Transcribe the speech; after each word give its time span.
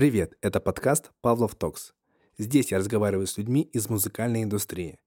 Привет, 0.00 0.38
это 0.40 0.60
подкаст 0.60 1.10
«Павлов 1.20 1.54
Talks». 1.54 1.92
Здесь 2.38 2.72
я 2.72 2.78
разговариваю 2.78 3.26
с 3.26 3.36
людьми 3.36 3.60
из 3.60 3.90
музыкальной 3.90 4.44
индустрии. 4.44 4.98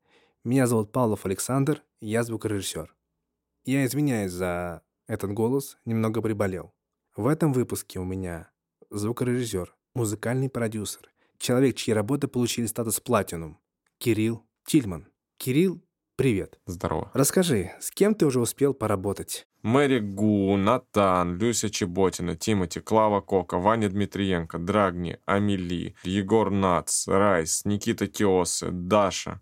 Меня 0.44 0.68
зовут 0.68 0.92
Павлов 0.92 1.26
Александр, 1.26 1.82
я 2.00 2.22
звукорежиссер. 2.22 2.94
Я 3.66 3.86
извиняюсь 3.88 4.32
за 4.32 4.84
этот 5.08 5.34
голос, 5.34 5.80
немного 5.86 6.22
приболел. 6.22 6.76
В 7.16 7.26
этом 7.26 7.54
выпуске 7.54 7.98
у 8.00 8.04
меня 8.04 8.52
звукорежиссер, 8.92 9.76
музыкальный 9.96 10.52
продюсер, 10.52 11.12
человек, 11.40 11.76
чьи 11.76 11.92
работы 11.92 12.28
получили 12.28 12.68
статус 12.68 13.00
platinum, 13.00 13.58
Кирилл 13.98 14.46
Тильман. 14.64 15.08
Кирилл, 15.38 15.84
привет. 16.16 16.60
Здорово. 16.66 17.12
Расскажи, 17.14 17.72
с 17.80 17.92
кем 17.92 18.16
ты 18.16 18.26
уже 18.26 18.40
успел 18.40 18.74
поработать? 18.74 19.48
Мэри 19.62 20.00
Гу, 20.00 20.58
Натан, 20.58 21.38
Люся 21.38 21.70
Чеботина, 21.70 22.36
Тимати, 22.36 22.80
Клава 22.80 23.22
Кока, 23.22 23.58
Ваня 23.58 23.90
Дмитриенко, 23.90 24.60
Драгни, 24.60 25.20
Амели, 25.26 25.96
Егор 26.04 26.52
Натс, 26.52 27.08
Райс, 27.08 27.64
Никита 27.66 28.08
Киоссе, 28.08 28.70
Даша, 28.72 29.42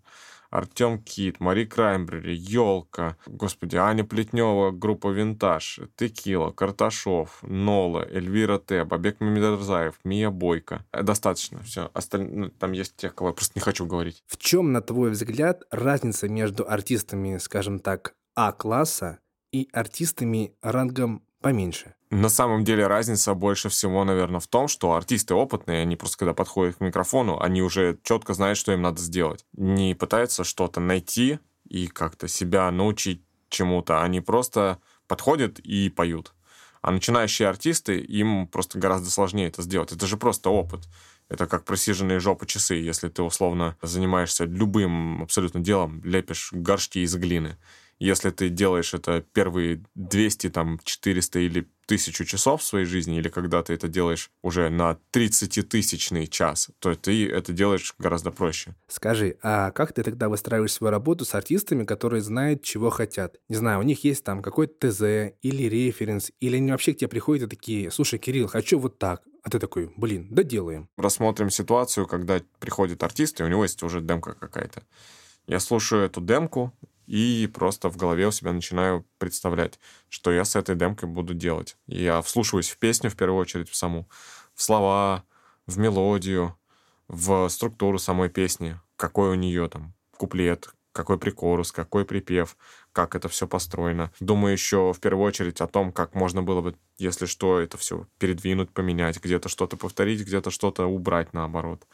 Артем 0.52 1.02
Кит, 1.02 1.40
Мари 1.40 1.64
Краймбрери, 1.64 2.34
Елка, 2.34 3.16
господи, 3.26 3.76
Аня 3.76 4.04
Плетнева, 4.04 4.70
группа 4.70 5.08
Винтаж, 5.08 5.80
Текила, 5.96 6.50
Карташов, 6.50 7.42
Нола, 7.42 8.06
Эльвира 8.08 8.58
Т, 8.58 8.84
Бабек 8.84 9.20
Мамедарзаев, 9.20 9.94
Мия 10.04 10.28
Бойко. 10.30 10.84
Достаточно, 10.92 11.62
все. 11.62 11.90
Остальные, 11.94 12.36
ну, 12.36 12.48
там 12.50 12.72
есть 12.72 12.96
тех, 12.96 13.14
кого 13.14 13.30
я 13.30 13.34
просто 13.34 13.52
не 13.54 13.62
хочу 13.62 13.86
говорить. 13.86 14.22
В 14.26 14.36
чем, 14.36 14.72
на 14.72 14.82
твой 14.82 15.10
взгляд, 15.10 15.62
разница 15.70 16.28
между 16.28 16.68
артистами, 16.68 17.38
скажем 17.38 17.80
так, 17.80 18.14
А-класса 18.36 19.20
и 19.52 19.68
артистами 19.72 20.54
рангом 20.62 21.22
поменьше? 21.42 21.94
На 22.10 22.28
самом 22.28 22.64
деле 22.64 22.86
разница 22.86 23.34
больше 23.34 23.68
всего, 23.68 24.04
наверное, 24.04 24.40
в 24.40 24.46
том, 24.46 24.68
что 24.68 24.94
артисты 24.94 25.34
опытные, 25.34 25.82
они 25.82 25.96
просто 25.96 26.18
когда 26.18 26.34
подходят 26.34 26.76
к 26.76 26.80
микрофону, 26.80 27.40
они 27.40 27.62
уже 27.62 27.98
четко 28.02 28.34
знают, 28.34 28.58
что 28.58 28.72
им 28.72 28.82
надо 28.82 29.00
сделать. 29.00 29.44
Не 29.52 29.94
пытаются 29.94 30.44
что-то 30.44 30.80
найти 30.80 31.38
и 31.68 31.86
как-то 31.86 32.28
себя 32.28 32.70
научить 32.70 33.22
чему-то. 33.48 34.02
Они 34.02 34.20
просто 34.20 34.78
подходят 35.06 35.58
и 35.58 35.90
поют. 35.90 36.32
А 36.82 36.90
начинающие 36.90 37.48
артисты, 37.48 37.98
им 38.00 38.46
просто 38.46 38.78
гораздо 38.78 39.10
сложнее 39.10 39.48
это 39.48 39.62
сделать. 39.62 39.92
Это 39.92 40.06
же 40.06 40.16
просто 40.16 40.50
опыт. 40.50 40.88
Это 41.28 41.46
как 41.46 41.64
просиженные 41.64 42.20
жопы 42.20 42.44
часы, 42.44 42.74
если 42.74 43.08
ты 43.08 43.22
условно 43.22 43.76
занимаешься 43.80 44.44
любым 44.44 45.22
абсолютно 45.22 45.60
делом, 45.60 46.02
лепишь 46.04 46.50
горшки 46.52 46.98
из 46.98 47.14
глины. 47.14 47.56
Если 48.02 48.30
ты 48.30 48.48
делаешь 48.48 48.94
это 48.94 49.24
первые 49.32 49.84
200, 49.94 50.50
там, 50.50 50.80
400 50.82 51.38
или 51.38 51.68
тысячу 51.86 52.24
часов 52.24 52.60
в 52.60 52.64
своей 52.64 52.84
жизни, 52.84 53.16
или 53.16 53.28
когда 53.28 53.62
ты 53.62 53.74
это 53.74 53.86
делаешь 53.86 54.32
уже 54.42 54.70
на 54.70 54.98
30-тысячный 55.12 56.26
час, 56.26 56.70
то 56.80 56.96
ты 56.96 57.28
это 57.30 57.52
делаешь 57.52 57.94
гораздо 58.00 58.32
проще. 58.32 58.74
Скажи, 58.88 59.36
а 59.40 59.70
как 59.70 59.92
ты 59.92 60.02
тогда 60.02 60.28
выстраиваешь 60.28 60.72
свою 60.72 60.90
работу 60.90 61.24
с 61.24 61.32
артистами, 61.36 61.84
которые 61.84 62.22
знают, 62.22 62.64
чего 62.64 62.90
хотят? 62.90 63.36
Не 63.48 63.54
знаю, 63.54 63.78
у 63.78 63.84
них 63.84 64.02
есть 64.02 64.24
там 64.24 64.42
какой-то 64.42 64.90
ТЗ 64.90 65.36
или 65.40 65.68
референс, 65.68 66.32
или 66.40 66.56
они 66.56 66.72
вообще 66.72 66.94
к 66.94 66.96
тебе 66.96 67.08
приходят 67.08 67.44
и 67.44 67.56
такие, 67.56 67.92
слушай, 67.92 68.18
Кирилл, 68.18 68.48
хочу 68.48 68.80
вот 68.80 68.98
так. 68.98 69.22
А 69.44 69.50
ты 69.50 69.60
такой, 69.60 69.92
блин, 69.96 70.26
да 70.28 70.42
делаем. 70.42 70.88
Рассмотрим 70.96 71.50
ситуацию, 71.50 72.08
когда 72.08 72.40
приходит 72.58 73.04
артист, 73.04 73.40
и 73.40 73.44
у 73.44 73.48
него 73.48 73.62
есть 73.62 73.80
уже 73.84 74.00
демка 74.00 74.32
какая-то. 74.32 74.82
Я 75.46 75.60
слушаю 75.60 76.04
эту 76.04 76.20
демку, 76.20 76.72
и 77.06 77.48
просто 77.52 77.88
в 77.88 77.96
голове 77.96 78.26
у 78.26 78.30
себя 78.30 78.52
начинаю 78.52 79.06
представлять, 79.18 79.78
что 80.08 80.30
я 80.32 80.44
с 80.44 80.56
этой 80.56 80.76
демкой 80.76 81.08
буду 81.08 81.34
делать. 81.34 81.76
Я 81.86 82.22
вслушиваюсь 82.22 82.70
в 82.70 82.78
песню, 82.78 83.10
в 83.10 83.16
первую 83.16 83.40
очередь, 83.40 83.68
в 83.68 83.76
саму, 83.76 84.08
в 84.54 84.62
слова, 84.62 85.24
в 85.66 85.78
мелодию, 85.78 86.56
в 87.08 87.48
структуру 87.48 87.98
самой 87.98 88.28
песни, 88.28 88.78
какой 88.96 89.30
у 89.30 89.34
нее 89.34 89.68
там 89.68 89.94
куплет, 90.16 90.70
какой 90.92 91.18
прикорус, 91.18 91.72
какой 91.72 92.04
припев, 92.04 92.56
как 92.92 93.14
это 93.14 93.28
все 93.28 93.46
построено. 93.46 94.12
Думаю 94.20 94.52
еще 94.52 94.92
в 94.92 95.00
первую 95.00 95.26
очередь 95.26 95.60
о 95.60 95.66
том, 95.66 95.92
как 95.92 96.14
можно 96.14 96.42
было 96.42 96.60
бы, 96.60 96.76
если 96.98 97.26
что, 97.26 97.58
это 97.58 97.78
все 97.78 98.06
передвинуть, 98.18 98.70
поменять, 98.70 99.22
где-то 99.22 99.48
что-то 99.48 99.76
повторить, 99.76 100.20
где-то 100.20 100.50
что-то 100.50 100.86
убрать 100.86 101.32
наоборот 101.32 101.86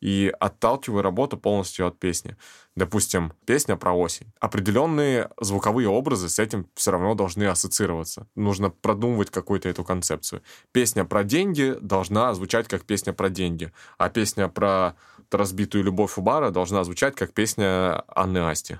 и 0.00 0.32
отталкиваю 0.38 1.02
работу 1.02 1.36
полностью 1.36 1.86
от 1.86 1.98
песни. 1.98 2.36
Допустим, 2.76 3.32
песня 3.46 3.76
про 3.76 3.92
осень. 3.92 4.32
Определенные 4.40 5.30
звуковые 5.40 5.88
образы 5.88 6.28
с 6.28 6.38
этим 6.38 6.68
все 6.74 6.92
равно 6.92 7.14
должны 7.14 7.44
ассоциироваться. 7.44 8.28
Нужно 8.34 8.70
продумывать 8.70 9.30
какую-то 9.30 9.68
эту 9.68 9.84
концепцию. 9.84 10.42
Песня 10.72 11.04
про 11.04 11.24
деньги 11.24 11.76
должна 11.80 12.32
звучать 12.34 12.68
как 12.68 12.84
песня 12.84 13.12
про 13.12 13.30
деньги, 13.30 13.72
а 13.96 14.08
песня 14.08 14.48
про 14.48 14.94
разбитую 15.30 15.84
любовь 15.84 16.16
у 16.16 16.22
бара 16.22 16.50
должна 16.50 16.84
звучать 16.84 17.16
как 17.16 17.32
песня 17.32 18.04
Анны 18.08 18.38
Асти. 18.38 18.78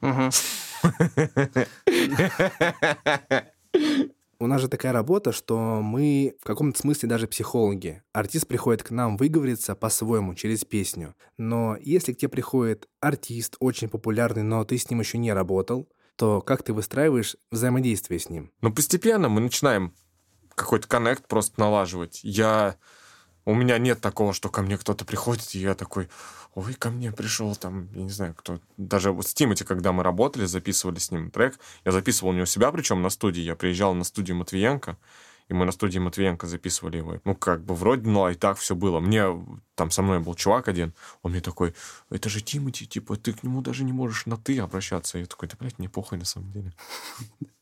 У 4.42 4.46
нас 4.46 4.62
же 4.62 4.68
такая 4.68 4.92
работа, 4.92 5.32
что 5.32 5.82
мы 5.82 6.34
в 6.40 6.46
каком-то 6.46 6.80
смысле 6.80 7.10
даже 7.10 7.28
психологи. 7.28 8.02
Артист 8.14 8.46
приходит 8.46 8.82
к 8.82 8.90
нам 8.90 9.18
выговориться 9.18 9.74
по-своему, 9.74 10.34
через 10.34 10.64
песню. 10.64 11.14
Но 11.36 11.76
если 11.78 12.14
к 12.14 12.16
тебе 12.16 12.30
приходит 12.30 12.88
артист, 13.00 13.56
очень 13.60 13.90
популярный, 13.90 14.42
но 14.42 14.64
ты 14.64 14.78
с 14.78 14.88
ним 14.88 15.00
еще 15.00 15.18
не 15.18 15.34
работал, 15.34 15.90
то 16.16 16.40
как 16.40 16.62
ты 16.62 16.72
выстраиваешь 16.72 17.36
взаимодействие 17.50 18.18
с 18.18 18.30
ним? 18.30 18.50
Ну, 18.62 18.72
постепенно 18.72 19.28
мы 19.28 19.42
начинаем 19.42 19.94
какой-то 20.54 20.88
коннект 20.88 21.28
просто 21.28 21.60
налаживать. 21.60 22.20
Я 22.22 22.76
у 23.44 23.54
меня 23.54 23.76
нет 23.76 24.00
такого, 24.00 24.32
что 24.32 24.48
ко 24.48 24.62
мне 24.62 24.78
кто-то 24.78 25.04
приходит, 25.04 25.54
и 25.54 25.58
я 25.58 25.74
такой, 25.74 26.08
ой, 26.54 26.74
ко 26.74 26.90
мне 26.90 27.12
пришел 27.12 27.54
там, 27.56 27.88
я 27.94 28.02
не 28.02 28.10
знаю, 28.10 28.34
кто. 28.34 28.60
Даже 28.76 29.12
вот 29.12 29.26
с 29.26 29.34
Тимати, 29.34 29.64
когда 29.64 29.92
мы 29.92 30.02
работали, 30.02 30.44
записывали 30.44 30.98
с 30.98 31.10
ним 31.10 31.30
трек, 31.30 31.58
я 31.84 31.92
записывал 31.92 32.32
не 32.32 32.42
у 32.42 32.46
себя, 32.46 32.70
причем 32.72 33.02
на 33.02 33.10
студии. 33.10 33.40
Я 33.40 33.56
приезжал 33.56 33.94
на 33.94 34.04
студию 34.04 34.36
Матвиенко, 34.36 34.96
и 35.48 35.54
мы 35.54 35.64
на 35.64 35.72
студии 35.72 35.98
Матвиенко 35.98 36.46
записывали 36.46 36.98
его. 36.98 37.20
Ну, 37.24 37.34
как 37.34 37.64
бы 37.64 37.74
вроде, 37.74 38.08
ну, 38.08 38.28
и 38.28 38.34
так 38.34 38.58
все 38.58 38.74
было. 38.74 39.00
Мне, 39.00 39.24
там 39.74 39.90
со 39.90 40.02
мной 40.02 40.20
был 40.20 40.34
чувак 40.34 40.68
один, 40.68 40.94
он 41.22 41.32
мне 41.32 41.40
такой, 41.40 41.74
это 42.08 42.28
же 42.28 42.40
Тимати, 42.40 42.86
типа, 42.86 43.16
ты 43.16 43.32
к 43.32 43.42
нему 43.42 43.60
даже 43.60 43.84
не 43.84 43.92
можешь 43.92 44.26
на 44.26 44.36
«ты» 44.36 44.58
обращаться. 44.60 45.18
Я 45.18 45.26
такой, 45.26 45.48
да, 45.48 45.56
блядь, 45.58 45.78
мне 45.78 45.88
похуй 45.88 46.18
на 46.18 46.24
самом 46.24 46.52
деле. 46.52 46.72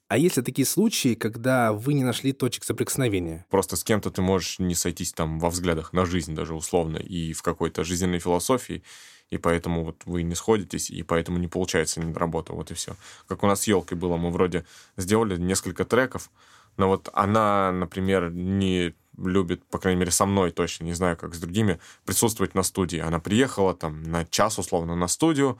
А 0.09 0.17
есть 0.17 0.39
ли 0.39 0.43
такие 0.43 0.65
случаи, 0.65 1.15
когда 1.15 1.75
вы 1.75 1.93
не 1.93 2.03
нашли 2.03 2.33
точек 2.33 2.65
соприкосновения? 2.65 3.45
Просто 3.51 3.77
с 3.77 3.85
кем-то 3.85 4.11
ты 4.11 4.23
можешь 4.23 4.59
не 4.59 4.75
сойтись 4.75 5.13
там 5.13 5.39
во 5.39 5.51
взглядах 5.51 5.93
на 5.93 6.07
жизнь 6.07 6.35
даже 6.35 6.55
условно 6.55 6.97
и 6.97 7.35
в 7.35 7.43
какой-то 7.43 7.85
жизненной 7.85 8.19
философии, 8.19 8.83
и 9.29 9.37
поэтому 9.37 9.85
вот 9.85 10.03
вы 10.07 10.23
не 10.23 10.35
сходитесь, 10.35 10.89
и 10.91 11.03
поэтому 11.03 11.37
не 11.37 11.47
получается 11.47 12.01
работа, 12.15 12.55
вот 12.55 12.71
и 12.71 12.75
все. 12.75 12.97
Как 13.27 13.43
у 13.43 13.47
нас 13.47 13.61
с 13.61 13.67
елкой 13.67 13.99
было, 13.99 14.17
мы 14.17 14.31
вроде 14.31 14.65
сделали 14.97 15.37
несколько 15.37 15.85
треков, 15.85 16.31
но 16.79 16.89
вот 16.89 17.11
она, 17.13 17.71
например, 17.71 18.31
не 18.31 18.95
любит, 19.19 19.63
по 19.67 19.79
крайней 19.79 20.01
мере, 20.01 20.11
со 20.11 20.25
мной 20.25 20.53
точно, 20.53 20.85
не 20.85 20.95
знаю, 20.95 21.19
как 21.19 21.35
с 21.35 21.39
другими, 21.39 21.81
присутствовать 22.07 22.55
на 22.55 22.63
студии. 22.63 22.99
Она 22.99 23.19
приехала 23.19 23.75
там 23.75 24.03
на 24.05 24.25
час 24.25 24.59
условно 24.59 24.97
на 24.97 25.09
студию, 25.09 25.59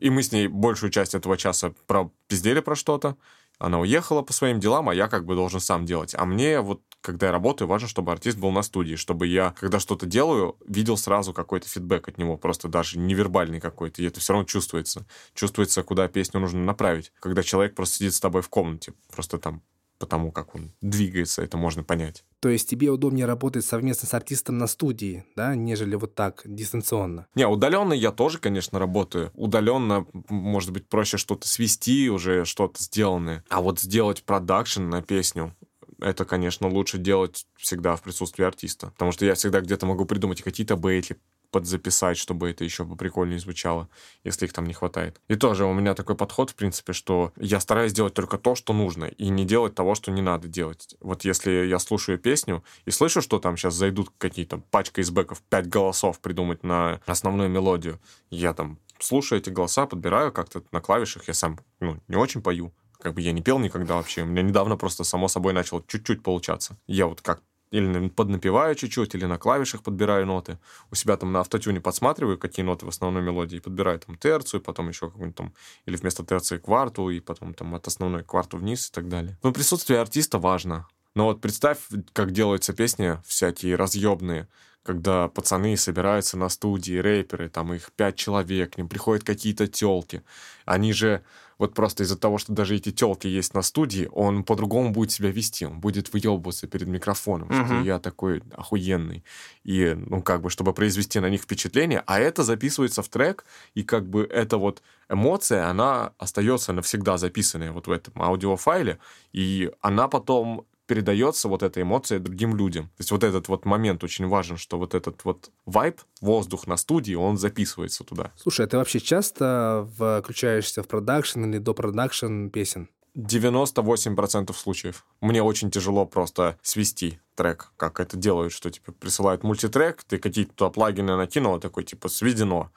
и 0.00 0.08
мы 0.08 0.22
с 0.22 0.32
ней 0.32 0.48
большую 0.48 0.90
часть 0.90 1.14
этого 1.14 1.36
часа 1.36 1.74
пропиздели 1.86 2.60
про 2.60 2.76
что-то, 2.76 3.16
она 3.58 3.80
уехала 3.80 4.22
по 4.22 4.32
своим 4.32 4.60
делам, 4.60 4.88
а 4.88 4.94
я 4.94 5.08
как 5.08 5.24
бы 5.24 5.34
должен 5.34 5.60
сам 5.60 5.86
делать. 5.86 6.14
А 6.14 6.24
мне 6.24 6.60
вот, 6.60 6.82
когда 7.00 7.26
я 7.26 7.32
работаю, 7.32 7.68
важно, 7.68 7.88
чтобы 7.88 8.12
артист 8.12 8.38
был 8.38 8.50
на 8.50 8.62
студии, 8.62 8.96
чтобы 8.96 9.26
я, 9.26 9.54
когда 9.58 9.78
что-то 9.80 10.06
делаю, 10.06 10.56
видел 10.66 10.96
сразу 10.96 11.32
какой-то 11.32 11.68
фидбэк 11.68 12.08
от 12.08 12.18
него, 12.18 12.36
просто 12.36 12.68
даже 12.68 12.98
невербальный 12.98 13.60
какой-то, 13.60 14.02
и 14.02 14.06
это 14.06 14.20
все 14.20 14.32
равно 14.32 14.46
чувствуется. 14.46 15.06
Чувствуется, 15.34 15.82
куда 15.82 16.08
песню 16.08 16.40
нужно 16.40 16.60
направить. 16.60 17.12
Когда 17.20 17.42
человек 17.42 17.74
просто 17.74 17.98
сидит 17.98 18.14
с 18.14 18.20
тобой 18.20 18.42
в 18.42 18.48
комнате, 18.48 18.94
просто 19.10 19.38
там 19.38 19.62
потому 19.98 20.32
как 20.32 20.54
он 20.54 20.72
двигается, 20.80 21.42
это 21.42 21.56
можно 21.56 21.82
понять. 21.82 22.24
То 22.40 22.48
есть 22.50 22.68
тебе 22.68 22.90
удобнее 22.90 23.26
работать 23.26 23.64
совместно 23.64 24.06
с 24.06 24.14
артистом 24.14 24.58
на 24.58 24.66
студии, 24.66 25.24
да, 25.34 25.54
нежели 25.54 25.94
вот 25.94 26.14
так, 26.14 26.42
дистанционно? 26.44 27.26
Не, 27.34 27.46
удаленно 27.46 27.92
я 27.92 28.10
тоже, 28.12 28.38
конечно, 28.38 28.78
работаю. 28.78 29.30
Удаленно, 29.34 30.06
может 30.28 30.72
быть, 30.72 30.88
проще 30.88 31.16
что-то 31.16 31.48
свести, 31.48 32.10
уже 32.10 32.44
что-то 32.44 32.82
сделанное. 32.82 33.44
А 33.48 33.60
вот 33.60 33.80
сделать 33.80 34.24
продакшн 34.24 34.88
на 34.88 35.00
песню, 35.00 35.56
это, 36.00 36.24
конечно, 36.24 36.68
лучше 36.68 36.98
делать 36.98 37.46
всегда 37.56 37.96
в 37.96 38.02
присутствии 38.02 38.44
артиста. 38.44 38.88
Потому 38.88 39.12
что 39.12 39.24
я 39.24 39.34
всегда 39.34 39.60
где-то 39.60 39.86
могу 39.86 40.04
придумать 40.04 40.42
какие-то 40.42 40.76
бейтли, 40.76 41.16
подзаписать, 41.54 42.18
чтобы 42.18 42.50
это 42.50 42.64
еще 42.64 42.84
поприкольнее 42.84 43.38
звучало, 43.38 43.88
если 44.24 44.46
их 44.46 44.52
там 44.52 44.66
не 44.66 44.74
хватает. 44.74 45.20
И 45.28 45.36
тоже 45.36 45.64
у 45.66 45.72
меня 45.72 45.94
такой 45.94 46.16
подход, 46.16 46.50
в 46.50 46.56
принципе, 46.56 46.92
что 46.92 47.32
я 47.36 47.60
стараюсь 47.60 47.92
делать 47.92 48.12
только 48.12 48.38
то, 48.38 48.56
что 48.56 48.72
нужно, 48.72 49.04
и 49.04 49.28
не 49.28 49.44
делать 49.44 49.76
того, 49.76 49.94
что 49.94 50.10
не 50.10 50.20
надо 50.20 50.48
делать. 50.48 50.96
Вот 51.00 51.24
если 51.24 51.52
я 51.66 51.78
слушаю 51.78 52.18
песню 52.18 52.64
и 52.86 52.90
слышу, 52.90 53.22
что 53.22 53.38
там 53.38 53.56
сейчас 53.56 53.74
зайдут 53.74 54.10
какие-то 54.18 54.58
пачка 54.72 55.00
из 55.00 55.12
бэков, 55.12 55.42
пять 55.42 55.68
голосов 55.68 56.18
придумать 56.18 56.64
на 56.64 57.00
основную 57.06 57.48
мелодию, 57.48 58.00
я 58.30 58.52
там 58.52 58.80
слушаю 58.98 59.40
эти 59.40 59.50
голоса, 59.50 59.86
подбираю 59.86 60.32
как-то 60.32 60.64
на 60.72 60.80
клавишах, 60.80 61.28
я 61.28 61.34
сам 61.34 61.60
ну, 61.78 62.00
не 62.08 62.16
очень 62.16 62.42
пою, 62.42 62.72
как 62.98 63.14
бы 63.14 63.20
я 63.20 63.30
не 63.30 63.42
пел 63.42 63.60
никогда 63.60 63.94
вообще. 63.94 64.22
У 64.22 64.26
меня 64.26 64.42
недавно 64.42 64.76
просто 64.76 65.04
само 65.04 65.28
собой 65.28 65.52
начало 65.52 65.84
чуть-чуть 65.86 66.24
получаться. 66.24 66.76
Я 66.88 67.06
вот 67.06 67.20
как 67.20 67.42
или 67.70 68.08
поднапеваю 68.08 68.74
чуть-чуть, 68.74 69.14
или 69.14 69.24
на 69.24 69.38
клавишах 69.38 69.82
подбираю 69.82 70.26
ноты. 70.26 70.58
У 70.90 70.94
себя 70.94 71.16
там 71.16 71.32
на 71.32 71.40
автотюне 71.40 71.80
подсматриваю, 71.80 72.38
какие 72.38 72.64
ноты 72.64 72.86
в 72.86 72.88
основной 72.88 73.22
мелодии, 73.22 73.58
подбираю 73.58 73.98
там 73.98 74.16
терцию, 74.16 74.60
потом 74.60 74.88
еще 74.88 75.06
какую-нибудь 75.06 75.36
там, 75.36 75.54
или 75.86 75.96
вместо 75.96 76.24
терции 76.24 76.58
кварту, 76.58 77.10
и 77.10 77.20
потом 77.20 77.54
там 77.54 77.74
от 77.74 77.86
основной 77.86 78.22
кварту 78.22 78.58
вниз 78.58 78.88
и 78.88 78.92
так 78.92 79.08
далее. 79.08 79.38
Но 79.42 79.52
присутствие 79.52 80.00
артиста 80.00 80.38
важно. 80.38 80.86
Но 81.14 81.26
вот 81.26 81.40
представь, 81.40 81.78
как 82.12 82.32
делаются 82.32 82.72
песни 82.72 83.18
всякие 83.24 83.76
разъебные, 83.76 84.48
когда 84.84 85.28
пацаны 85.28 85.76
собираются 85.76 86.36
на 86.36 86.48
студии, 86.48 86.98
рэперы, 86.98 87.48
там 87.48 87.72
их 87.72 87.90
пять 87.96 88.16
человек, 88.16 88.74
к 88.74 88.78
ним 88.78 88.88
приходят 88.88 89.24
какие-то 89.24 89.66
телки. 89.66 90.22
Они 90.66 90.92
же 90.92 91.22
вот 91.58 91.72
просто 91.72 92.02
из-за 92.02 92.18
того, 92.18 92.38
что 92.38 92.52
даже 92.52 92.76
эти 92.76 92.90
телки 92.90 93.26
есть 93.26 93.54
на 93.54 93.62
студии, 93.62 94.08
он 94.12 94.44
по-другому 94.44 94.90
будет 94.90 95.10
себя 95.10 95.30
вести, 95.30 95.64
он 95.64 95.80
будет 95.80 96.12
выебываться 96.12 96.66
перед 96.66 96.88
микрофоном, 96.88 97.48
uh-huh. 97.48 97.66
что 97.66 97.80
я 97.80 97.98
такой 97.98 98.42
охуенный. 98.54 99.24
И, 99.62 99.94
ну, 99.96 100.20
как 100.20 100.42
бы, 100.42 100.50
чтобы 100.50 100.74
произвести 100.74 101.20
на 101.20 101.30
них 101.30 101.42
впечатление, 101.42 102.02
а 102.06 102.18
это 102.18 102.42
записывается 102.42 103.02
в 103.02 103.08
трек, 103.08 103.44
и 103.74 103.84
как 103.84 104.06
бы 104.06 104.24
эта 104.24 104.58
вот 104.58 104.82
эмоция, 105.08 105.68
она 105.70 106.12
остается 106.18 106.72
навсегда 106.72 107.16
записанная 107.16 107.72
вот 107.72 107.86
в 107.86 107.90
этом 107.90 108.20
аудиофайле, 108.20 108.98
и 109.32 109.70
она 109.80 110.08
потом 110.08 110.66
передается 110.86 111.48
вот 111.48 111.62
эта 111.62 111.80
эмоция 111.80 112.18
другим 112.18 112.56
людям. 112.56 112.86
То 112.88 113.00
есть 113.00 113.10
вот 113.10 113.24
этот 113.24 113.48
вот 113.48 113.64
момент 113.64 114.04
очень 114.04 114.26
важен, 114.26 114.56
что 114.56 114.78
вот 114.78 114.94
этот 114.94 115.24
вот 115.24 115.50
вайб, 115.66 116.00
воздух 116.20 116.66
на 116.66 116.76
студии, 116.76 117.14
он 117.14 117.36
записывается 117.38 118.04
туда. 118.04 118.32
Слушай, 118.36 118.66
а 118.66 118.68
ты 118.68 118.76
вообще 118.76 119.00
часто 119.00 119.88
включаешься 120.22 120.82
в 120.82 120.88
продакшн 120.88 121.44
или 121.44 121.58
до 121.58 121.74
продакшн 121.74 122.48
песен? 122.48 122.88
98% 123.16 124.52
случаев. 124.54 125.04
Мне 125.20 125.42
очень 125.42 125.70
тяжело 125.70 126.04
просто 126.04 126.58
свести 126.62 127.20
трек, 127.36 127.72
как 127.76 128.00
это 128.00 128.16
делают, 128.16 128.52
что 128.52 128.70
типа 128.70 128.92
присылают 128.92 129.44
мультитрек, 129.44 130.02
ты 130.04 130.18
какие-то 130.18 130.70
плагины 130.70 131.16
накинул, 131.16 131.60
такой 131.60 131.84
типа 131.84 132.08
сведено. 132.08 132.72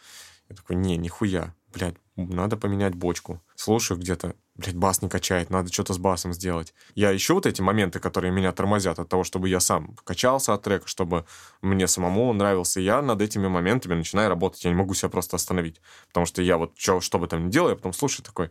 Я 0.50 0.56
такой, 0.56 0.76
не, 0.76 0.98
нихуя, 0.98 1.54
блядь, 1.74 1.96
надо 2.16 2.58
поменять 2.58 2.96
бочку. 2.96 3.42
Слушаю 3.56 4.00
где-то, 4.00 4.36
блядь, 4.56 4.76
бас 4.76 5.02
не 5.02 5.10
качает, 5.10 5.50
надо 5.50 5.72
что-то 5.72 5.94
с 5.94 5.98
басом 5.98 6.34
сделать. 6.34 6.74
Я 6.96 7.16
ищу 7.16 7.36
вот 7.36 7.46
эти 7.46 7.62
моменты, 7.62 8.00
которые 8.00 8.32
меня 8.32 8.52
тормозят 8.52 9.00
от 9.00 9.10
того, 9.10 9.24
чтобы 9.24 9.50
я 9.50 9.60
сам 9.60 9.96
качался 10.04 10.54
от 10.54 10.64
трека, 10.64 10.88
чтобы 10.88 11.26
мне 11.62 11.88
самому 11.88 12.32
нравился. 12.34 12.80
Я 12.80 13.02
над 13.02 13.22
этими 13.22 13.48
моментами 13.48 13.94
начинаю 13.94 14.30
работать. 14.30 14.64
Я 14.64 14.72
не 14.72 14.76
могу 14.76 14.94
себя 14.94 15.10
просто 15.10 15.36
остановить. 15.36 15.82
Потому 16.08 16.26
что 16.26 16.42
я 16.42 16.58
вот, 16.58 16.74
что, 16.78 17.02
что 17.02 17.20
бы 17.20 17.28
там 17.28 17.48
ни 17.48 17.52
делал, 17.52 17.70
я 17.70 17.76
потом 17.76 17.94
слушаю 17.94 18.26
такой, 18.26 18.50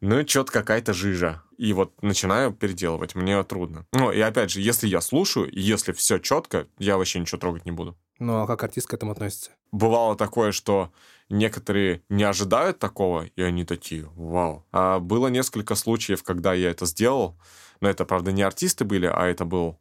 ну, 0.00 0.26
что-то 0.26 0.52
какая-то 0.52 0.92
жижа. 0.92 1.42
И 1.56 1.72
вот 1.72 2.00
начинаю 2.02 2.52
переделывать, 2.52 3.16
мне 3.16 3.42
трудно. 3.42 3.86
Ну, 3.92 4.12
и 4.12 4.20
опять 4.20 4.50
же, 4.50 4.60
если 4.60 4.86
я 4.86 5.00
слушаю, 5.00 5.48
если 5.52 5.92
все 5.92 6.18
четко, 6.18 6.68
я 6.78 6.96
вообще 6.96 7.18
ничего 7.18 7.38
трогать 7.38 7.64
не 7.64 7.72
буду. 7.72 7.96
Ну, 8.18 8.42
а 8.42 8.46
как 8.46 8.62
артист 8.64 8.88
к 8.88 8.94
этому 8.94 9.12
относится? 9.12 9.50
Бывало 9.70 10.16
такое, 10.16 10.52
что 10.52 10.90
некоторые 11.28 12.02
не 12.08 12.24
ожидают 12.24 12.78
такого, 12.78 13.24
и 13.24 13.42
они 13.42 13.64
такие, 13.64 14.08
вау. 14.16 14.64
А 14.72 14.98
было 14.98 15.28
несколько 15.28 15.74
случаев, 15.74 16.22
когда 16.22 16.52
я 16.52 16.70
это 16.70 16.86
сделал, 16.86 17.36
но 17.80 17.88
это, 17.88 18.04
правда, 18.04 18.32
не 18.32 18.42
артисты 18.42 18.84
были, 18.84 19.06
а 19.06 19.26
это 19.26 19.44
был 19.44 19.78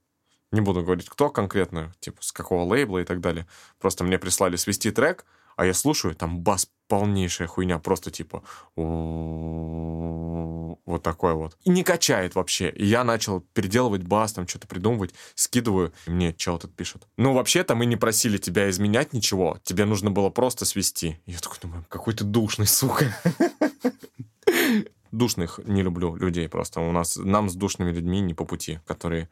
не 0.52 0.62
буду 0.62 0.84
говорить, 0.84 1.10
кто 1.10 1.30
конкретно, 1.30 1.94
типа, 2.00 2.22
с 2.22 2.32
какого 2.32 2.64
лейбла 2.64 3.00
и 3.00 3.04
так 3.04 3.20
далее. 3.20 3.48
Просто 3.80 4.04
мне 4.04 4.18
прислали 4.18 4.56
свести 4.56 4.92
трек, 4.92 5.26
а 5.58 5.66
я 5.66 5.74
слушаю, 5.74 6.16
там 6.16 6.40
бас 6.40 6.70
полнейшая 6.88 7.48
хуйня, 7.50 7.80
просто 7.80 8.12
типа 8.12 8.44
вот 10.86 11.04
такой 11.04 11.34
вот. 11.34 11.58
И 11.66 11.70
не 11.70 11.84
качает 11.84 12.36
вообще. 12.36 12.70
И 12.70 12.86
я 12.86 13.04
начал 13.04 13.42
переделывать 13.42 14.04
бас, 14.04 14.32
там 14.34 14.48
что-то 14.48 14.68
придумывать, 14.68 15.14
скидываю, 15.36 15.92
и 16.06 16.12
мне 16.12 16.34
чел 16.34 16.56
этот 16.56 16.74
пишет. 16.74 17.06
Ну, 17.18 17.34
вообще-то 17.34 17.76
мы 17.76 17.86
не 17.86 17.98
просили 17.98 18.38
тебя 18.38 18.70
изменять 18.70 19.12
ничего, 19.14 19.60
тебе 19.64 19.84
нужно 19.86 20.12
было 20.12 20.30
просто 20.30 20.64
свести. 20.64 21.20
И 21.26 21.32
я 21.32 21.40
такой 21.40 21.58
думаю, 21.62 21.86
какой 21.90 22.14
ты 22.14 22.24
душный, 22.24 22.68
сука. 22.68 23.14
Душных 25.12 25.60
не 25.66 25.82
люблю 25.82 26.16
людей 26.16 26.48
просто. 26.48 26.80
У 26.82 26.92
нас, 26.92 27.18
нам 27.18 27.50
с 27.50 27.56
душными 27.56 27.92
людьми 27.92 28.22
не 28.22 28.34
по 28.34 28.46
пути, 28.46 28.80
которые 28.86 29.30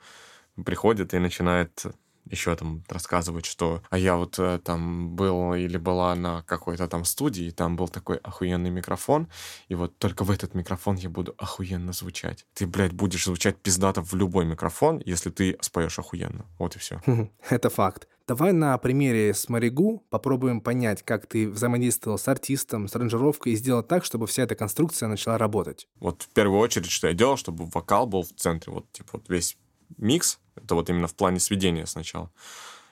приходят 0.65 1.13
и 1.13 1.19
начинают 1.19 1.85
еще 2.29 2.55
там 2.55 2.83
рассказывать, 2.87 3.45
что 3.45 3.83
а 3.89 3.97
я 3.97 4.15
вот 4.15 4.39
э, 4.39 4.59
там 4.63 5.15
был 5.15 5.53
или 5.53 5.77
была 5.77 6.15
на 6.15 6.43
какой-то 6.43 6.87
там 6.87 7.05
студии, 7.05 7.51
там 7.51 7.75
был 7.75 7.87
такой 7.87 8.17
охуенный 8.17 8.69
микрофон, 8.69 9.27
и 9.67 9.75
вот 9.75 9.97
только 9.97 10.23
в 10.23 10.31
этот 10.31 10.53
микрофон 10.53 10.95
я 10.95 11.09
буду 11.09 11.35
охуенно 11.37 11.93
звучать. 11.93 12.45
Ты, 12.53 12.67
блядь, 12.67 12.93
будешь 12.93 13.25
звучать 13.25 13.57
пиздато 13.57 14.01
в 14.01 14.13
любой 14.13 14.45
микрофон, 14.45 15.01
если 15.05 15.29
ты 15.29 15.57
споешь 15.61 15.99
охуенно. 15.99 16.45
Вот 16.57 16.75
и 16.75 16.79
все. 16.79 17.01
Это 17.49 17.69
факт. 17.69 18.07
Давай 18.27 18.53
на 18.53 18.75
примере 18.79 19.35
с 19.35 19.49
Маригу 19.49 20.03
попробуем 20.09 20.59
понять, 20.59 21.03
как 21.03 21.27
ты 21.27 21.47
взаимодействовал 21.47 22.17
с 22.17 22.27
артистом, 22.27 22.87
с 22.87 22.95
аранжировкой 22.95 23.53
и 23.53 23.55
сделать 23.55 23.87
так, 23.87 24.03
чтобы 24.03 24.25
вся 24.25 24.43
эта 24.43 24.55
конструкция 24.55 25.07
начала 25.07 25.37
работать. 25.37 25.87
Вот 25.99 26.23
в 26.23 26.29
первую 26.29 26.59
очередь, 26.59 26.89
что 26.89 27.07
я 27.07 27.13
делал, 27.13 27.37
чтобы 27.37 27.65
вокал 27.67 28.07
был 28.07 28.23
в 28.23 28.33
центре, 28.35 28.73
вот 28.73 28.91
типа 28.91 29.09
вот 29.13 29.29
весь 29.29 29.57
микс, 29.97 30.39
это 30.55 30.75
вот 30.75 30.89
именно 30.89 31.07
в 31.07 31.15
плане 31.15 31.39
сведения 31.39 31.85
сначала, 31.85 32.31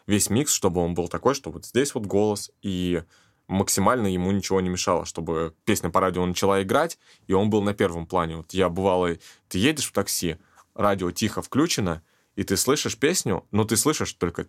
весь 0.07 0.29
микс, 0.29 0.51
чтобы 0.51 0.81
он 0.81 0.93
был 0.93 1.07
такой, 1.07 1.33
что 1.33 1.51
вот 1.51 1.65
здесь 1.65 1.93
вот 1.95 2.05
голос, 2.05 2.51
и 2.61 3.03
максимально 3.47 4.07
ему 4.07 4.31
ничего 4.31 4.61
не 4.61 4.69
мешало, 4.69 5.05
чтобы 5.05 5.53
песня 5.65 5.89
по 5.89 5.99
радио 5.99 6.25
начала 6.25 6.61
играть, 6.61 6.97
и 7.27 7.33
он 7.33 7.49
был 7.49 7.61
на 7.61 7.73
первом 7.73 8.05
плане. 8.05 8.37
Вот 8.37 8.53
я 8.53 8.69
бывало, 8.69 9.17
ты 9.47 9.57
едешь 9.57 9.87
в 9.87 9.91
такси, 9.91 10.37
радио 10.75 11.11
тихо 11.11 11.41
включено, 11.41 12.01
и 12.35 12.43
ты 12.43 12.57
слышишь 12.57 12.97
песню, 12.97 13.45
но 13.51 13.63
ты 13.63 13.77
слышишь 13.77 14.13
только 14.13 14.45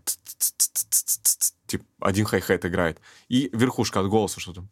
типа 1.66 1.84
один 2.00 2.24
хай-хет 2.26 2.64
играет, 2.64 3.00
и 3.28 3.50
верхушка 3.52 4.00
от 4.00 4.08
голоса 4.08 4.40
что-то. 4.40 4.64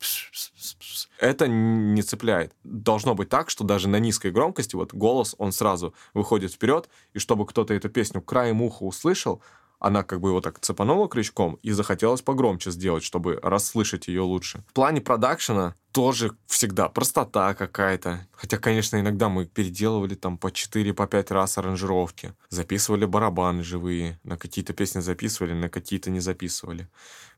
Это 1.19 1.49
не 1.49 2.03
цепляет. 2.03 2.55
Должно 2.65 3.15
быть 3.15 3.29
так, 3.29 3.51
что 3.51 3.65
даже 3.65 3.89
на 3.89 3.99
низкой 3.99 4.31
громкости 4.31 4.77
вот 4.77 4.93
голос, 4.93 5.35
он 5.39 5.53
сразу 5.53 5.95
выходит 6.15 6.53
вперед, 6.53 6.89
и 7.15 7.19
чтобы 7.19 7.47
кто-то 7.47 7.75
эту 7.75 7.89
песню 7.89 8.21
краем 8.21 8.63
уха 8.63 8.83
услышал, 8.83 9.43
она 9.83 10.05
как 10.05 10.21
бы 10.21 10.29
его 10.29 10.41
так 10.41 10.61
цепанула 10.61 11.09
крючком 11.09 11.59
и 11.63 11.73
захотелось 11.73 12.23
погромче 12.23 12.71
сделать, 12.71 13.03
чтобы 13.03 13.41
расслышать 13.43 14.07
ее 14.07 14.21
лучше. 14.21 14.63
В 14.69 14.73
плане 14.75 15.01
продакшена 15.01 15.75
тоже 15.91 16.37
всегда 16.47 16.89
простота 16.89 17.53
какая-то. 17.55 18.27
Хотя, 18.31 18.59
конечно, 18.59 19.01
иногда 19.01 19.29
мы 19.29 19.45
переделывали 19.45 20.15
там 20.15 20.39
по 20.39 20.47
4-5 20.49 20.95
по 20.95 21.35
раз 21.35 21.59
аранжировки. 21.59 22.33
Записывали 22.49 23.07
барабаны 23.07 23.65
живые. 23.65 24.21
На 24.23 24.37
какие-то 24.37 24.73
песни 24.73 25.01
записывали, 25.01 25.53
на 25.53 25.69
какие-то 25.69 26.11
не 26.11 26.21
записывали. 26.21 26.89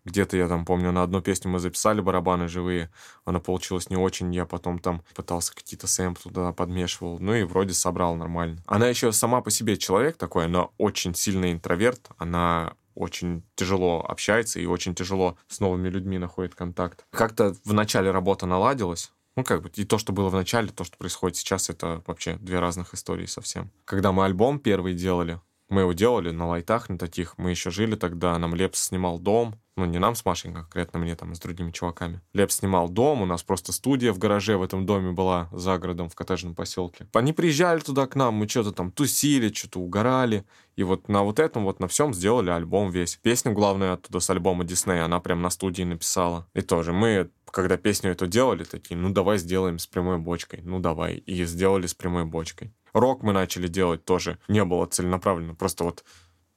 Где-то, 0.04 0.36
я 0.36 0.48
там 0.48 0.64
помню, 0.64 0.92
на 0.92 1.02
одну 1.02 1.22
песню 1.22 1.50
мы 1.50 1.58
записали 1.58 2.00
барабаны 2.00 2.48
живые. 2.48 2.90
Она 3.24 3.40
получилась 3.40 3.88
не 3.90 3.96
очень. 3.96 4.34
Я 4.34 4.44
потом 4.44 4.78
там 4.78 5.02
пытался 5.14 5.54
какие-то 5.54 5.86
сэмплы 5.86 6.30
туда 6.30 6.52
подмешивал. 6.52 7.18
Ну 7.18 7.34
и 7.34 7.44
вроде 7.44 7.72
собрал 7.74 8.14
нормально. 8.14 8.58
Она 8.66 8.88
еще 8.88 9.12
сама 9.12 9.40
по 9.40 9.50
себе 9.50 9.76
человек 9.76 10.16
такой. 10.16 10.44
Она 10.46 10.68
очень 10.78 11.14
сильный 11.14 11.52
интроверт. 11.52 12.10
Она 12.18 12.74
очень 12.94 13.42
тяжело 13.56 14.04
общается 14.06 14.60
и 14.60 14.66
очень 14.66 14.94
тяжело 14.94 15.36
с 15.48 15.60
новыми 15.60 15.88
людьми 15.88 16.18
находит 16.18 16.54
контакт. 16.54 17.04
Как-то 17.10 17.56
в 17.64 17.72
начале 17.72 18.10
работа 18.10 18.46
наладилась, 18.46 19.12
ну, 19.36 19.42
как 19.42 19.62
бы, 19.62 19.70
и 19.74 19.84
то, 19.84 19.98
что 19.98 20.12
было 20.12 20.28
в 20.28 20.34
начале, 20.34 20.68
то, 20.68 20.84
что 20.84 20.96
происходит 20.96 21.36
сейчас, 21.36 21.68
это 21.68 22.02
вообще 22.06 22.36
две 22.36 22.60
разных 22.60 22.94
истории 22.94 23.26
совсем. 23.26 23.70
Когда 23.84 24.12
мы 24.12 24.24
альбом 24.24 24.60
первый 24.60 24.94
делали, 24.94 25.40
мы 25.68 25.82
его 25.82 25.92
делали 25.92 26.30
на 26.30 26.46
лайтах, 26.46 26.88
на 26.88 26.98
таких. 26.98 27.38
Мы 27.38 27.50
еще 27.50 27.70
жили 27.70 27.96
тогда, 27.96 28.38
нам 28.38 28.54
Лепс 28.54 28.82
снимал 28.82 29.18
дом. 29.18 29.54
Ну, 29.76 29.86
не 29.86 29.98
нам 29.98 30.14
с 30.14 30.24
Машей 30.24 30.52
конкретно, 30.52 31.00
мне 31.00 31.16
там 31.16 31.34
с 31.34 31.40
другими 31.40 31.72
чуваками. 31.72 32.20
Лепс 32.32 32.58
снимал 32.58 32.88
дом, 32.88 33.22
у 33.22 33.26
нас 33.26 33.42
просто 33.42 33.72
студия 33.72 34.12
в 34.12 34.18
гараже 34.18 34.56
в 34.56 34.62
этом 34.62 34.86
доме 34.86 35.10
была, 35.10 35.48
за 35.50 35.78
городом, 35.78 36.08
в 36.08 36.14
коттеджном 36.14 36.54
поселке. 36.54 37.08
Они 37.12 37.32
приезжали 37.32 37.80
туда 37.80 38.06
к 38.06 38.14
нам, 38.14 38.34
мы 38.34 38.48
что-то 38.48 38.70
там 38.70 38.92
тусили, 38.92 39.52
что-то 39.52 39.80
угорали. 39.80 40.44
И 40.76 40.84
вот 40.84 41.08
на 41.08 41.24
вот 41.24 41.40
этом 41.40 41.64
вот 41.64 41.80
на 41.80 41.88
всем 41.88 42.14
сделали 42.14 42.50
альбом 42.50 42.90
весь. 42.90 43.16
Песню 43.16 43.52
главную 43.52 43.94
оттуда 43.94 44.20
с 44.20 44.30
альбома 44.30 44.62
Дисней, 44.64 45.02
она 45.02 45.18
прям 45.18 45.42
на 45.42 45.50
студии 45.50 45.82
написала. 45.82 46.46
И 46.54 46.60
тоже 46.60 46.92
мы, 46.92 47.30
когда 47.54 47.76
песню 47.76 48.10
эту 48.10 48.26
делали, 48.26 48.64
такие, 48.64 48.96
ну 48.96 49.10
давай 49.10 49.38
сделаем 49.38 49.78
с 49.78 49.86
прямой 49.86 50.18
бочкой, 50.18 50.60
ну 50.64 50.80
давай. 50.80 51.14
И 51.14 51.44
сделали 51.44 51.86
с 51.86 51.94
прямой 51.94 52.24
бочкой. 52.24 52.74
Рок 52.92 53.22
мы 53.22 53.32
начали 53.32 53.68
делать 53.68 54.04
тоже. 54.04 54.38
Не 54.48 54.64
было 54.64 54.86
целенаправленно. 54.86 55.54
Просто 55.54 55.84
вот 55.84 56.04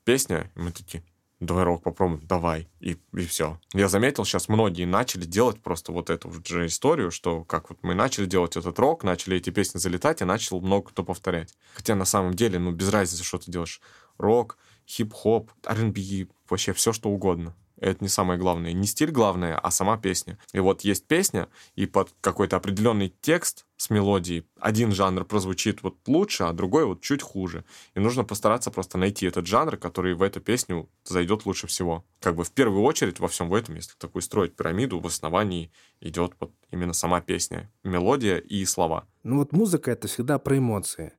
песня, 0.05 0.51
и 0.55 0.59
мы 0.59 0.71
такие, 0.71 1.03
давай 1.39 1.65
рок 1.65 1.83
попробуем, 1.83 2.25
давай, 2.25 2.67
и, 2.79 2.97
и 3.13 3.25
все. 3.27 3.59
Я 3.73 3.89
заметил, 3.89 4.25
сейчас 4.25 4.49
многие 4.49 4.85
начали 4.85 5.25
делать 5.25 5.61
просто 5.61 5.91
вот 5.91 6.09
эту 6.09 6.31
же 6.43 6.65
историю, 6.65 7.11
что 7.11 7.43
как 7.43 7.69
вот 7.69 7.77
мы 7.83 7.93
начали 7.93 8.25
делать 8.25 8.57
этот 8.57 8.79
рок, 8.79 9.03
начали 9.03 9.37
эти 9.37 9.51
песни 9.51 9.77
залетать, 9.77 10.21
и 10.21 10.25
начал 10.25 10.61
много 10.61 10.89
кто 10.89 11.03
повторять. 11.03 11.53
Хотя 11.75 11.93
на 11.93 12.05
самом 12.05 12.33
деле, 12.33 12.57
ну, 12.57 12.71
без 12.71 12.89
разницы, 12.89 13.23
что 13.23 13.37
ты 13.37 13.51
делаешь. 13.51 13.81
Рок, 14.17 14.57
хип-хоп, 14.87 15.51
R&B, 15.63 16.27
вообще 16.49 16.73
все 16.73 16.91
что 16.91 17.09
угодно. 17.09 17.55
Это 17.79 18.03
не 18.03 18.09
самое 18.09 18.39
главное. 18.39 18.73
Не 18.73 18.87
стиль 18.87 19.11
главное, 19.11 19.57
а 19.57 19.71
сама 19.71 19.97
песня. 19.97 20.37
И 20.51 20.59
вот 20.59 20.81
есть 20.81 21.05
песня, 21.07 21.47
и 21.75 21.85
под 21.85 22.13
какой-то 22.21 22.57
определенный 22.57 23.13
текст 23.21 23.65
с 23.77 23.89
мелодией 23.91 24.47
один 24.59 24.91
жанр 24.91 25.23
прозвучит 25.25 25.83
вот 25.83 25.97
лучше, 26.07 26.43
а 26.43 26.53
другой 26.53 26.85
вот 26.85 27.01
чуть 27.01 27.21
хуже. 27.21 27.63
И 27.93 27.99
нужно 27.99 28.23
постараться 28.23 28.71
просто 28.71 28.97
найти 28.97 29.27
этот 29.27 29.45
жанр, 29.45 29.77
который 29.77 30.15
в 30.15 30.23
эту 30.23 30.41
песню 30.41 30.89
зайдет 31.05 31.45
лучше 31.45 31.67
всего. 31.67 32.03
Как 32.19 32.35
бы 32.35 32.43
в 32.43 32.51
первую 32.51 32.81
очередь 32.81 33.19
во 33.19 33.27
всем 33.27 33.49
в 33.49 33.53
этом, 33.53 33.75
если 33.75 33.93
такую 33.97 34.23
строить 34.23 34.55
пирамиду, 34.55 34.99
в 34.99 35.05
основании 35.05 35.71
идет 36.01 36.33
вот 36.39 36.51
именно 36.71 36.93
сама 36.93 37.21
песня, 37.21 37.71
мелодия 37.83 38.37
и 38.37 38.65
слова. 38.65 39.07
Ну 39.23 39.37
вот 39.37 39.51
музыка— 39.51 39.91
это 39.91 40.07
всегда 40.07 40.39
про 40.39 40.57
эмоции. 40.57 41.13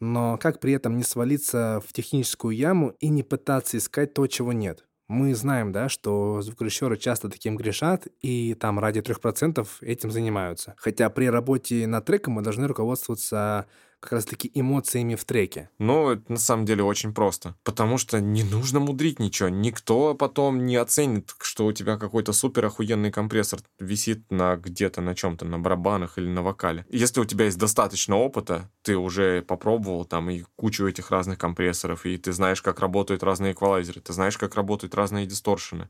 Но 0.00 0.36
как 0.36 0.58
при 0.58 0.72
этом 0.72 0.96
не 0.96 1.04
свалиться 1.04 1.80
в 1.86 1.92
техническую 1.92 2.56
яму 2.56 2.96
и 2.98 3.08
не 3.08 3.22
пытаться 3.22 3.78
искать 3.78 4.12
то, 4.14 4.26
чего 4.26 4.52
нет? 4.52 4.84
Мы 5.12 5.34
знаем, 5.34 5.72
да, 5.72 5.90
что 5.90 6.40
звукорежиссеры 6.40 6.96
часто 6.96 7.28
таким 7.28 7.54
грешат, 7.54 8.06
и 8.22 8.54
там 8.54 8.78
ради 8.78 9.00
3% 9.00 9.68
этим 9.82 10.10
занимаются. 10.10 10.74
Хотя 10.78 11.10
при 11.10 11.26
работе 11.28 11.86
над 11.86 12.06
треком 12.06 12.32
мы 12.32 12.42
должны 12.42 12.66
руководствоваться 12.66 13.66
как 14.02 14.12
раз-таки 14.12 14.50
эмоциями 14.52 15.14
в 15.14 15.24
треке? 15.24 15.70
Ну, 15.78 16.10
это 16.10 16.32
на 16.32 16.38
самом 16.38 16.64
деле 16.66 16.82
очень 16.82 17.14
просто. 17.14 17.54
Потому 17.62 17.98
что 17.98 18.20
не 18.20 18.42
нужно 18.42 18.80
мудрить 18.80 19.20
ничего. 19.20 19.48
Никто 19.48 20.14
потом 20.14 20.66
не 20.66 20.74
оценит, 20.74 21.32
что 21.40 21.66
у 21.66 21.72
тебя 21.72 21.96
какой-то 21.96 22.32
супер 22.32 22.66
охуенный 22.66 23.12
компрессор 23.12 23.60
висит 23.78 24.28
на 24.28 24.56
где-то 24.56 25.00
на 25.02 25.14
чем-то, 25.14 25.44
на 25.44 25.60
барабанах 25.60 26.18
или 26.18 26.26
на 26.26 26.42
вокале. 26.42 26.84
Если 26.90 27.20
у 27.20 27.24
тебя 27.24 27.44
есть 27.44 27.58
достаточно 27.58 28.16
опыта, 28.16 28.68
ты 28.82 28.96
уже 28.96 29.40
попробовал 29.42 30.04
там 30.04 30.28
и 30.30 30.42
кучу 30.56 30.88
этих 30.88 31.12
разных 31.12 31.38
компрессоров, 31.38 32.04
и 32.04 32.18
ты 32.18 32.32
знаешь, 32.32 32.60
как 32.60 32.80
работают 32.80 33.22
разные 33.22 33.52
эквалайзеры, 33.52 34.00
ты 34.00 34.12
знаешь, 34.12 34.36
как 34.36 34.56
работают 34.56 34.96
разные 34.96 35.26
дисторшены, 35.26 35.88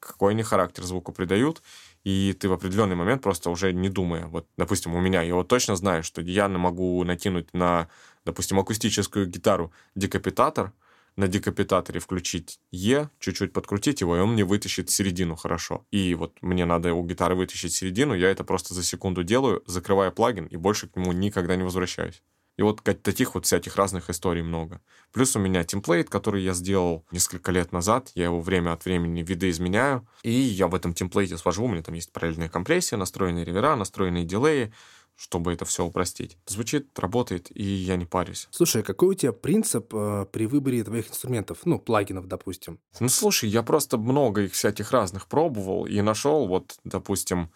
какой 0.00 0.32
они 0.32 0.42
характер 0.42 0.84
звуку 0.84 1.12
придают, 1.12 1.62
и 2.04 2.34
ты 2.38 2.48
в 2.48 2.52
определенный 2.52 2.96
момент 2.96 3.22
просто 3.22 3.50
уже 3.50 3.72
не 3.72 3.88
думая, 3.88 4.26
вот, 4.26 4.46
допустим, 4.56 4.94
у 4.94 5.00
меня, 5.00 5.22
я 5.22 5.34
вот 5.34 5.48
точно 5.48 5.74
знаю, 5.74 6.02
что 6.02 6.20
я 6.20 6.48
могу 6.48 7.02
накинуть 7.04 7.52
на, 7.54 7.88
допустим, 8.24 8.58
акустическую 8.58 9.26
гитару 9.26 9.72
декапитатор, 9.94 10.72
на 11.16 11.28
декапитаторе 11.28 12.00
включить 12.00 12.58
Е, 12.72 13.08
чуть-чуть 13.20 13.52
подкрутить 13.52 14.00
его, 14.00 14.16
и 14.16 14.20
он 14.20 14.32
мне 14.32 14.44
вытащит 14.44 14.90
середину 14.90 15.36
хорошо. 15.36 15.86
И 15.92 16.14
вот 16.14 16.36
мне 16.42 16.64
надо 16.64 16.92
у 16.92 17.04
гитары 17.06 17.36
вытащить 17.36 17.72
середину, 17.72 18.14
я 18.14 18.30
это 18.30 18.44
просто 18.44 18.74
за 18.74 18.82
секунду 18.82 19.22
делаю, 19.22 19.62
закрываю 19.66 20.12
плагин, 20.12 20.46
и 20.46 20.56
больше 20.56 20.88
к 20.88 20.96
нему 20.96 21.12
никогда 21.12 21.56
не 21.56 21.62
возвращаюсь. 21.62 22.22
И 22.56 22.62
вот 22.62 22.82
таких 22.82 23.34
вот 23.34 23.46
всяких 23.46 23.76
разных 23.76 24.10
историй 24.10 24.42
много. 24.42 24.80
Плюс 25.12 25.34
у 25.34 25.40
меня 25.40 25.64
темплейт, 25.64 26.08
который 26.08 26.42
я 26.42 26.54
сделал 26.54 27.04
несколько 27.10 27.50
лет 27.50 27.72
назад. 27.72 28.10
Я 28.14 28.24
его 28.24 28.40
время 28.40 28.72
от 28.72 28.84
времени 28.84 29.22
видоизменяю. 29.22 30.06
И 30.22 30.30
я 30.30 30.68
в 30.68 30.74
этом 30.74 30.94
темплейте 30.94 31.36
свожу. 31.36 31.64
У 31.64 31.68
меня 31.68 31.82
там 31.82 31.94
есть 31.94 32.12
параллельная 32.12 32.48
компрессия, 32.48 32.96
настроенные 32.96 33.44
ревера, 33.44 33.74
настроенные 33.76 34.24
дилеи 34.24 34.72
чтобы 35.16 35.52
это 35.52 35.64
все 35.64 35.84
упростить. 35.84 36.36
Звучит, 36.46 36.98
работает, 36.98 37.48
и 37.54 37.62
я 37.62 37.96
не 37.96 38.04
парюсь. 38.04 38.48
Слушай, 38.50 38.82
а 38.82 38.84
какой 38.84 39.10
у 39.10 39.14
тебя 39.14 39.32
принцип 39.32 39.94
э, 39.94 40.26
при 40.32 40.46
выборе 40.46 40.82
твоих 40.82 41.08
инструментов? 41.08 41.58
Ну, 41.64 41.78
плагинов, 41.78 42.26
допустим. 42.26 42.80
Ну, 42.98 43.08
слушай, 43.08 43.48
я 43.48 43.62
просто 43.62 43.96
много 43.96 44.42
их 44.42 44.52
всяких 44.52 44.90
разных 44.90 45.28
пробовал 45.28 45.86
и 45.86 46.00
нашел, 46.00 46.48
вот, 46.48 46.78
допустим, 46.84 47.50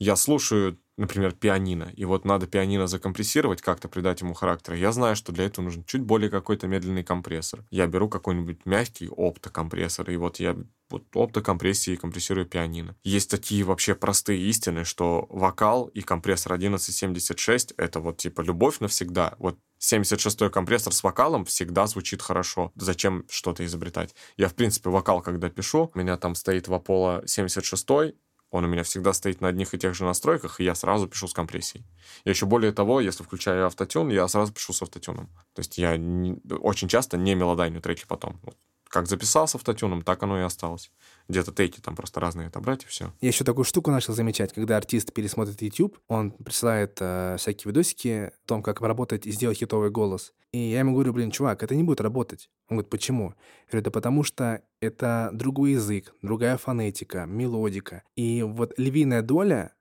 я 0.00 0.16
слушаю 0.16 0.78
например, 1.00 1.32
пианино, 1.32 1.90
и 1.96 2.04
вот 2.04 2.26
надо 2.26 2.46
пианино 2.46 2.86
закомпрессировать, 2.86 3.62
как-то 3.62 3.88
придать 3.88 4.20
ему 4.20 4.34
характер, 4.34 4.74
я 4.74 4.92
знаю, 4.92 5.16
что 5.16 5.32
для 5.32 5.46
этого 5.46 5.64
нужен 5.64 5.82
чуть 5.84 6.02
более 6.02 6.28
какой-то 6.28 6.68
медленный 6.68 7.02
компрессор. 7.02 7.64
Я 7.70 7.86
беру 7.86 8.08
какой-нибудь 8.08 8.66
мягкий 8.66 9.08
оптокомпрессор, 9.08 10.10
и 10.10 10.16
вот 10.16 10.38
я 10.40 10.56
вот 10.90 11.04
оптокомпрессии 11.14 11.96
компрессирую 11.96 12.46
пианино. 12.46 12.96
Есть 13.02 13.30
такие 13.30 13.64
вообще 13.64 13.94
простые 13.94 14.40
истины, 14.40 14.84
что 14.84 15.26
вокал 15.30 15.86
и 15.86 16.02
компрессор 16.02 16.52
1176— 16.52 17.72
это 17.76 18.00
вот 18.00 18.18
типа 18.18 18.42
любовь 18.42 18.80
навсегда. 18.80 19.36
Вот 19.38 19.58
76-й 19.80 20.50
компрессор 20.50 20.92
с 20.92 21.02
вокалом 21.02 21.44
всегда 21.44 21.86
звучит 21.86 22.20
хорошо. 22.20 22.72
Зачем 22.74 23.24
что-то 23.30 23.64
изобретать? 23.64 24.14
Я, 24.36 24.48
в 24.48 24.54
принципе, 24.54 24.90
вокал, 24.90 25.22
когда 25.22 25.48
пишу, 25.48 25.90
у 25.94 25.98
меня 25.98 26.16
там 26.16 26.34
стоит 26.34 26.68
в 26.68 26.74
Apollo 26.74 27.26
76 27.26 28.16
он 28.50 28.64
у 28.64 28.68
меня 28.68 28.82
всегда 28.82 29.12
стоит 29.12 29.40
на 29.40 29.48
одних 29.48 29.74
и 29.74 29.78
тех 29.78 29.94
же 29.94 30.04
настройках, 30.04 30.60
и 30.60 30.64
я 30.64 30.74
сразу 30.74 31.06
пишу 31.06 31.28
с 31.28 31.32
компрессией. 31.32 31.84
И 32.24 32.30
еще 32.30 32.46
более 32.46 32.72
того, 32.72 33.00
если 33.00 33.22
включаю 33.22 33.66
автотюн, 33.66 34.08
я 34.08 34.26
сразу 34.28 34.52
пишу 34.52 34.72
с 34.72 34.82
автотюном. 34.82 35.28
То 35.54 35.60
есть 35.60 35.78
я 35.78 35.96
не, 35.96 36.40
очень 36.60 36.88
часто 36.88 37.16
не 37.16 37.34
мелодайню 37.34 37.80
треки 37.80 38.04
потом. 38.06 38.40
Вот 38.42 38.56
как 38.90 39.06
записал 39.06 39.46
с 39.46 39.54
автотюном, 39.54 40.02
так 40.02 40.22
оно 40.24 40.38
и 40.38 40.42
осталось. 40.42 40.90
Где-то 41.30 41.52
теки 41.52 41.80
там 41.80 41.96
просто 41.96 42.20
разные 42.20 42.48
отобрать, 42.48 42.84
и 42.84 42.86
все. 42.86 43.12
Я 43.20 43.28
еще 43.28 43.44
такую 43.44 43.64
штуку 43.64 43.90
начал 43.90 44.12
замечать, 44.12 44.52
когда 44.52 44.76
артист 44.76 45.12
пересмотрит 45.12 45.62
YouTube, 45.62 45.98
он 46.08 46.32
присылает 46.32 46.98
э, 47.00 47.36
всякие 47.38 47.70
видосики 47.70 48.08
о 48.08 48.32
том, 48.46 48.62
как 48.62 48.80
работать 48.80 49.26
и 49.26 49.30
сделать 49.30 49.58
хитовый 49.58 49.90
голос. 49.90 50.32
И 50.52 50.58
я 50.58 50.80
ему 50.80 50.92
говорю, 50.92 51.12
блин, 51.12 51.30
чувак, 51.30 51.62
это 51.62 51.76
не 51.76 51.84
будет 51.84 52.00
работать. 52.00 52.50
Он 52.68 52.76
говорит, 52.76 52.90
почему? 52.90 53.34
Я 53.66 53.72
говорю, 53.72 53.84
да 53.84 53.90
потому 53.90 54.24
что 54.24 54.62
это 54.80 55.30
другой 55.32 55.72
язык, 55.72 56.12
другая 56.22 56.56
фонетика, 56.56 57.26
мелодика. 57.26 58.02
И 58.16 58.42
вот 58.42 58.72
львиная 58.76 59.22
доля 59.22 59.74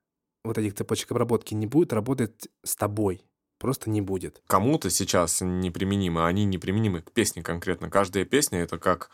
вот 0.44 0.58
этих 0.58 0.76
цепочек 0.76 1.12
обработки 1.12 1.54
не 1.56 1.66
будет 1.66 1.94
работать 1.94 2.48
с 2.64 2.76
тобой 2.76 3.26
просто 3.60 3.90
не 3.90 4.02
будет. 4.02 4.42
Кому-то 4.48 4.90
сейчас 4.90 5.42
неприменимы, 5.42 6.26
они 6.26 6.46
неприменимы 6.46 7.02
к 7.02 7.12
песне 7.12 7.44
конкретно. 7.44 7.90
Каждая 7.90 8.26
песня— 8.26 8.60
это 8.62 8.78
как 8.78 9.12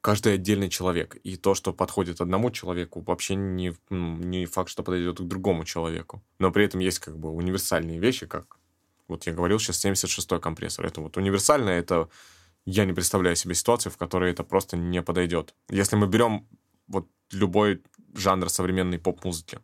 каждый 0.00 0.34
отдельный 0.34 0.68
человек. 0.68 1.16
И 1.16 1.36
то, 1.36 1.54
что 1.54 1.72
подходит 1.72 2.20
одному 2.20 2.50
человеку, 2.50 3.00
вообще 3.00 3.34
не, 3.34 3.74
не 3.90 4.46
факт, 4.46 4.70
что 4.70 4.82
подойдет 4.82 5.18
к 5.18 5.22
другому 5.22 5.64
человеку. 5.64 6.22
Но 6.38 6.50
при 6.50 6.64
этом 6.64 6.80
есть 6.80 6.98
как 6.98 7.18
бы 7.18 7.30
универсальные 7.30 7.98
вещи, 7.98 8.26
как 8.26 8.56
вот 9.08 9.26
я 9.26 9.32
говорил 9.32 9.58
сейчас 9.58 9.84
76-й 9.84 10.40
компрессор. 10.40 10.86
Это 10.86 11.00
вот 11.00 11.16
универсальное, 11.16 11.78
это 11.78 12.08
я 12.64 12.84
не 12.84 12.92
представляю 12.92 13.36
себе 13.36 13.54
ситуацию, 13.54 13.92
в 13.92 13.96
которой 13.96 14.30
это 14.30 14.44
просто 14.44 14.76
не 14.76 15.02
подойдет. 15.02 15.54
Если 15.68 15.96
мы 15.96 16.06
берем 16.06 16.46
вот 16.86 17.08
любой 17.32 17.82
жанр 18.14 18.48
современной 18.48 18.98
поп-музыки 18.98 19.60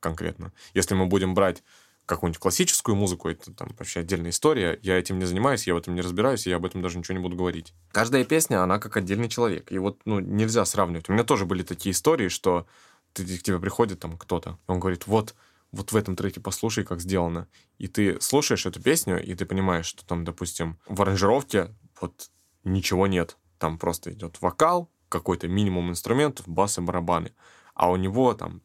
конкретно, 0.00 0.52
если 0.74 0.94
мы 0.94 1.06
будем 1.06 1.34
брать 1.34 1.62
какую-нибудь 2.08 2.40
классическую 2.40 2.96
музыку, 2.96 3.28
это 3.28 3.52
там 3.52 3.68
вообще 3.78 4.00
отдельная 4.00 4.30
история. 4.30 4.78
Я 4.82 4.98
этим 4.98 5.18
не 5.18 5.26
занимаюсь, 5.26 5.66
я 5.66 5.74
в 5.74 5.76
этом 5.76 5.94
не 5.94 6.00
разбираюсь, 6.00 6.46
я 6.46 6.56
об 6.56 6.64
этом 6.64 6.80
даже 6.80 6.98
ничего 6.98 7.16
не 7.16 7.22
буду 7.22 7.36
говорить. 7.36 7.74
Каждая 7.92 8.24
песня, 8.24 8.62
она 8.62 8.78
как 8.78 8.96
отдельный 8.96 9.28
человек. 9.28 9.70
И 9.70 9.78
вот 9.78 10.00
ну, 10.06 10.18
нельзя 10.18 10.64
сравнивать. 10.64 11.08
У 11.08 11.12
меня 11.12 11.22
тоже 11.22 11.44
были 11.44 11.62
такие 11.62 11.92
истории, 11.92 12.28
что 12.28 12.66
ты, 13.12 13.24
к 13.24 13.42
тебе 13.42 13.58
приходит 13.60 14.00
там 14.00 14.16
кто-то, 14.16 14.58
он 14.66 14.80
говорит, 14.80 15.06
вот, 15.06 15.34
вот 15.70 15.92
в 15.92 15.96
этом 15.96 16.16
треке 16.16 16.40
послушай, 16.40 16.82
как 16.82 17.00
сделано. 17.00 17.46
И 17.76 17.88
ты 17.88 18.18
слушаешь 18.20 18.64
эту 18.64 18.80
песню, 18.82 19.22
и 19.22 19.34
ты 19.34 19.44
понимаешь, 19.44 19.86
что 19.86 20.04
там, 20.06 20.24
допустим, 20.24 20.78
в 20.86 21.02
аранжировке 21.02 21.74
вот 22.00 22.30
ничего 22.64 23.06
нет. 23.06 23.36
Там 23.58 23.76
просто 23.76 24.12
идет 24.12 24.40
вокал, 24.40 24.90
какой-то 25.10 25.46
минимум 25.46 25.90
инструментов, 25.90 26.48
бас 26.48 26.78
и 26.78 26.80
барабаны. 26.80 27.32
А 27.74 27.90
у 27.90 27.96
него 27.96 28.32
там 28.32 28.62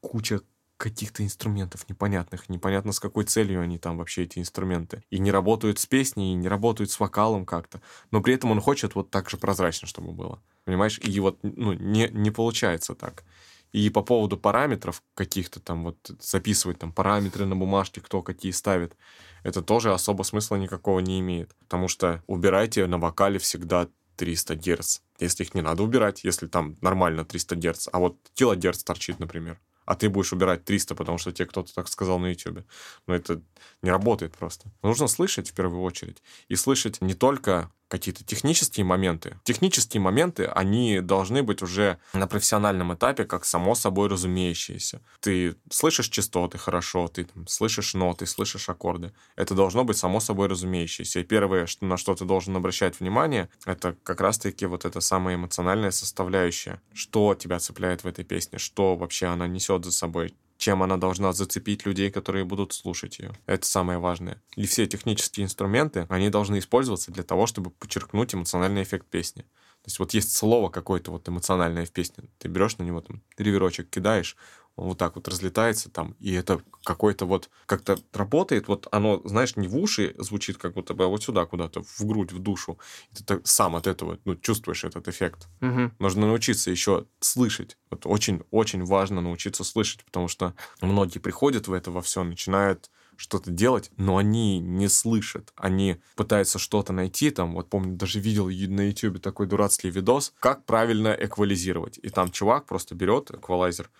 куча 0.00 0.40
каких-то 0.76 1.22
инструментов 1.22 1.88
непонятных, 1.88 2.48
непонятно 2.48 2.92
с 2.92 3.00
какой 3.00 3.24
целью 3.24 3.60
они 3.60 3.78
там 3.78 3.96
вообще 3.96 4.24
эти 4.24 4.38
инструменты. 4.38 5.02
И 5.10 5.18
не 5.18 5.30
работают 5.30 5.78
с 5.78 5.86
песней, 5.86 6.32
и 6.32 6.36
не 6.36 6.48
работают 6.48 6.90
с 6.90 7.00
вокалом 7.00 7.46
как-то. 7.46 7.80
Но 8.10 8.20
при 8.20 8.34
этом 8.34 8.50
он 8.50 8.60
хочет 8.60 8.94
вот 8.94 9.10
так 9.10 9.30
же 9.30 9.36
прозрачно, 9.36 9.88
чтобы 9.88 10.12
было. 10.12 10.42
Понимаешь? 10.64 11.00
И 11.02 11.18
вот 11.20 11.38
ну, 11.42 11.72
не, 11.72 12.08
не 12.08 12.30
получается 12.30 12.94
так. 12.94 13.24
И 13.72 13.90
по 13.90 14.02
поводу 14.02 14.36
параметров 14.36 15.02
каких-то 15.14 15.60
там 15.60 15.84
вот 15.84 15.98
записывать 16.20 16.78
там 16.78 16.92
параметры 16.92 17.46
на 17.46 17.56
бумажке, 17.56 18.00
кто 18.00 18.22
какие 18.22 18.52
ставит, 18.52 18.96
это 19.42 19.62
тоже 19.62 19.92
особо 19.92 20.22
смысла 20.22 20.56
никакого 20.56 21.00
не 21.00 21.20
имеет. 21.20 21.54
Потому 21.60 21.88
что 21.88 22.22
убирайте 22.26 22.86
на 22.86 22.98
вокале 22.98 23.38
всегда 23.38 23.88
300 24.16 24.56
Гц. 24.56 25.00
Если 25.20 25.44
их 25.44 25.54
не 25.54 25.62
надо 25.62 25.82
убирать, 25.82 26.24
если 26.24 26.46
там 26.46 26.76
нормально 26.80 27.24
300 27.24 27.56
Гц, 27.56 27.88
а 27.92 27.98
вот 27.98 28.16
килогерц 28.34 28.82
торчит, 28.82 29.18
например 29.18 29.58
а 29.86 29.94
ты 29.94 30.10
будешь 30.10 30.32
убирать 30.32 30.64
300, 30.64 30.94
потому 30.94 31.16
что 31.18 31.32
тебе 31.32 31.46
кто-то 31.46 31.74
так 31.74 31.88
сказал 31.88 32.18
на 32.18 32.26
YouTube. 32.26 32.64
Но 33.06 33.14
это 33.14 33.40
не 33.82 33.90
работает 33.90 34.36
просто. 34.36 34.70
Нужно 34.82 35.06
слышать 35.06 35.50
в 35.50 35.54
первую 35.54 35.82
очередь. 35.82 36.22
И 36.48 36.56
слышать 36.56 37.00
не 37.00 37.14
только 37.14 37.70
какие-то 37.88 38.24
технические 38.24 38.84
моменты. 38.84 39.38
Технические 39.44 40.00
моменты, 40.00 40.46
они 40.46 41.00
должны 41.00 41.42
быть 41.42 41.62
уже 41.62 41.98
на 42.12 42.26
профессиональном 42.26 42.94
этапе, 42.94 43.24
как 43.24 43.44
само 43.44 43.74
собой 43.74 44.08
разумеющиеся. 44.08 45.00
Ты 45.20 45.56
слышишь 45.70 46.08
частоты 46.08 46.58
хорошо, 46.58 47.08
ты 47.08 47.24
там, 47.24 47.46
слышишь 47.46 47.94
ноты, 47.94 48.26
слышишь 48.26 48.68
аккорды. 48.68 49.12
Это 49.36 49.54
должно 49.54 49.84
быть 49.84 49.96
само 49.96 50.20
собой 50.20 50.48
разумеющееся. 50.48 51.20
И 51.20 51.24
первое, 51.24 51.66
что, 51.66 51.84
на 51.84 51.96
что 51.96 52.14
ты 52.14 52.24
должен 52.24 52.56
обращать 52.56 52.98
внимание, 53.00 53.48
это 53.64 53.96
как 54.02 54.20
раз-таки 54.20 54.66
вот 54.66 54.84
эта 54.84 55.00
самая 55.00 55.36
эмоциональная 55.36 55.90
составляющая. 55.90 56.80
Что 56.92 57.34
тебя 57.34 57.58
цепляет 57.58 58.04
в 58.04 58.08
этой 58.08 58.24
песне, 58.24 58.58
что 58.58 58.96
вообще 58.96 59.26
она 59.26 59.46
несет 59.46 59.84
за 59.84 59.92
собой, 59.92 60.34
чем 60.56 60.82
она 60.82 60.96
должна 60.96 61.32
зацепить 61.32 61.86
людей, 61.86 62.10
которые 62.10 62.44
будут 62.44 62.72
слушать 62.72 63.18
ее. 63.18 63.32
Это 63.46 63.66
самое 63.66 63.98
важное. 63.98 64.42
И 64.56 64.66
все 64.66 64.86
технические 64.86 65.44
инструменты, 65.44 66.06
они 66.08 66.30
должны 66.30 66.58
использоваться 66.58 67.12
для 67.12 67.22
того, 67.22 67.46
чтобы 67.46 67.70
подчеркнуть 67.70 68.34
эмоциональный 68.34 68.82
эффект 68.82 69.06
песни. 69.06 69.42
То 69.42 69.88
есть 69.88 69.98
вот 69.98 70.14
есть 70.14 70.32
слово 70.32 70.68
какое-то 70.68 71.12
вот 71.12 71.28
эмоциональное 71.28 71.86
в 71.86 71.92
песне, 71.92 72.24
ты 72.38 72.48
берешь 72.48 72.78
на 72.78 72.82
него 72.82 73.00
там 73.00 73.22
реверочек, 73.38 73.88
кидаешь, 73.88 74.36
вот 74.76 74.98
так 74.98 75.16
вот 75.16 75.28
разлетается 75.28 75.90
там, 75.90 76.16
и 76.20 76.32
это 76.32 76.60
какой-то 76.84 77.26
вот 77.26 77.48
как-то 77.66 77.98
работает, 78.12 78.68
вот 78.68 78.86
оно, 78.92 79.20
знаешь, 79.24 79.56
не 79.56 79.68
в 79.68 79.76
уши 79.76 80.14
звучит 80.18 80.58
как 80.58 80.74
будто 80.74 80.94
бы, 80.94 81.04
а 81.04 81.08
вот 81.08 81.22
сюда 81.22 81.46
куда-то, 81.46 81.82
в 81.82 82.00
грудь, 82.04 82.32
в 82.32 82.38
душу. 82.38 82.78
И 83.12 83.22
ты 83.22 83.40
сам 83.44 83.76
от 83.76 83.86
этого 83.86 84.18
ну, 84.24 84.36
чувствуешь 84.36 84.84
этот 84.84 85.08
эффект. 85.08 85.48
Угу. 85.62 85.92
Нужно 85.98 86.26
научиться 86.26 86.70
еще 86.70 87.06
слышать. 87.20 87.78
Вот 87.90 88.04
очень-очень 88.04 88.84
важно 88.84 89.20
научиться 89.20 89.64
слышать, 89.64 90.04
потому 90.04 90.28
что 90.28 90.54
многие 90.80 91.18
приходят 91.18 91.68
в 91.68 91.72
это 91.72 91.90
во 91.90 92.02
все, 92.02 92.22
начинают 92.22 92.90
что-то 93.16 93.50
делать, 93.50 93.90
но 93.96 94.18
они 94.18 94.58
не 94.58 94.88
слышат. 94.88 95.52
Они 95.56 95.96
пытаются 96.14 96.58
что-то 96.58 96.92
найти, 96.92 97.30
там, 97.30 97.54
вот 97.54 97.68
помню, 97.68 97.96
даже 97.96 98.20
видел 98.20 98.46
на 98.48 98.88
YouTube 98.88 99.20
такой 99.20 99.46
дурацкий 99.46 99.90
видос, 99.90 100.34
как 100.38 100.64
правильно 100.64 101.16
эквализировать. 101.18 101.98
И 102.02 102.10
там 102.10 102.30
чувак 102.30 102.66
просто 102.66 102.94
берет 102.94 103.30
эквалайзер, 103.30 103.90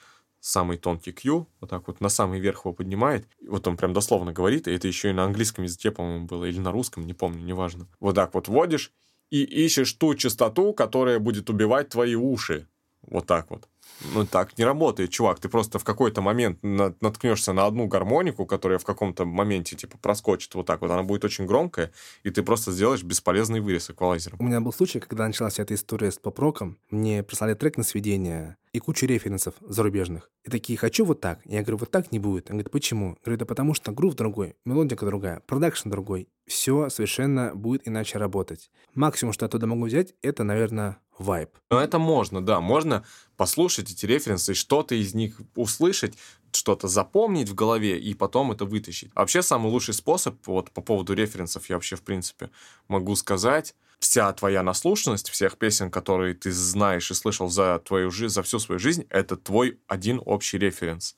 самый 0.40 0.78
тонкий 0.78 1.12
Q, 1.12 1.46
вот 1.60 1.70
так 1.70 1.86
вот 1.88 2.00
на 2.00 2.08
самый 2.08 2.40
верх 2.40 2.64
его 2.64 2.72
поднимает. 2.74 3.28
Вот 3.48 3.66
он 3.66 3.76
прям 3.76 3.92
дословно 3.92 4.32
говорит, 4.32 4.68
и 4.68 4.72
это 4.72 4.88
еще 4.88 5.10
и 5.10 5.12
на 5.12 5.24
английском 5.24 5.64
языке, 5.64 5.90
по-моему, 5.90 6.26
было, 6.26 6.44
или 6.44 6.58
на 6.58 6.72
русском, 6.72 7.06
не 7.06 7.14
помню, 7.14 7.42
неважно. 7.44 7.88
Вот 8.00 8.14
так 8.14 8.34
вот 8.34 8.48
вводишь 8.48 8.92
и 9.30 9.42
ищешь 9.42 9.92
ту 9.94 10.14
частоту, 10.14 10.72
которая 10.72 11.18
будет 11.18 11.50
убивать 11.50 11.88
твои 11.88 12.14
уши. 12.14 12.68
Вот 13.02 13.26
так 13.26 13.50
вот. 13.50 13.68
Ну, 14.14 14.26
так 14.26 14.56
не 14.58 14.64
работает, 14.64 15.10
чувак. 15.10 15.40
Ты 15.40 15.48
просто 15.48 15.78
в 15.78 15.84
какой-то 15.84 16.20
момент 16.20 16.58
наткнешься 16.62 17.52
на 17.52 17.66
одну 17.66 17.86
гармонику, 17.86 18.46
которая 18.46 18.78
в 18.78 18.84
каком-то 18.84 19.24
моменте, 19.24 19.76
типа, 19.76 19.98
проскочит 19.98 20.54
вот 20.54 20.66
так 20.66 20.80
вот. 20.80 20.90
Она 20.90 21.02
будет 21.02 21.24
очень 21.24 21.46
громкая, 21.46 21.92
и 22.22 22.30
ты 22.30 22.42
просто 22.42 22.72
сделаешь 22.72 23.02
бесполезный 23.02 23.60
вырез 23.60 23.90
эквалайзером. 23.90 24.38
У 24.40 24.44
меня 24.44 24.60
был 24.60 24.72
случай, 24.72 25.00
когда 25.00 25.26
началась 25.26 25.58
эта 25.58 25.74
история 25.74 26.10
с 26.10 26.18
поп-роком. 26.18 26.78
Мне 26.90 27.22
прислали 27.22 27.54
трек 27.54 27.76
на 27.76 27.84
сведение 27.84 28.56
и 28.72 28.78
кучу 28.78 29.06
референсов 29.06 29.54
зарубежных. 29.60 30.30
И 30.44 30.50
такие, 30.50 30.78
хочу 30.78 31.04
вот 31.04 31.20
так. 31.20 31.40
Я 31.46 31.62
говорю, 31.62 31.78
вот 31.78 31.90
так 31.90 32.12
не 32.12 32.18
будет. 32.18 32.50
Он 32.50 32.56
говорит, 32.56 32.70
почему? 32.70 33.16
Говорю, 33.24 33.38
да 33.38 33.46
потому 33.46 33.72
что 33.72 33.90
грув 33.90 34.14
другой, 34.14 34.56
мелодика 34.66 35.06
другая, 35.06 35.40
продакшн 35.46 35.88
другой. 35.88 36.28
Все 36.46 36.90
совершенно 36.90 37.54
будет 37.54 37.88
иначе 37.88 38.18
работать. 38.18 38.70
Максимум, 38.94 39.32
что 39.32 39.46
я 39.46 39.48
туда 39.48 39.66
могу 39.66 39.86
взять, 39.86 40.14
это, 40.22 40.44
наверное, 40.44 40.98
вайб. 41.18 41.50
Ну, 41.70 41.78
это 41.78 41.98
можно, 41.98 42.44
да. 42.44 42.60
Можно 42.60 43.04
послушать 43.36 43.90
эти 43.90 44.06
референсы, 44.06 44.54
что-то 44.54 44.94
из 44.94 45.14
них 45.14 45.40
услышать, 45.54 46.14
что-то 46.52 46.88
запомнить 46.88 47.48
в 47.48 47.54
голове 47.54 47.98
и 47.98 48.14
потом 48.14 48.52
это 48.52 48.64
вытащить. 48.64 49.10
Вообще 49.14 49.42
самый 49.42 49.70
лучший 49.70 49.94
способ, 49.94 50.34
вот 50.46 50.70
по 50.70 50.80
поводу 50.80 51.14
референсов 51.14 51.68
я 51.68 51.76
вообще, 51.76 51.96
в 51.96 52.02
принципе, 52.02 52.50
могу 52.88 53.14
сказать, 53.16 53.74
вся 53.98 54.32
твоя 54.32 54.62
наслушанность 54.62 55.30
всех 55.30 55.56
песен, 55.56 55.90
которые 55.90 56.34
ты 56.34 56.50
знаешь 56.52 57.10
и 57.10 57.14
слышал 57.14 57.48
за 57.48 57.78
твою 57.78 58.10
жизнь, 58.10 58.34
за 58.34 58.42
всю 58.42 58.58
свою 58.58 58.78
жизнь, 58.78 59.06
это 59.10 59.36
твой 59.36 59.78
один 59.86 60.20
общий 60.24 60.58
референс. 60.58 61.16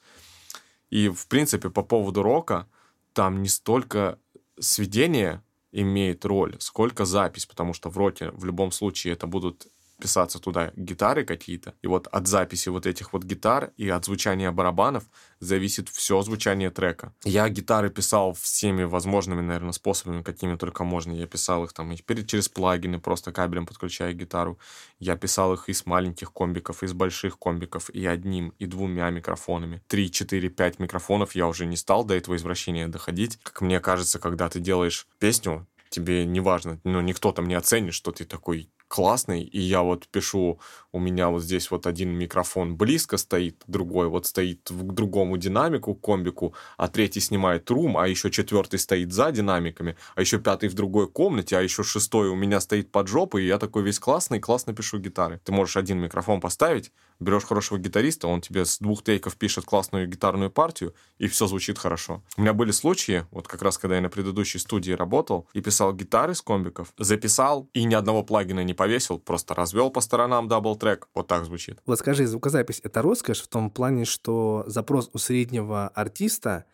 И, 0.91 1.09
в 1.09 1.27
принципе, 1.27 1.71
по 1.71 1.83
поводу 1.83 2.23
рока, 2.23 2.69
там 3.13 3.43
не 3.43 3.49
столько 3.49 4.19
сведение 4.59 5.43
имеет 5.73 6.25
роль, 6.25 6.57
сколько 6.61 7.05
запись, 7.05 7.47
потому 7.47 7.75
что 7.75 7.91
в 7.91 7.99
роке 7.99 8.31
в 8.31 8.45
любом 8.45 8.73
случае 8.73 9.13
это 9.13 9.27
будут 9.27 9.67
писаться 9.99 10.39
туда 10.39 10.73
гитары 10.77 11.25
какие-то. 11.25 11.75
И 11.83 11.87
вот 11.87 12.07
от 12.07 12.27
записи 12.27 12.69
вот 12.69 12.87
этих 12.87 13.13
вот 13.13 13.25
гитар 13.25 13.73
и 13.77 13.89
от 13.89 14.05
звучания 14.05 14.51
барабанов 14.51 15.05
зависит 15.41 15.89
все 15.89 16.21
звучание 16.23 16.71
трека. 16.71 17.13
Я 17.25 17.49
гитары 17.49 17.91
писал 17.91 18.33
всеми 18.33 18.85
возможными, 18.85 19.41
наверное, 19.41 19.73
способами, 19.73 20.23
какими 20.23 20.57
только 20.57 20.85
можно. 20.85 21.13
Я 21.13 21.27
писал 21.27 21.65
их 21.65 21.73
там 21.73 21.93
и 21.93 21.97
через 22.27 22.49
плагины, 22.49 22.99
просто 22.99 23.33
кабелем 23.33 23.67
подключая 23.67 24.13
гитару. 24.13 24.59
Я 24.99 25.17
писал 25.17 25.55
их 25.55 25.69
из 25.69 25.87
маленьких 25.87 26.33
комбиков, 26.33 26.83
из 26.83 26.93
больших 26.93 27.39
комбиков, 27.39 27.91
и 27.91 28.07
одним, 28.07 28.55
и 28.59 28.67
двумя 28.67 29.11
микрофонами. 29.11 29.83
Три, 29.87 30.11
четыре, 30.11 30.49
пять 30.49 30.79
микрофонов 30.79 31.35
я 31.35 31.47
уже 31.47 31.67
не 31.67 31.77
стал 31.77 32.05
до 32.05 32.15
этого 32.15 32.37
извращения 32.37 32.89
доходить. 32.89 33.39
Как 33.43 33.61
мне 33.61 33.81
кажется, 33.81 34.19
когда 34.19 34.49
ты 34.49 34.61
делаешь 34.61 35.07
песню, 35.19 35.67
тебе 35.91 36.27
не 36.27 36.41
важно, 36.41 36.81
ну, 36.85 37.01
никто 37.01 37.33
там 37.33 37.47
не 37.47 37.55
оценит, 37.55 37.95
что 37.95 38.13
ты 38.13 38.25
такой 38.25 38.71
классный, 38.89 39.43
и 39.43 39.61
я 39.61 39.83
вот 39.83 40.09
пишу, 40.09 40.59
у 40.93 40.99
меня 40.99 41.29
вот 41.29 41.43
здесь 41.43 41.71
вот 41.71 41.87
один 41.87 42.11
микрофон 42.11 42.77
близко 42.77 43.19
стоит, 43.19 43.63
другой 43.67 44.09
вот 44.09 44.27
стоит 44.27 44.69
к 44.69 44.93
другому 44.93 45.37
динамику, 45.37 45.95
комбику, 45.95 46.55
а 46.77 46.89
третий 46.89 47.21
снимает 47.21 47.71
room, 47.71 47.97
а 47.99 48.09
еще 48.09 48.31
четвертый 48.31 48.79
стоит 48.79 49.13
за 49.13 49.31
динамиками, 49.31 49.97
а 50.15 50.23
еще 50.23 50.39
пятый 50.39 50.69
в 50.69 50.75
другой 50.75 51.09
комнате, 51.09 51.57
а 51.57 51.61
еще 51.61 51.85
шестой 51.85 52.29
у 52.29 52.35
меня 52.35 52.61
стоит 52.61 52.91
под 52.91 53.09
жопой, 53.09 53.45
и 53.45 53.47
я 53.47 53.59
такой 53.59 53.83
весь 53.83 53.99
классный, 53.99 54.41
классно 54.41 54.73
пишу 54.73 54.99
гитары. 54.99 55.41
Ты 55.45 55.53
можешь 55.53 55.77
один 55.77 55.99
микрофон 55.99 56.41
поставить, 56.41 56.91
берешь 57.21 57.45
хорошего 57.45 57.79
гитариста, 57.79 58.29
он 58.29 58.41
тебе 58.41 58.65
с 58.65 58.79
двух 58.79 59.05
тейков 59.05 59.37
пишет 59.37 59.65
классную 59.65 60.09
гитарную 60.09 60.51
партию, 60.51 60.95
и 61.19 61.29
все 61.29 61.47
звучит 61.47 61.79
хорошо. 61.79 62.23
У 62.37 62.43
меня 62.43 62.55
были 62.55 62.71
случаи, 62.71 63.27
вот 63.31 63.47
как 63.47 63.63
раз 63.63 63.77
когда 63.77 63.97
я 63.97 64.03
на 64.03 64.09
предыдущей 64.09 64.59
студии 64.59 64.93
работал 64.93 65.47
и 65.53 65.61
писал 65.61 65.93
гитары 65.93 66.35
с 66.35 66.41
комбиков, 66.41 66.93
записал 66.99 67.69
и 67.75 67.85
ни 67.85 67.95
одного 67.95 68.23
плагина 68.23 68.65
не 68.65 68.75
повесил, 68.79 69.19
просто 69.19 69.55
развел 69.55 69.91
по 69.91 70.01
сторонам 70.01 70.49
double-track. 70.49 71.09
Вот 71.15 71.27
так 71.27 71.45
звучит. 71.45 71.81
Вот 71.85 71.99
скажи, 71.99 72.27
звукозапись— 72.27 72.81
это 72.85 73.03
роскошь 73.03 73.43
в 73.43 73.49
том 73.49 73.71
плане, 73.71 74.05
что 74.05 74.65
запрос 74.67 75.11
у 75.13 75.19
среднего 75.19 75.89
артиста 75.89 76.65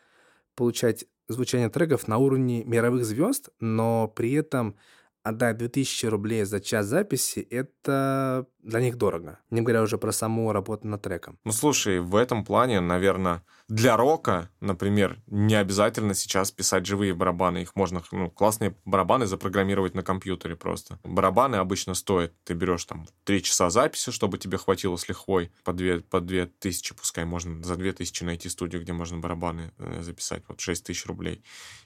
получать 0.54 1.06
звучание 1.26 1.70
треков 1.70 2.06
на 2.06 2.18
уровне 2.18 2.62
мировых 2.64 3.04
звезд, 3.04 3.48
но 3.58 4.06
при 4.06 4.34
этом 4.34 4.76
отдать 5.24 5.56
2000 5.56 6.06
рублей 6.06 6.44
за 6.44 6.60
час 6.60 6.86
записи– 6.86 7.40
это 7.50 8.46
для 8.64 8.80
них 8.80 8.96
дорого. 8.96 9.38
Не 9.50 9.62
говоря 9.62 9.82
уже 9.82 9.98
про 9.98 10.12
саму 10.12 10.52
работу 10.52 10.86
над 10.86 11.02
треком. 11.02 11.38
Ну, 11.44 11.52
слушай, 11.52 12.00
в 12.00 12.16
этом 12.16 12.44
плане, 12.44 12.80
наверное, 12.80 13.42
для 13.68 13.96
рока, 13.96 14.50
например, 14.60 15.22
не 15.26 15.54
обязательно 15.54 16.14
сейчас 16.14 16.50
писать 16.50 16.86
живые 16.86 17.14
барабаны. 17.14 17.62
Их 17.62 17.76
можно, 17.76 18.02
ну, 18.12 18.30
классные 18.30 18.76
барабаны 18.84 19.26
запрограммировать 19.26 19.94
на 19.94 20.02
компьютере 20.02 20.56
просто. 20.56 20.98
Барабаны 21.02 21.56
обычно 21.56 21.94
стоят, 21.94 22.32
ты 22.44 22.54
берешь 22.54 22.84
там 22.84 23.06
3 23.24 23.42
часа 23.42 23.70
записи, 23.70 24.10
чтобы 24.12 24.38
тебе 24.38 24.58
хватило 24.58 24.96
с 24.96 25.08
лихвой, 25.08 25.50
по 25.64 25.72
2, 25.72 26.00
по 26.10 26.20
2 26.20 26.46
тысячи, 26.58 26.94
пускай 26.94 27.24
можно 27.24 27.62
за 27.62 27.76
2 27.76 27.92
тысячи 27.92 28.24
найти 28.24 28.48
студию, 28.48 28.82
где 28.82 28.92
можно 28.92 29.18
барабаны 29.18 29.72
э, 29.78 30.02
записать, 30.02 30.42
вот 30.48 30.60
6 30.60 30.84
тысяч 30.84 31.06
рублей. 31.06 31.42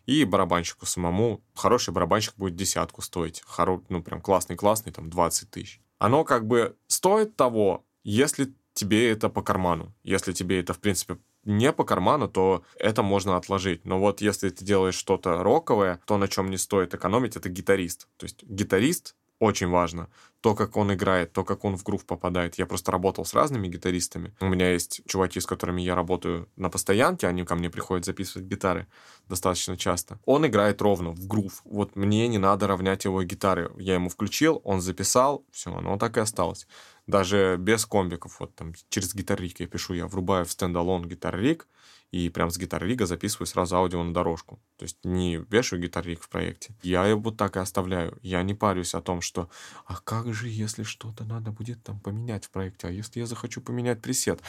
И 0.07 0.25
барабанщику 0.25 0.87
самому, 0.87 1.45
хороший 1.55 1.93
барабанщик 1.93 2.35
будет 2.37 2.57
десятку 2.57 3.03
стоить, 3.03 3.28
хоро, 3.45 3.83
ну, 3.89 4.03
прям 4.03 4.21
классный-классный, 4.21 4.93
там 4.93 5.11
20 5.11 5.51
тысяч 5.51 5.81
оно 5.99 6.25
как 6.25 6.47
бы 6.47 6.77
стоит 6.87 7.37
того, 7.37 7.85
если 8.05 8.55
тебе 8.73 9.11
это 9.11 9.29
по 9.29 9.43
карману. 9.43 9.93
Если 10.05 10.33
тебе 10.33 10.61
это, 10.61 10.73
в 10.73 10.79
принципе, 10.79 11.19
не 11.45 11.73
по 11.73 11.85
карману, 11.85 12.29
то 12.29 12.63
это 12.79 13.03
можно 13.03 13.37
отложить. 13.37 13.85
Но 13.85 13.99
вот 13.99 14.21
если 14.21 14.49
ты 14.51 14.65
делаешь 14.65 14.95
что-то 14.95 15.43
роковое, 15.43 16.01
то 16.07 16.17
на 16.17 16.29
чем 16.29 16.51
не 16.51 16.57
стоит 16.57 16.95
экономить, 16.95 17.37
это 17.37 17.49
гитарист. 17.49 18.09
То 18.17 18.25
есть 18.25 18.43
гитарист 18.45 19.17
очень 19.41 19.69
важно. 19.69 20.09
То, 20.41 20.55
как 20.55 20.77
он 20.77 20.93
играет, 20.93 21.33
то, 21.33 21.45
как 21.45 21.65
он 21.65 21.77
в 21.77 21.83
грув 21.83 22.05
попадает. 22.05 22.59
Я 22.59 22.67
просто 22.67 22.93
работал 22.93 23.25
с 23.25 23.35
разными 23.35 23.69
гитаристами. 23.69 24.35
У 24.41 24.47
меня 24.47 24.73
есть 24.73 25.03
чуваки, 25.07 25.41
с 25.41 25.47
которыми 25.47 25.83
я 25.83 25.95
работаю 25.95 26.49
на 26.57 26.71
постоянке, 26.71 27.27
они 27.27 27.45
ко 27.45 27.55
мне 27.55 27.71
приходят 27.71 28.05
записывать 28.05 28.47
гитары 28.49 28.87
достаточно 29.29 29.77
часто. 29.77 30.19
Он 30.25 30.47
играет 30.47 30.81
ровно, 30.83 31.11
в 31.11 31.27
грув. 31.27 31.63
Вот 31.65 31.97
мне 31.97 32.29
не 32.29 32.39
надо 32.39 32.67
равнять 32.67 33.05
его 33.05 33.23
гитары. 33.23 33.71
Я 33.79 33.95
ему 33.95 34.09
включил, 34.09 34.61
он 34.65 34.81
записал, 34.81 35.45
все, 35.51 35.75
оно 35.75 35.99
так 35.99 36.17
и 36.17 36.21
осталось. 36.21 36.67
Даже 37.07 37.57
без 37.59 37.87
комбиков, 37.87 38.41
вот 38.41 38.55
там 38.55 38.75
через 38.91 39.15
Guitar 39.15 39.46
Rig 39.46 39.61
я 39.61 39.67
пишу, 39.67 39.95
я 39.95 40.07
врубаю 40.07 40.45
в 40.45 40.53
standalone 40.53 41.07
Guitar 41.07 41.43
Rig, 41.43 41.67
и 42.11 42.31
прям 42.31 42.51
с 42.51 42.57
Guitar 42.57 42.89
Rig 42.89 43.00
'а 43.00 43.07
записываю 43.07 43.47
сразу 43.47 43.77
аудио 43.77 44.03
на 44.03 44.15
дорожку. 44.15 44.61
То 44.77 44.85
есть 44.85 44.99
не 45.05 45.37
вешаю 45.37 45.83
Guitar 45.83 46.05
Rig 46.07 46.23
в 46.23 46.29
проекте. 46.29 46.75
Я 46.83 47.05
его 47.07 47.31
так 47.31 47.57
и 47.57 47.61
оставляю. 47.61 48.19
Я 48.23 48.43
не 48.43 48.55
парюсь 48.55 48.95
о 48.95 49.03
том, 49.03 49.21
что 49.21 49.51
а 49.87 49.97
как 49.97 50.33
же, 50.33 50.49
если 50.49 50.85
что-то 50.85 51.25
надо 51.25 51.51
будет 51.51 51.83
там 51.83 52.01
поменять 52.01 52.47
в 52.47 52.51
проекте, 52.51 52.89
а 52.89 52.91
если 52.91 53.21
я 53.21 53.27
захочу 53.27 53.61
поменять 53.61 54.01
пресет? 54.01 54.41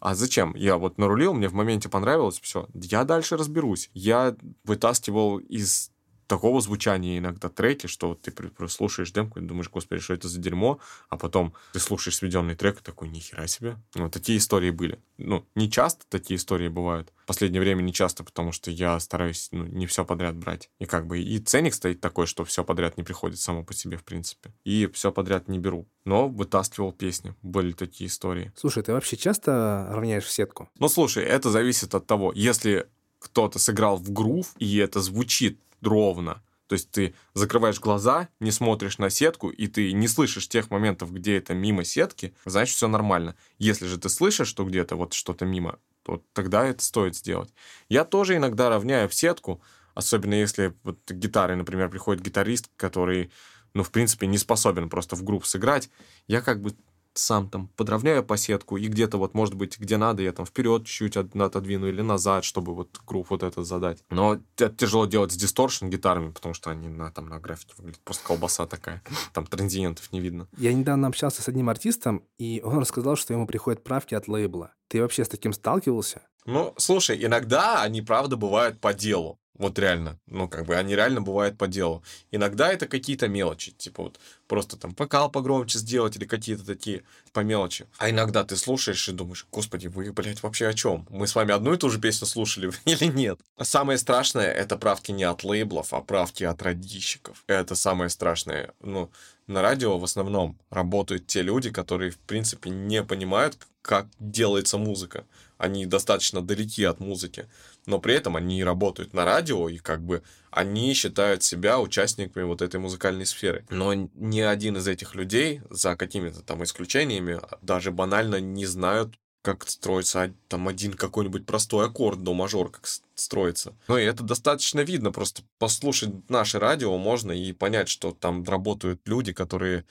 А 0.00 0.14
зачем? 0.14 0.54
Я 0.56 0.76
вот 0.76 0.98
нарулил, 0.98 1.34
мне 1.34 1.48
в 1.48 1.54
моменте 1.54 1.88
понравилось, 1.88 2.40
все. 2.40 2.68
Я 2.74 3.04
дальше 3.04 3.36
разберусь. 3.36 3.90
Я 3.94 4.36
вытаскивал 4.64 5.38
из 5.38 5.93
такого 6.26 6.60
звучания 6.60 7.18
иногда 7.18 7.48
треки, 7.48 7.86
что 7.86 8.14
ты 8.14 8.32
слушаешь 8.68 9.12
демку 9.12 9.38
и 9.38 9.42
думаешь, 9.42 9.70
господи, 9.70 10.00
что 10.00 10.14
это 10.14 10.28
за 10.28 10.38
дерьмо, 10.38 10.78
а 11.08 11.16
потом 11.16 11.54
ты 11.72 11.80
слушаешь 11.80 12.16
сведенный 12.16 12.54
трек 12.54 12.80
и 12.80 12.82
такой, 12.82 13.08
нихера 13.08 13.46
себе. 13.46 13.76
Вот 13.94 14.12
такие 14.12 14.38
истории 14.38 14.70
были. 14.70 14.98
Ну, 15.18 15.46
не 15.54 15.70
часто 15.70 16.04
такие 16.08 16.36
истории 16.36 16.68
бывают. 16.68 17.12
В 17.24 17.26
последнее 17.26 17.60
время 17.60 17.82
не 17.82 17.92
часто, 17.92 18.24
потому 18.24 18.52
что 18.52 18.70
я 18.70 18.98
стараюсь 19.00 19.48
ну, 19.52 19.64
не 19.64 19.86
все 19.86 20.04
подряд 20.04 20.36
брать. 20.36 20.70
И 20.78 20.86
как 20.86 21.06
бы 21.06 21.20
и 21.20 21.38
ценник 21.38 21.74
стоит 21.74 22.00
такой, 22.00 22.26
что 22.26 22.44
все 22.44 22.64
подряд 22.64 22.96
не 22.96 23.02
приходит 23.02 23.38
само 23.38 23.64
по 23.64 23.72
себе, 23.72 23.96
в 23.96 24.04
принципе. 24.04 24.52
И 24.64 24.86
все 24.92 25.12
подряд 25.12 25.48
не 25.48 25.58
беру. 25.58 25.86
Но 26.04 26.28
вытаскивал 26.28 26.92
песни. 26.92 27.34
Были 27.42 27.72
такие 27.72 28.08
истории. 28.08 28.52
Слушай, 28.56 28.82
ты 28.82 28.92
вообще 28.92 29.16
часто 29.16 29.88
равняешь 29.90 30.24
в 30.24 30.30
сетку? 30.30 30.68
Ну, 30.78 30.88
слушай, 30.88 31.24
это 31.24 31.50
зависит 31.50 31.94
от 31.94 32.06
того, 32.06 32.32
если 32.34 32.88
кто-то 33.24 33.58
сыграл 33.58 33.96
в 33.96 34.12
грув, 34.12 34.54
и 34.58 34.76
это 34.76 35.00
звучит 35.00 35.58
ровно, 35.80 36.42
То 36.66 36.74
есть 36.74 36.90
ты 36.90 37.14
закрываешь 37.34 37.80
глаза, 37.80 38.28
не 38.40 38.50
смотришь 38.50 38.98
на 38.98 39.10
сетку, 39.10 39.48
и 39.48 39.66
ты 39.66 39.92
не 39.92 40.08
слышишь 40.08 40.48
тех 40.48 40.70
моментов, 40.70 41.12
где 41.12 41.36
это 41.38 41.54
мимо 41.54 41.84
сетки, 41.84 42.34
значит, 42.44 42.76
все 42.76 42.88
нормально. 42.88 43.34
Если 43.58 43.86
же 43.86 43.98
ты 43.98 44.08
слышишь, 44.08 44.48
что 44.48 44.64
где-то 44.64 44.96
вот 44.96 45.14
что-то 45.14 45.46
мимо, 45.46 45.78
то 46.02 46.22
тогда 46.34 46.66
это 46.66 46.82
стоит 46.84 47.16
сделать. 47.16 47.52
Я 47.88 48.04
тоже 48.04 48.36
иногда 48.36 48.68
равняю 48.68 49.08
в 49.08 49.14
сетку, 49.14 49.62
особенно 49.94 50.34
если 50.34 50.74
вот 50.82 50.98
гитары, 51.10 51.56
например, 51.56 51.88
приходит 51.88 52.22
гитарист, 52.22 52.70
который, 52.76 53.30
ну, 53.74 53.82
в 53.82 53.90
принципе, 53.90 54.26
не 54.26 54.38
способен 54.38 54.88
просто 54.90 55.16
в 55.16 55.22
группу 55.22 55.46
сыграть, 55.46 55.88
я 56.28 56.40
как 56.42 56.60
бы 56.60 56.74
сам 57.14 57.48
там 57.48 57.68
подровняю 57.76 58.24
по 58.24 58.36
сетку, 58.36 58.76
и 58.76 58.88
где-то 58.88 59.18
вот, 59.18 59.34
может 59.34 59.54
быть, 59.54 59.78
где 59.78 59.96
надо, 59.96 60.22
я 60.22 60.32
там 60.32 60.44
вперед 60.46 60.86
чуть-чуть 60.86 61.16
отодвину 61.16 61.88
или 61.88 62.02
назад, 62.02 62.44
чтобы 62.44 62.74
вот 62.74 63.00
групп 63.06 63.30
вот 63.30 63.42
этот 63.42 63.66
задать. 63.66 64.04
Но 64.10 64.40
это 64.56 64.74
тяжело 64.74 65.06
делать 65.06 65.32
с 65.32 65.36
дисторшн 65.36 65.86
гитарами, 65.86 66.30
потому 66.30 66.54
что 66.54 66.70
они 66.70 66.88
на, 66.88 67.10
там 67.10 67.28
на 67.28 67.38
графике 67.38 67.74
выглядят 67.78 68.00
просто 68.00 68.26
колбаса 68.26 68.66
такая. 68.66 69.02
Там 69.32 69.46
транзиентов 69.46 70.12
не 70.12 70.20
видно. 70.20 70.48
Я 70.56 70.72
недавно 70.72 71.08
общался 71.08 71.42
с 71.42 71.48
одним 71.48 71.68
артистом, 71.68 72.24
и 72.38 72.60
он 72.64 72.78
рассказал, 72.78 73.16
что 73.16 73.32
ему 73.32 73.46
приходят 73.46 73.82
правки 73.82 74.14
от 74.14 74.28
лейбла. 74.28 74.72
Ты 74.94 75.02
вообще 75.02 75.24
с 75.24 75.28
таким 75.28 75.52
сталкивался? 75.52 76.22
Ну, 76.46 76.72
слушай, 76.76 77.18
иногда 77.20 77.82
они, 77.82 78.00
правда, 78.00 78.36
бывают 78.36 78.80
по 78.80 78.94
делу. 78.94 79.40
Вот 79.54 79.76
реально. 79.76 80.20
Ну, 80.28 80.48
как 80.48 80.66
бы 80.66 80.76
они 80.76 80.94
реально 80.94 81.20
бывают 81.20 81.58
по 81.58 81.66
делу. 81.66 82.04
Иногда 82.30 82.72
это 82.72 82.86
какие-то 82.86 83.26
мелочи. 83.26 83.72
Типа 83.72 84.04
вот 84.04 84.20
просто 84.46 84.76
там 84.76 84.94
вокал 84.96 85.32
погромче 85.32 85.80
сделать 85.80 86.14
или 86.14 86.26
какие-то 86.26 86.64
такие 86.64 87.02
по 87.32 87.40
мелочи. 87.40 87.88
А 87.98 88.08
иногда 88.08 88.44
ты 88.44 88.56
слушаешь 88.56 89.08
и 89.08 89.12
думаешь, 89.12 89.48
господи, 89.50 89.88
вы, 89.88 90.12
блядь, 90.12 90.44
вообще 90.44 90.68
о 90.68 90.74
чем? 90.74 91.08
Мы 91.10 91.26
с 91.26 91.34
вами 91.34 91.52
одну 91.52 91.74
и 91.74 91.76
ту 91.76 91.90
же 91.90 92.00
песню 92.00 92.28
слушали 92.28 92.70
или 92.84 93.06
нет? 93.06 93.40
Самое 93.60 93.98
страшное— 93.98 94.52
это 94.52 94.76
правки 94.76 95.10
не 95.10 95.24
от 95.24 95.42
лейблов, 95.42 95.92
а 95.92 96.02
правки 96.02 96.44
от 96.44 96.62
радищиков. 96.62 97.42
Это 97.48 97.74
самое 97.74 98.10
страшное. 98.10 98.72
Ну, 98.78 99.10
на 99.46 99.62
радио 99.62 99.98
в 99.98 100.04
основном 100.04 100.58
работают 100.70 101.26
те 101.26 101.42
люди, 101.42 101.70
которые, 101.70 102.10
в 102.10 102.18
принципе, 102.18 102.70
не 102.70 103.02
понимают, 103.02 103.58
как 103.82 104.06
делается 104.18 104.78
музыка. 104.78 105.24
Они 105.58 105.86
достаточно 105.86 106.40
далеки 106.40 106.84
от 106.84 107.00
музыки 107.00 107.46
но 107.86 107.98
при 107.98 108.14
этом 108.14 108.36
они 108.36 108.64
работают 108.64 109.12
на 109.12 109.24
радио, 109.24 109.68
и 109.68 109.78
как 109.78 110.02
бы 110.02 110.22
они 110.50 110.94
считают 110.94 111.42
себя 111.42 111.80
участниками 111.80 112.44
вот 112.44 112.62
этой 112.62 112.80
музыкальной 112.80 113.26
сферы. 113.26 113.64
Но 113.70 113.92
ни 113.94 114.40
один 114.40 114.76
из 114.76 114.88
этих 114.88 115.14
людей, 115.14 115.60
за 115.70 115.96
какими-то 115.96 116.42
там 116.42 116.62
исключениями, 116.64 117.40
даже 117.62 117.90
банально 117.90 118.40
не 118.40 118.66
знают, 118.66 119.14
как 119.44 119.68
строится 119.68 120.32
там 120.48 120.68
один 120.68 120.94
какой-нибудь 120.94 121.44
простой 121.44 121.84
аккорд 121.84 122.22
до 122.22 122.32
мажор, 122.32 122.70
как 122.70 122.88
строится. 123.14 123.74
Ну 123.88 123.98
и 123.98 124.02
это 124.02 124.22
достаточно 124.24 124.80
видно, 124.80 125.12
просто 125.12 125.42
послушать 125.58 126.30
наше 126.30 126.58
радио 126.58 126.96
можно 126.96 127.30
и 127.30 127.52
понять, 127.52 127.90
что 127.90 128.12
там 128.12 128.42
работают 128.44 129.02
люди, 129.04 129.34
которые 129.34 129.84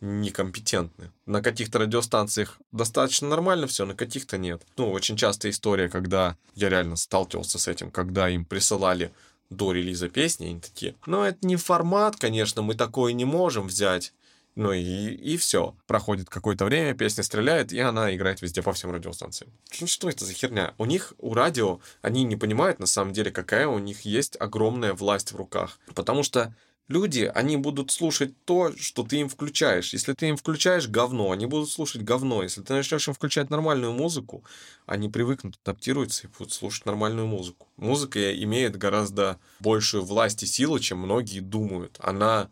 некомпетентны. 0.00 1.12
На 1.24 1.40
каких-то 1.40 1.78
радиостанциях 1.78 2.58
достаточно 2.72 3.28
нормально 3.28 3.68
все, 3.68 3.86
на 3.86 3.94
каких-то 3.94 4.38
нет. 4.38 4.62
Ну, 4.76 4.90
очень 4.90 5.16
частая 5.16 5.52
история, 5.52 5.88
когда 5.88 6.36
я 6.56 6.68
реально 6.68 6.96
сталкивался 6.96 7.60
с 7.60 7.68
этим, 7.68 7.92
когда 7.92 8.28
им 8.28 8.44
присылали 8.44 9.12
до 9.50 9.70
релиза 9.70 10.08
песни, 10.08 10.46
они 10.46 10.60
такие, 10.60 10.96
ну, 11.06 11.22
это 11.22 11.46
не 11.46 11.54
формат, 11.54 12.16
конечно, 12.16 12.60
мы 12.60 12.74
такое 12.74 13.12
не 13.12 13.24
можем 13.24 13.68
взять. 13.68 14.12
Ну 14.56 14.72
и, 14.72 14.80
и 14.80 15.36
все. 15.36 15.76
Проходит 15.86 16.30
какое-то 16.30 16.64
время, 16.64 16.94
песня 16.94 17.22
стреляет, 17.22 17.72
и 17.72 17.78
она 17.78 18.14
играет 18.16 18.40
везде 18.40 18.62
по 18.62 18.72
всем 18.72 18.90
радиостанциям. 18.90 19.52
Ну 19.80 19.86
что 19.86 20.08
это 20.08 20.24
за 20.24 20.32
херня? 20.32 20.74
У 20.78 20.86
них, 20.86 21.12
у 21.18 21.34
радио, 21.34 21.80
они 22.00 22.24
не 22.24 22.36
понимают 22.36 22.80
на 22.80 22.86
самом 22.86 23.12
деле, 23.12 23.30
какая 23.30 23.68
у 23.68 23.78
них 23.78 24.00
есть 24.00 24.36
огромная 24.40 24.94
власть 24.94 25.32
в 25.32 25.36
руках. 25.36 25.78
Потому 25.94 26.22
что 26.22 26.54
Люди, 26.88 27.30
они 27.34 27.56
будут 27.56 27.90
слушать 27.90 28.32
то, 28.44 28.72
что 28.76 29.02
ты 29.02 29.16
им 29.16 29.28
включаешь. 29.28 29.92
Если 29.92 30.12
ты 30.12 30.28
им 30.28 30.36
включаешь 30.36 30.86
говно, 30.86 31.32
они 31.32 31.44
будут 31.46 31.68
слушать 31.68 32.02
говно. 32.02 32.44
Если 32.44 32.62
ты 32.62 32.74
начнешь 32.74 33.08
им 33.08 33.14
включать 33.14 33.50
нормальную 33.50 33.92
музыку, 33.92 34.44
они 34.86 35.08
привыкнут, 35.08 35.58
адаптируются 35.64 36.28
и 36.28 36.30
будут 36.30 36.52
слушать 36.52 36.86
нормальную 36.86 37.26
музыку. 37.26 37.66
Музыка 37.76 38.32
имеет 38.40 38.76
гораздо 38.76 39.40
большую 39.58 40.04
власть 40.04 40.44
и 40.44 40.46
силу, 40.46 40.78
чем 40.78 40.98
многие 40.98 41.40
думают. 41.40 41.98
Она 42.00 42.50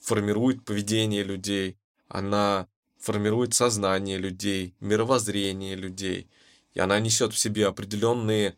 формирует 0.00 0.64
поведение 0.64 1.22
людей, 1.22 1.76
она 2.08 2.68
формирует 2.98 3.54
сознание 3.54 4.18
людей, 4.18 4.74
мировоззрение 4.80 5.76
людей. 5.76 6.28
И 6.72 6.80
она 6.80 7.00
несет 7.00 7.32
в 7.32 7.38
себе 7.38 7.66
определенные 7.66 8.56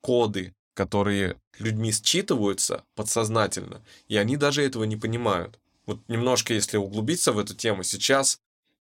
коды, 0.00 0.54
которые 0.74 1.40
людьми 1.58 1.90
считываются 1.90 2.84
подсознательно, 2.94 3.82
и 4.08 4.16
они 4.16 4.36
даже 4.36 4.62
этого 4.62 4.84
не 4.84 4.96
понимают. 4.96 5.58
Вот 5.86 6.00
немножко, 6.08 6.52
если 6.52 6.76
углубиться 6.76 7.32
в 7.32 7.38
эту 7.38 7.54
тему, 7.54 7.82
сейчас 7.82 8.40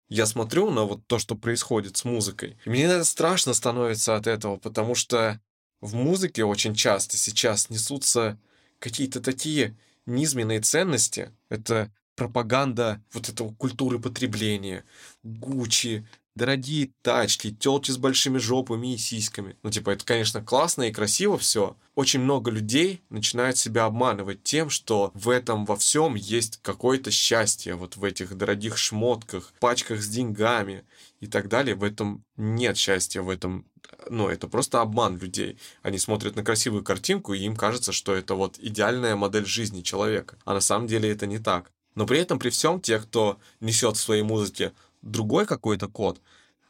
я 0.09 0.25
смотрю 0.25 0.69
на 0.71 0.83
вот 0.83 1.05
то, 1.07 1.19
что 1.19 1.35
происходит 1.35 1.97
с 1.97 2.05
музыкой, 2.05 2.57
и 2.65 2.69
мне 2.69 3.03
страшно 3.03 3.53
становится 3.53 4.15
от 4.15 4.27
этого, 4.27 4.57
потому 4.57 4.95
что 4.95 5.39
в 5.79 5.95
музыке 5.95 6.43
очень 6.43 6.75
часто 6.75 7.17
сейчас 7.17 7.69
несутся 7.69 8.37
какие-то 8.79 9.21
такие 9.21 9.77
низменные 10.07 10.61
ценности. 10.61 11.31
Это 11.49 11.91
пропаганда 12.15 13.03
вот 13.13 13.29
этого 13.29 13.53
культуры 13.53 13.99
потребления, 13.99 14.83
Гуччи, 15.21 16.07
дорогие 16.37 16.91
тачки, 17.01 17.51
телки 17.51 17.91
с 17.91 17.97
большими 17.97 18.37
жопами 18.37 18.93
и 18.93 18.97
сиськами. 18.97 19.57
Ну, 19.63 19.69
типа, 19.69 19.89
это, 19.89 20.05
конечно, 20.05 20.41
классно 20.41 20.83
и 20.83 20.93
красиво 20.93 21.37
все. 21.37 21.75
Очень 21.95 22.21
много 22.21 22.51
людей 22.51 23.01
начинают 23.09 23.57
себя 23.57 23.85
обманывать 23.85 24.43
тем, 24.43 24.69
что 24.69 25.11
в 25.13 25.29
этом 25.29 25.65
во 25.65 25.75
всем 25.75 26.15
есть 26.15 26.59
какое-то 26.61 27.11
счастье, 27.11 27.75
вот 27.75 27.97
в 27.97 28.03
этих 28.03 28.37
дорогих 28.37 28.77
шмотках, 28.77 29.51
пачках 29.59 30.01
с 30.01 30.07
деньгами 30.07 30.85
и 31.19 31.27
так 31.27 31.49
далее. 31.49 31.75
В 31.75 31.83
этом 31.83 32.23
нет 32.37 32.77
счастья, 32.77 33.21
в 33.21 33.29
этом 33.29 33.65
ну, 34.09 34.29
это 34.29 34.47
просто 34.47 34.81
обман 34.81 35.17
людей. 35.17 35.57
Они 35.81 35.97
смотрят 35.97 36.35
на 36.35 36.43
красивую 36.43 36.83
картинку, 36.83 37.33
и 37.33 37.39
им 37.39 37.55
кажется, 37.55 37.91
что 37.91 38.13
это 38.13 38.35
вот 38.35 38.57
идеальная 38.59 39.15
модель 39.15 39.45
жизни 39.45 39.81
человека. 39.81 40.37
А 40.45 40.53
на 40.53 40.61
самом 40.61 40.87
деле 40.87 41.09
это 41.09 41.25
не 41.25 41.39
так. 41.39 41.71
Но 41.97 42.05
при 42.05 42.19
этом, 42.19 42.37
при 42.37 42.51
всем, 42.51 42.79
те, 42.79 42.99
кто 42.99 43.39
несет 43.59 43.97
в 43.97 43.99
своей 43.99 44.21
музыке 44.21 44.71
другой 45.01 45.45
какой-то 45.45 45.87
код, 45.87 46.21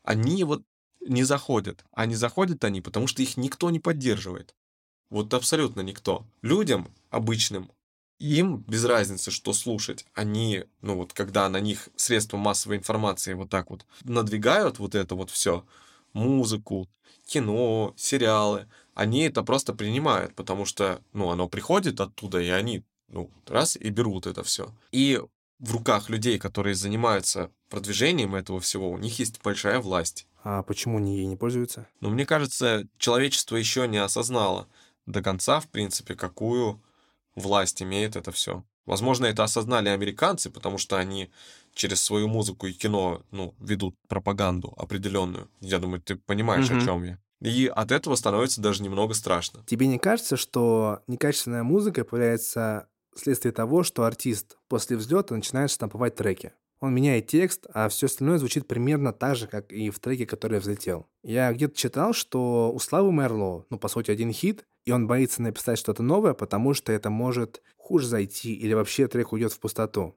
они 0.04 0.44
вот 0.44 0.63
не 1.02 1.24
заходят. 1.24 1.86
А 1.92 2.06
не 2.06 2.16
заходят 2.16 2.63
они, 2.63 2.82
потому 2.82 3.08
что 3.08 3.22
их 3.22 3.38
никто 3.38 3.70
не 3.70 3.80
поддерживает. 3.80 4.56
Вот 5.10 5.34
абсолютно 5.34 5.82
никто. 5.82 6.26
Людям 6.42 6.94
обычным, 7.10 7.72
им 8.20 8.58
без 8.68 8.84
разницы, 8.84 9.32
что 9.32 9.54
слушать. 9.54 10.06
Они, 10.13 10.66
ну 10.82 10.96
вот, 10.96 11.13
когда 11.13 11.48
на 11.50 11.60
них 11.60 11.90
средства 11.96 12.38
массовой 12.38 12.78
информации 12.78 13.34
вот 13.34 13.50
так 13.50 13.70
вот 13.70 13.86
надвигают 14.04 14.80
вот 14.80 14.96
это 14.96 15.16
вот 15.16 15.30
все, 15.30 15.66
музыку, 16.13 16.90
кино, 17.26 17.94
сериалы, 17.96 18.68
они 18.94 19.22
это 19.22 19.44
просто 19.44 19.74
принимают, 19.74 20.34
потому 20.36 20.66
что, 20.66 21.02
ну, 21.13 21.30
оно 21.30 21.48
приходит 21.48 22.02
оттуда, 22.02 22.42
и 22.42 22.50
они, 22.50 22.84
ну, 23.10 23.30
раз, 23.46 23.76
и 23.76 23.90
берут 23.90 24.26
это 24.26 24.44
все. 24.44 24.74
И 24.92 25.22
в 25.60 25.72
руках 25.72 26.10
людей, 26.10 26.38
которые 26.38 26.76
занимаются 26.76 27.52
продвижением 27.70 28.36
этого 28.36 28.60
всего, 28.60 28.91
у 28.91 28.98
них 28.98 29.20
есть 29.20 29.41
большая 29.43 29.80
власть. 29.80 30.28
А 30.43 30.63
почему 30.63 30.98
они 30.98 31.17
ей 31.17 31.26
не 31.26 31.36
пользуются? 31.36 31.88
Ну, 32.00 32.10
мне 32.10 32.26
кажется, 32.26 32.88
человечество 32.98 33.56
еще 33.56 33.88
не 33.88 33.98
осознало 33.98 34.67
до 35.06 35.22
конца, 35.22 35.60
в 35.60 35.67
принципе, 35.67 36.15
какую 36.15 36.82
власть 37.36 37.82
имеет 37.82 38.15
это 38.15 38.32
все. 38.32 38.63
Возможно, 38.86 39.26
это 39.26 39.43
осознали 39.43 39.89
американцы, 39.89 40.50
потому 40.50 40.78
что 40.78 40.98
они 40.98 41.30
через 41.74 42.02
свою 42.02 42.28
музыку 42.28 42.67
и 42.67 42.74
кино 42.74 43.24
ну, 43.32 43.54
ведут 43.60 43.96
пропаганду 44.08 44.74
определенную. 44.78 45.50
Я 45.60 45.80
думаю, 45.80 46.02
ты 46.02 46.15
понимаешь, 46.15 46.70
угу. 46.70 46.78
о 46.78 46.82
чем 46.82 47.04
я. 47.04 47.20
И 47.41 47.67
от 47.67 47.91
этого 47.91 48.15
становится 48.15 48.62
даже 48.62 48.82
немного 48.82 49.13
страшно. 49.13 49.63
Тебе 49.67 49.88
не 49.88 50.00
кажется, 50.00 50.38
что 50.38 51.02
некачественная 51.08 51.63
музыка 51.63 52.04
появляется 52.04 52.88
вследствие 53.18 53.52
того, 53.52 53.84
что 53.84 54.04
артист 54.04 54.58
после 54.68 54.98
взлета 54.98 55.36
начинает 55.36 55.72
штамповать 55.72 56.16
треки. 56.16 56.54
Он 56.80 56.94
меняет 56.94 57.28
текст, 57.28 57.66
а 57.74 57.90
все 57.90 58.06
остальное 58.06 58.38
звучит 58.38 58.68
примерно 58.68 59.12
так 59.12 59.36
же, 59.36 59.48
как 59.48 59.72
и 59.72 59.90
в 59.90 60.00
треке, 60.00 60.26
который 60.26 60.60
взлетел. 60.60 61.08
Я 61.24 61.52
где-то 61.52 61.76
читал, 61.76 62.14
что 62.14 62.72
у 62.72 62.80
Славы 62.80 63.12
Мерло, 63.12 63.66
ну, 63.70 63.80
по 63.80 63.88
сути, 63.88 64.12
один 64.12 64.32
хит, 64.32 64.66
и 64.86 64.92
он 64.92 65.08
боится 65.08 65.42
написать 65.42 65.80
что-то 65.80 66.04
новое, 66.04 66.34
потому 66.34 66.74
что 66.74 66.92
это 66.92 67.10
может 67.10 67.62
хуже 67.78 68.08
зайти 68.08 68.54
или 68.54 68.74
вообще 68.74 69.08
трек 69.08 69.34
уйдет 69.34 69.52
в 69.52 69.60
пустоту. 69.60 70.16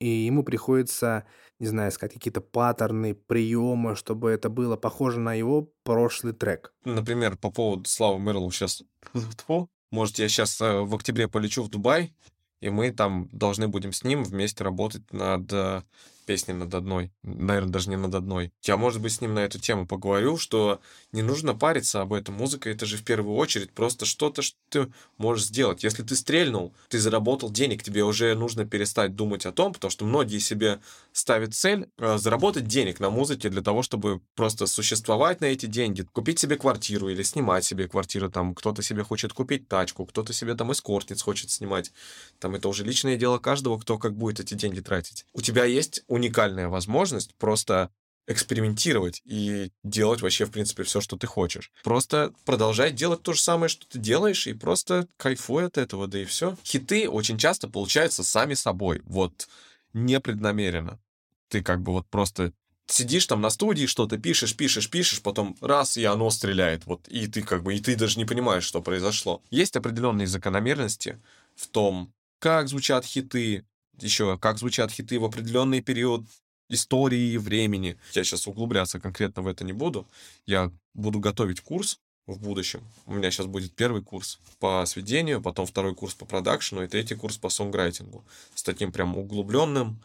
И 0.00 0.08
ему 0.08 0.42
приходится, 0.42 1.24
не 1.60 1.68
знаю, 1.68 1.90
искать 1.90 2.12
какие-то 2.12 2.40
паттерны, 2.40 3.14
приемы, 3.14 3.94
чтобы 3.94 4.30
это 4.30 4.48
было 4.48 4.76
похоже 4.76 5.20
на 5.20 5.32
его 5.32 5.72
прошлый 5.84 6.34
трек. 6.34 6.74
Например, 6.84 7.36
по 7.36 7.50
поводу 7.50 7.88
Славы 7.88 8.20
Мерлоу 8.20 8.50
сейчас... 8.50 8.82
Может, 9.92 10.18
я 10.18 10.28
сейчас 10.28 10.60
э, 10.60 10.80
в 10.80 10.94
октябре 10.94 11.28
полечу 11.28 11.62
в 11.62 11.68
Дубай, 11.68 12.14
и 12.62 12.70
мы 12.70 12.92
там 12.92 13.28
должны 13.32 13.68
будем 13.68 13.92
с 13.92 14.04
ним 14.04 14.22
вместе 14.22 14.64
работать 14.64 15.12
над 15.12 15.52
э, 15.52 15.82
песни 16.22 16.52
над 16.52 16.74
одной. 16.74 17.12
Наверное, 17.22 17.72
даже 17.72 17.90
не 17.90 17.96
над 17.96 18.14
одной. 18.14 18.52
Я, 18.62 18.76
может 18.76 19.00
быть, 19.00 19.12
с 19.12 19.20
ним 19.20 19.34
на 19.34 19.40
эту 19.40 19.58
тему 19.58 19.86
поговорю, 19.86 20.36
что 20.36 20.80
не 21.12 21.22
нужно 21.22 21.54
париться 21.54 22.00
об 22.00 22.12
этом. 22.12 22.34
Музыка— 22.34 22.70
это 22.70 22.86
же 22.86 22.96
в 22.96 23.04
первую 23.04 23.36
очередь 23.36 23.72
просто 23.72 24.06
что-то, 24.06 24.42
что 24.42 24.56
ты 24.68 24.92
можешь 25.18 25.46
сделать. 25.46 25.84
Если 25.84 26.02
ты 26.02 26.16
стрельнул, 26.16 26.74
ты 26.88 26.98
заработал 26.98 27.50
денег, 27.50 27.82
тебе 27.82 28.04
уже 28.04 28.34
нужно 28.34 28.64
перестать 28.64 29.14
думать 29.14 29.46
о 29.46 29.52
том, 29.52 29.72
потому 29.72 29.90
что 29.90 30.04
многие 30.04 30.38
себе 30.38 30.80
ставят 31.12 31.54
цель 31.54 31.88
э, 31.98 32.18
заработать 32.18 32.66
денег 32.66 33.00
на 33.00 33.10
музыке 33.10 33.48
для 33.48 33.62
того, 33.62 33.82
чтобы 33.82 34.20
просто 34.34 34.66
существовать 34.66 35.40
на 35.40 35.46
эти 35.46 35.66
деньги, 35.66 36.02
купить 36.02 36.38
себе 36.38 36.56
квартиру 36.56 37.08
или 37.08 37.22
снимать 37.22 37.64
себе 37.64 37.88
квартиру, 37.88 38.30
там 38.30 38.54
кто-то 38.54 38.82
себе 38.82 39.02
хочет 39.02 39.32
купить 39.32 39.68
тачку, 39.68 40.06
кто-то 40.06 40.32
себе 40.32 40.54
там 40.54 40.72
эскортниц 40.72 41.22
хочет 41.22 41.50
снимать. 41.50 41.92
Там 42.38 42.54
это 42.54 42.68
уже 42.68 42.84
личное 42.84 43.16
дело 43.16 43.38
каждого, 43.38 43.78
кто 43.78 43.98
как 43.98 44.16
будет 44.16 44.40
эти 44.40 44.54
деньги 44.54 44.80
тратить. 44.80 45.26
У 45.32 45.40
тебя 45.40 45.64
есть 45.64 46.02
уникальная 46.12 46.68
возможность 46.68 47.34
просто 47.36 47.90
экспериментировать 48.26 49.22
и 49.24 49.72
делать 49.82 50.20
вообще, 50.20 50.44
в 50.44 50.50
принципе, 50.50 50.82
все, 50.82 51.00
что 51.00 51.16
ты 51.16 51.26
хочешь. 51.26 51.72
Просто 51.82 52.34
продолжай 52.44 52.92
делать 52.92 53.22
то 53.22 53.32
же 53.32 53.40
самое, 53.40 53.70
что 53.70 53.86
ты 53.88 53.98
делаешь, 53.98 54.46
и 54.46 54.52
просто 54.52 55.08
кайфуй 55.16 55.66
от 55.66 55.78
этого, 55.78 56.06
да 56.06 56.20
и 56.20 56.26
все. 56.26 56.56
Хиты 56.64 57.08
очень 57.08 57.38
часто 57.38 57.66
получаются 57.66 58.22
сами 58.22 58.52
собой, 58.52 59.00
вот 59.06 59.48
непреднамеренно. 59.94 61.00
Ты 61.48 61.62
как 61.62 61.80
бы 61.80 61.92
вот 61.92 62.06
просто 62.08 62.52
сидишь 62.86 63.26
там 63.26 63.40
на 63.40 63.48
студии, 63.48 63.86
что-то 63.86 64.18
пишешь, 64.18 64.54
пишешь, 64.54 64.90
пишешь, 64.90 65.22
потом 65.22 65.56
раз, 65.62 65.96
и 65.96 66.04
оно 66.04 66.28
стреляет, 66.28 66.84
вот, 66.84 67.08
и 67.08 67.26
ты 67.26 67.42
как 67.42 67.62
бы, 67.62 67.74
и 67.74 67.80
ты 67.80 67.96
даже 67.96 68.18
не 68.18 68.26
понимаешь, 68.26 68.64
что 68.64 68.82
произошло. 68.82 69.42
Есть 69.50 69.76
определенные 69.76 70.26
закономерности 70.26 71.18
в 71.56 71.68
том, 71.68 72.12
как 72.38 72.68
звучат 72.68 73.06
хиты, 73.06 73.64
еще 74.00 74.38
как 74.38 74.58
звучат 74.58 74.90
хиты 74.90 75.18
в 75.18 75.24
определенный 75.24 75.80
период 75.80 76.24
истории 76.68 77.32
и 77.32 77.38
времени. 77.38 77.98
Я 78.12 78.24
сейчас 78.24 78.46
углубляться 78.46 78.98
конкретно 78.98 79.42
в 79.42 79.46
это 79.46 79.64
не 79.64 79.72
буду. 79.72 80.08
Я 80.46 80.72
буду 80.94 81.20
готовить 81.20 81.60
курс 81.60 82.00
в 82.26 82.38
будущем. 82.40 82.82
У 83.06 83.14
меня 83.14 83.30
сейчас 83.30 83.46
будет 83.46 83.74
первый 83.74 84.02
курс 84.02 84.38
по 84.58 84.84
сведению, 84.86 85.42
потом 85.42 85.66
второй 85.66 85.94
курс 85.94 86.14
по 86.14 86.24
продакшену 86.24 86.82
и 86.82 86.88
третий 86.88 87.14
курс 87.14 87.36
по 87.36 87.48
сонграйтингу. 87.48 88.24
С 88.54 88.62
таким 88.62 88.92
прям 88.92 89.18
углубленным 89.18 90.02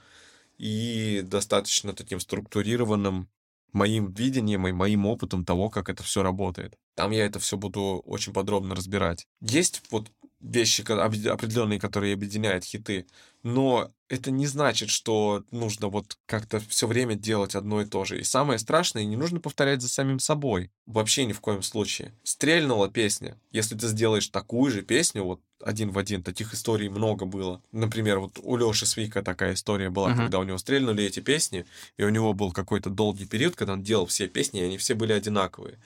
и 0.58 1.21
достаточно 1.23 1.93
таким 1.93 2.19
структурированным 2.19 3.30
моим 3.73 4.12
видением 4.12 4.67
и 4.67 4.71
моим 4.71 5.06
опытом 5.06 5.45
того, 5.45 5.69
как 5.69 5.89
это 5.89 6.04
все 6.04 6.23
работает. 6.23 6.76
Там 6.95 7.12
я 7.12 7.26
это 7.26 7.39
все 7.39 7.58
буду 7.58 8.02
очень 8.06 8.34
подробно 8.34 8.76
разбирать. 8.76 9.28
Есть 9.39 9.84
вот 9.91 10.10
вещи 10.39 10.82
определенные, 10.82 11.80
которые 11.80 12.13
объединяют 12.13 12.63
хиты, 12.63 13.06
но 13.43 13.91
это 14.10 14.32
не 14.32 14.47
значит, 14.47 14.89
что 14.89 15.43
нужно 15.52 15.88
вот 15.88 16.17
как-то 16.26 16.60
все 16.60 16.88
время 16.88 17.15
делать 17.15 17.56
одно 17.56 17.82
и 17.82 17.86
то 17.86 18.06
же. 18.06 18.19
И 18.19 18.23
самое 18.23 18.60
страшное, 18.60 19.06
не 19.06 19.17
нужно 19.17 19.39
повторять 19.39 19.82
за 19.82 19.89
самим 19.89 20.19
собой. 20.19 20.71
Вообще 20.86 21.26
ни 21.26 21.34
в 21.34 21.41
коем 21.41 21.62
случае. 21.62 22.13
Стрельнула 22.23 22.89
песня. 22.89 23.38
Если 23.52 23.76
ты 23.76 23.88
сделаешь 23.88 24.28
такую 24.28 24.71
же 24.71 24.82
песню, 24.82 25.23
вот 25.23 25.41
один 25.63 25.91
в 25.91 25.97
один, 25.97 26.23
таких 26.23 26.54
историй 26.54 26.88
много 26.89 27.26
было. 27.26 27.62
Например, 27.71 28.19
вот 28.19 28.39
у 28.41 28.56
Лёши 28.58 28.86
Свика 28.86 29.23
такая 29.23 29.54
история 29.54 29.89
была, 29.89 30.12
uh-huh. 30.12 30.17
когда 30.17 30.39
у 30.39 30.43
него 30.43 30.58
стрельнули 30.58 31.04
эти 31.04 31.19
песни, 31.19 31.65
и 31.97 32.04
у 32.04 32.10
него 32.10 32.34
был 32.34 32.52
какой-то 32.52 32.89
долгий 32.89 33.26
период, 33.26 33.56
когда 33.56 33.73
он 33.73 33.82
делал 33.82 34.06
все 34.06 34.28
песни, 34.28 34.62
и 34.62 34.65
они 34.65 34.78
все 34.78 34.93
были 34.93 35.13
одинаковые. 35.13 35.80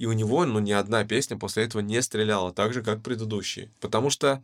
И 0.00 0.06
у 0.06 0.12
него, 0.12 0.46
ну, 0.46 0.60
ни 0.60 0.72
одна 0.72 1.04
песня 1.04 1.36
после 1.36 1.64
этого 1.64 1.82
не 1.82 2.00
стреляла 2.00 2.54
так 2.54 2.72
же, 2.72 2.82
как 2.82 3.02
предыдущие. 3.02 3.70
Потому 3.80 4.08
что, 4.08 4.42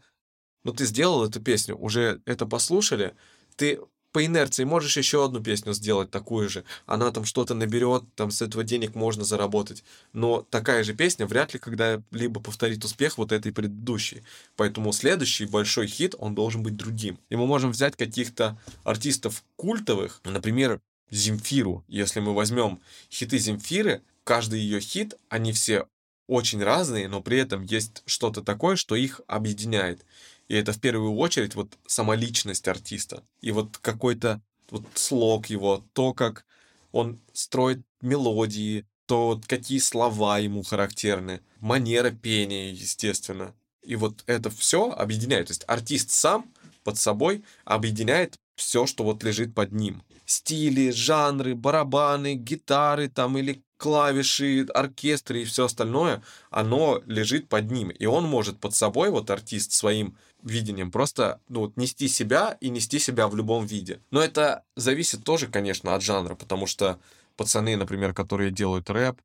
ну, 0.65 0.73
ты 0.75 0.85
сделал 0.85 1.25
эту 1.25 1.41
песню, 1.41 1.79
уже 1.79 2.21
это 2.27 2.45
послушали, 2.45 3.15
ты 3.57 3.81
по 4.13 4.23
инерции 4.23 4.65
можешь 4.65 4.99
еще 4.99 5.25
одну 5.25 5.43
песню 5.43 5.73
сделать 5.73 6.11
такую 6.11 6.51
же. 6.51 6.65
Она 6.85 7.11
там 7.11 7.25
что-то 7.25 7.55
наберет, 7.55 8.05
там 8.17 8.31
с 8.31 8.43
этого 8.43 8.65
денег 8.65 8.95
можно 8.95 9.25
заработать. 9.25 9.83
Но 10.13 10.43
такая 10.43 10.85
же 10.85 10.93
песня 10.93 11.27
вряд 11.27 11.55
ли 11.55 11.59
когда-либо 11.59 12.39
повторит 12.43 12.85
успех 12.85 13.17
вот 13.17 13.33
этой 13.33 13.51
предыдущей. 13.51 14.25
Поэтому 14.57 14.93
следующий 14.93 15.47
большой 15.47 15.87
хит, 15.87 16.15
он 16.19 16.35
должен 16.35 16.63
быть 16.63 16.77
другим. 16.77 17.19
И 17.31 17.37
мы 17.37 17.47
можем 17.47 17.71
взять 17.71 17.97
каких-то 17.97 18.61
артистов 18.85 19.43
культовых, 19.57 20.21
например, 20.25 20.83
Земфиру. 21.11 21.83
Если 21.89 22.21
мы 22.21 22.35
возьмем 22.35 22.81
хиты 23.11 23.39
Земфиры, 23.39 24.03
каждый 24.27 24.61
ее 24.61 24.81
хит, 24.81 25.15
они 25.29 25.53
все 25.53 25.87
очень 26.27 26.63
разные, 26.63 27.09
но 27.09 27.23
при 27.23 27.39
этом 27.39 27.63
есть 27.63 28.03
что-то 28.07 28.43
такое, 28.43 28.75
что 28.75 28.97
их 28.97 29.21
объединяет. 29.29 30.05
И 30.49 30.55
это 30.57 30.73
в 30.73 30.81
первую 30.81 31.15
очередь 31.15 31.55
вот 31.55 31.79
сама 31.87 32.17
личность 32.17 32.67
артиста. 32.67 33.23
И 33.41 33.53
вот 33.53 33.79
какой-то 33.79 34.43
вот 34.71 34.85
слог 34.95 35.47
его, 35.47 35.85
то, 35.93 36.13
как 36.13 36.45
он 36.91 37.21
строит 37.33 37.83
мелодии, 38.01 38.85
то 39.07 39.41
какие 39.47 39.79
слова 39.79 40.39
ему 40.39 40.65
характерны, 40.65 41.41
манера 41.61 42.11
пения, 42.11 42.73
естественно. 42.73 43.55
И 43.85 43.95
вот 43.95 44.25
это 44.27 44.51
все 44.51 44.91
объединяет. 44.91 45.47
То 45.47 45.53
есть 45.53 45.65
артист 45.69 46.11
сам 46.11 46.53
под 46.83 46.99
собой 46.99 47.45
объединяет 47.65 48.35
все, 48.57 48.87
что 48.87 49.05
вот 49.05 49.23
лежит 49.23 49.55
под 49.55 49.71
ним. 49.71 50.03
Стили, 50.25 50.91
жанры, 50.91 51.55
барабаны, 51.55 52.35
гитары 52.35 53.09
там 53.09 53.39
или 53.39 53.63
клавиши, 53.77 54.67
оркестры 54.75 55.43
и 55.43 55.45
все 55.45 55.67
остальное, 55.67 56.23
оно 56.51 57.03
лежит 57.07 57.49
под 57.49 57.71
ним. 57.71 57.91
И 57.91 58.07
он 58.07 58.25
может 58.25 58.59
под 58.59 58.75
собой, 58.75 59.11
вот 59.11 59.31
артист, 59.31 59.73
своим 59.73 60.17
видением 60.43 60.91
просто 60.91 61.41
ну, 61.49 61.61
вот, 61.61 61.77
нести 61.77 62.09
себя 62.09 62.57
и 62.61 62.69
нести 62.69 62.99
себя 62.99 63.29
в 63.29 63.37
любом 63.37 63.67
виде. 63.67 64.01
Но 64.11 64.23
это 64.23 64.65
зависит 64.77 65.25
тоже, 65.25 65.49
конечно, 65.49 65.95
от 65.95 66.03
жанра, 66.03 66.35
потому 66.35 66.67
что 66.67 66.99
пацаны, 67.37 67.77
например, 67.77 68.15
которые 68.15 68.51
делают 68.51 68.89
рэп, 68.91 69.21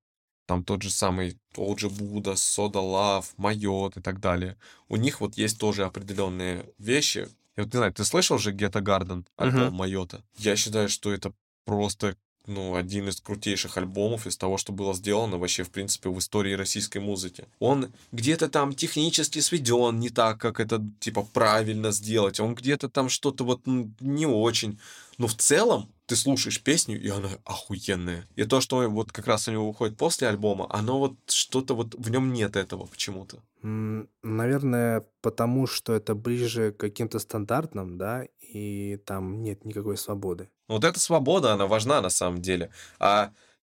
там 0.47 0.63
тот 0.63 0.81
же 0.81 0.89
самый 0.89 1.37
OG 1.55 1.89
Buda, 1.89 2.35
Soda 2.35 2.79
Luv, 2.79 3.33
Mayot 3.37 3.97
и 3.97 4.01
так 4.01 4.19
далее. 4.19 4.57
У 4.89 4.97
них 4.97 5.21
вот 5.21 5.37
есть 5.37 5.57
тоже 5.59 5.85
определенные 5.85 6.65
вещи. 6.77 7.29
Я 7.55 7.63
вот 7.63 7.73
не 7.73 7.77
знаю, 7.77 7.93
ты 7.93 8.03
слышал 8.03 8.37
же 8.37 8.51
Гетто 8.51 8.81
Гарден, 8.81 9.25
альбом 9.37 9.61
uh-huh. 9.61 9.71
Майота? 9.71 10.23
Я 10.37 10.55
считаю, 10.55 10.89
что 10.89 11.13
это 11.13 11.33
просто 11.65 12.17
ну, 12.47 12.75
один 12.75 13.07
из 13.07 13.21
крутейших 13.21 13.77
альбомов 13.77 14.27
из 14.27 14.37
того, 14.37 14.57
что 14.57 14.71
было 14.71 14.93
сделано 14.93 15.37
вообще, 15.37 15.63
в 15.63 15.69
принципе, 15.69 16.09
в 16.09 16.17
истории 16.19 16.53
российской 16.53 16.97
музыки. 16.97 17.45
Он 17.59 17.91
где-то 18.11 18.49
там 18.49 18.73
технически 18.73 19.39
сведен 19.39 19.99
не 19.99 20.09
так, 20.09 20.39
как 20.39 20.59
это, 20.59 20.83
типа, 20.99 21.27
правильно 21.33 21.91
сделать. 21.91 22.39
Он 22.39 22.55
где-то 22.55 22.89
там 22.89 23.09
что-то 23.09 23.43
вот 23.43 23.61
не 23.65 24.25
очень. 24.25 24.79
Но 25.17 25.27
в 25.27 25.35
целом 25.35 25.89
ты 26.11 26.17
слушаешь 26.17 26.61
песню, 26.61 27.01
и 27.01 27.07
она 27.07 27.29
охуенная. 27.45 28.27
И 28.35 28.43
то, 28.43 28.59
что 28.59 28.89
вот 28.89 29.13
как 29.13 29.27
раз 29.27 29.47
у 29.47 29.51
него 29.51 29.67
выходит 29.69 29.97
после 29.97 30.27
альбома, 30.27 30.67
оно 30.69 30.99
вот 30.99 31.13
что-то 31.27 31.73
вот 31.73 31.95
в 31.95 32.11
нем 32.11 32.33
нет 32.33 32.57
этого 32.57 32.85
почему-то. 32.85 33.37
Наверное, 33.63 35.05
потому 35.21 35.67
что 35.67 35.93
это 35.93 36.13
ближе 36.13 36.73
к 36.73 36.77
каким-то 36.81 37.19
стандартным, 37.19 37.97
да, 37.97 38.25
и 38.41 38.97
там 39.05 39.41
нет 39.41 39.63
никакой 39.63 39.95
свободы. 39.95 40.49
Вот 40.67 40.83
эта 40.83 40.99
свобода, 40.99 41.53
она 41.53 41.65
важна 41.65 42.01
на 42.01 42.09
самом 42.09 42.41
деле. 42.41 42.71
А 42.99 43.31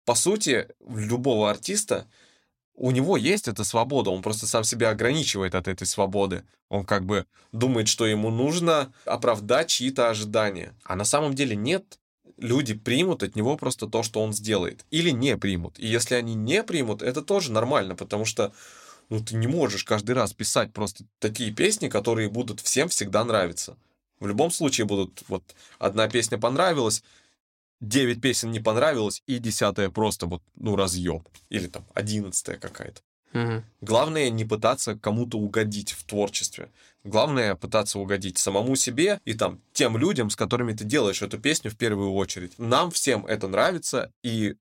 по 0.05 0.15
сути, 0.15 0.69
любого 0.87 1.49
артиста 1.49 2.07
у 2.75 2.91
него 2.91 3.17
есть 3.17 3.49
эта 3.49 3.65
свобода, 3.65 4.09
он 4.09 4.21
просто 4.21 4.47
сам 4.47 4.63
себя 4.63 4.91
ограничивает 4.91 5.53
от 5.53 5.67
этой 5.67 5.85
свободы. 5.85 6.45
Он 6.69 6.85
как 6.85 7.05
бы 7.05 7.25
думает, 7.51 7.89
что 7.89 8.05
ему 8.05 8.29
нужно 8.29 8.93
оправдать 9.03 9.67
чьи-то 9.67 10.09
ожидания. 10.09 10.73
А 10.85 10.95
на 10.95 11.03
самом 11.03 11.33
деле 11.33 11.57
нет. 11.57 11.97
Люди 12.41 12.73
примут 12.73 13.23
от 13.23 13.35
него 13.35 13.55
просто 13.55 13.87
то, 13.87 14.03
что 14.03 14.21
он 14.21 14.33
сделает. 14.33 14.85
Или 14.91 15.11
не 15.11 15.37
примут. 15.37 15.79
И 15.79 15.87
если 15.87 16.15
они 16.15 16.35
не 16.35 16.63
примут, 16.63 17.01
это 17.01 17.21
тоже 17.21 17.51
нормально, 17.51 17.95
потому 17.95 18.25
что 18.25 18.51
ну, 19.09 19.19
ты 19.19 19.35
не 19.35 19.47
можешь 19.47 19.83
каждый 19.83 20.15
раз 20.15 20.33
писать 20.33 20.73
просто 20.73 21.03
такие 21.19 21.51
песни, 21.51 21.87
которые 21.87 22.29
будут 22.29 22.61
всем 22.61 22.89
всегда 22.89 23.23
нравиться. 23.23 23.77
В 24.19 24.27
любом 24.27 24.51
случае 24.51 24.85
будут, 24.85 25.23
вот, 25.27 25.43
одна 25.79 26.07
песня 26.07 26.37
понравилась, 26.37 27.03
девять 27.81 28.21
песен 28.21 28.51
не 28.51 28.59
понравилось, 28.59 29.21
и 29.27 29.39
десятая 29.39 29.89
просто 29.89 30.27
вот, 30.27 30.41
ну, 30.55 30.75
разъеб. 30.75 31.27
Или 31.49 31.67
там 31.67 31.85
одиннадцатая 31.93 32.57
какая-то. 32.57 33.01
Угу. 33.33 33.63
Главное 33.81 34.29
не 34.29 34.45
пытаться 34.45 34.95
кому-то 34.95 35.37
угодить 35.37 35.91
в 35.91 36.03
творчестве. 36.05 36.69
Главное 37.03 37.55
пытаться 37.55 37.99
угодить 37.99 38.37
самому 38.37 38.75
себе 38.75 39.19
и 39.25 39.33
там 39.33 39.61
тем 39.73 39.97
людям, 39.97 40.29
с 40.29 40.35
которыми 40.35 40.73
ты 40.73 40.83
делаешь 40.83 41.21
эту 41.21 41.39
песню 41.39 41.71
в 41.71 41.77
первую 41.77 42.13
очередь. 42.13 42.53
Нам 42.57 42.91
всем 42.91 43.25
это 43.25 43.47
нравится, 43.47 44.11
и 44.23 44.55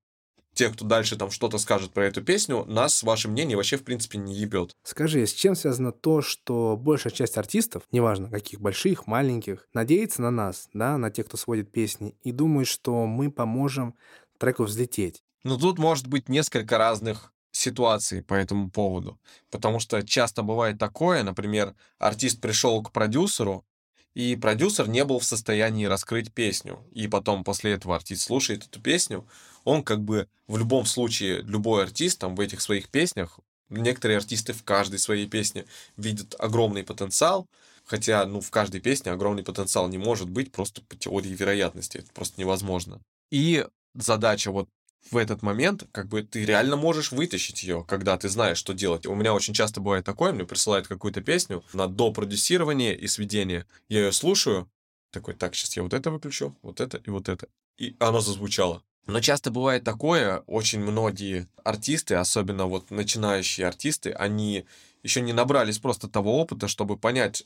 те, 0.53 0.69
кто 0.69 0.85
дальше 0.85 1.15
там 1.15 1.31
что-то 1.31 1.57
скажет 1.57 1.91
про 1.91 2.05
эту 2.05 2.21
песню, 2.21 2.65
нас, 2.65 3.03
ваше 3.03 3.29
мнение, 3.29 3.55
вообще 3.55 3.77
в 3.77 3.83
принципе 3.83 4.17
не 4.17 4.35
ебет. 4.35 4.75
Скажи, 4.83 5.25
с 5.25 5.33
чем 5.33 5.55
связано 5.55 5.91
то, 5.91 6.21
что 6.21 6.77
большая 6.77 7.13
часть 7.13 7.37
артистов, 7.37 7.83
неважно 7.91 8.29
каких, 8.29 8.59
больших, 8.59 9.07
маленьких, 9.07 9.67
надеется 9.73 10.21
на 10.21 10.31
нас, 10.31 10.67
да, 10.73 10.97
на 10.97 11.09
тех, 11.09 11.27
кто 11.27 11.37
сводит 11.37 11.71
песни, 11.71 12.15
и 12.23 12.31
думает, 12.31 12.67
что 12.67 13.05
мы 13.05 13.31
поможем 13.31 13.95
треку 14.37 14.63
взлететь? 14.63 15.23
Ну, 15.43 15.57
тут 15.57 15.79
может 15.79 16.07
быть 16.07 16.29
несколько 16.29 16.77
разных 16.77 17.31
ситуаций 17.51 18.23
по 18.23 18.33
этому 18.33 18.69
поводу. 18.69 19.19
Потому 19.49 19.79
что 19.79 20.01
часто 20.01 20.43
бывает 20.43 20.77
такое, 20.77 21.23
например, 21.23 21.75
артист 21.99 22.41
пришел 22.41 22.81
к 22.81 22.91
продюсеру 22.91 23.65
и 24.13 24.35
продюсер 24.35 24.89
не 24.89 25.05
был 25.05 25.19
в 25.19 25.23
состоянии 25.23 25.85
раскрыть 25.85 26.33
песню. 26.33 26.83
И 26.91 27.07
потом 27.07 27.43
после 27.43 27.73
этого 27.73 27.95
артист 27.95 28.23
слушает 28.23 28.65
эту 28.65 28.81
песню, 28.81 29.27
он 29.63 29.83
как 29.83 30.01
бы 30.03 30.27
в 30.47 30.57
любом 30.57 30.85
случае, 30.85 31.41
любой 31.43 31.83
артист 31.83 32.19
там 32.19 32.35
в 32.35 32.39
этих 32.39 32.61
своих 32.61 32.89
песнях, 32.89 33.39
некоторые 33.69 34.17
артисты 34.17 34.53
в 34.53 34.63
каждой 34.63 34.99
своей 34.99 35.27
песне 35.27 35.65
видят 35.95 36.35
огромный 36.39 36.83
потенциал, 36.83 37.47
хотя, 37.85 38.25
ну, 38.25 38.41
в 38.41 38.51
каждой 38.51 38.81
песне 38.81 39.11
огромный 39.11 39.43
потенциал 39.43 39.87
не 39.87 39.97
может 39.97 40.29
быть 40.29 40.51
просто 40.51 40.81
по 40.81 40.95
теории 40.95 41.29
вероятности, 41.29 41.97
это 41.97 42.11
просто 42.13 42.39
невозможно. 42.39 42.99
И 43.31 43.65
задача 43.95 44.51
вот 44.51 44.67
в 45.09 45.17
этот 45.17 45.41
момент, 45.41 45.85
как 45.91 46.07
бы 46.07 46.21
ты 46.21 46.45
реально 46.45 46.75
можешь 46.75 47.11
вытащить 47.11 47.63
ее, 47.63 47.83
когда 47.87 48.17
ты 48.17 48.29
знаешь, 48.29 48.57
что 48.57 48.73
делать. 48.73 49.05
У 49.05 49.15
меня 49.15 49.33
очень 49.33 49.53
часто 49.53 49.81
бывает 49.81 50.05
такое, 50.05 50.31
мне 50.31 50.45
присылают 50.45 50.87
какую-то 50.87 51.21
песню 51.21 51.63
на 51.73 51.87
допродюсирование 51.87 52.97
и 52.97 53.07
сведение. 53.07 53.65
Я 53.89 54.05
ее 54.05 54.11
слушаю, 54.11 54.69
такой, 55.11 55.33
так, 55.33 55.55
сейчас 55.55 55.75
я 55.75 55.83
вот 55.83 55.93
это 55.93 56.11
выключу, 56.11 56.55
вот 56.61 56.79
это 56.79 56.97
и 56.97 57.09
вот 57.09 57.29
это. 57.29 57.47
И 57.77 57.95
оно 57.99 58.21
зазвучало. 58.21 58.83
Но 59.07 59.19
часто 59.19 59.51
бывает 59.51 59.83
такое, 59.83 60.39
очень 60.45 60.79
многие 60.79 61.47
артисты, 61.63 62.15
особенно 62.15 62.67
вот 62.67 62.91
начинающие 62.91 63.67
артисты, 63.67 64.11
они 64.11 64.65
еще 65.03 65.21
не 65.21 65.33
набрались 65.33 65.79
просто 65.79 66.07
того 66.07 66.39
опыта, 66.39 66.67
чтобы 66.67 66.97
понять, 66.97 67.43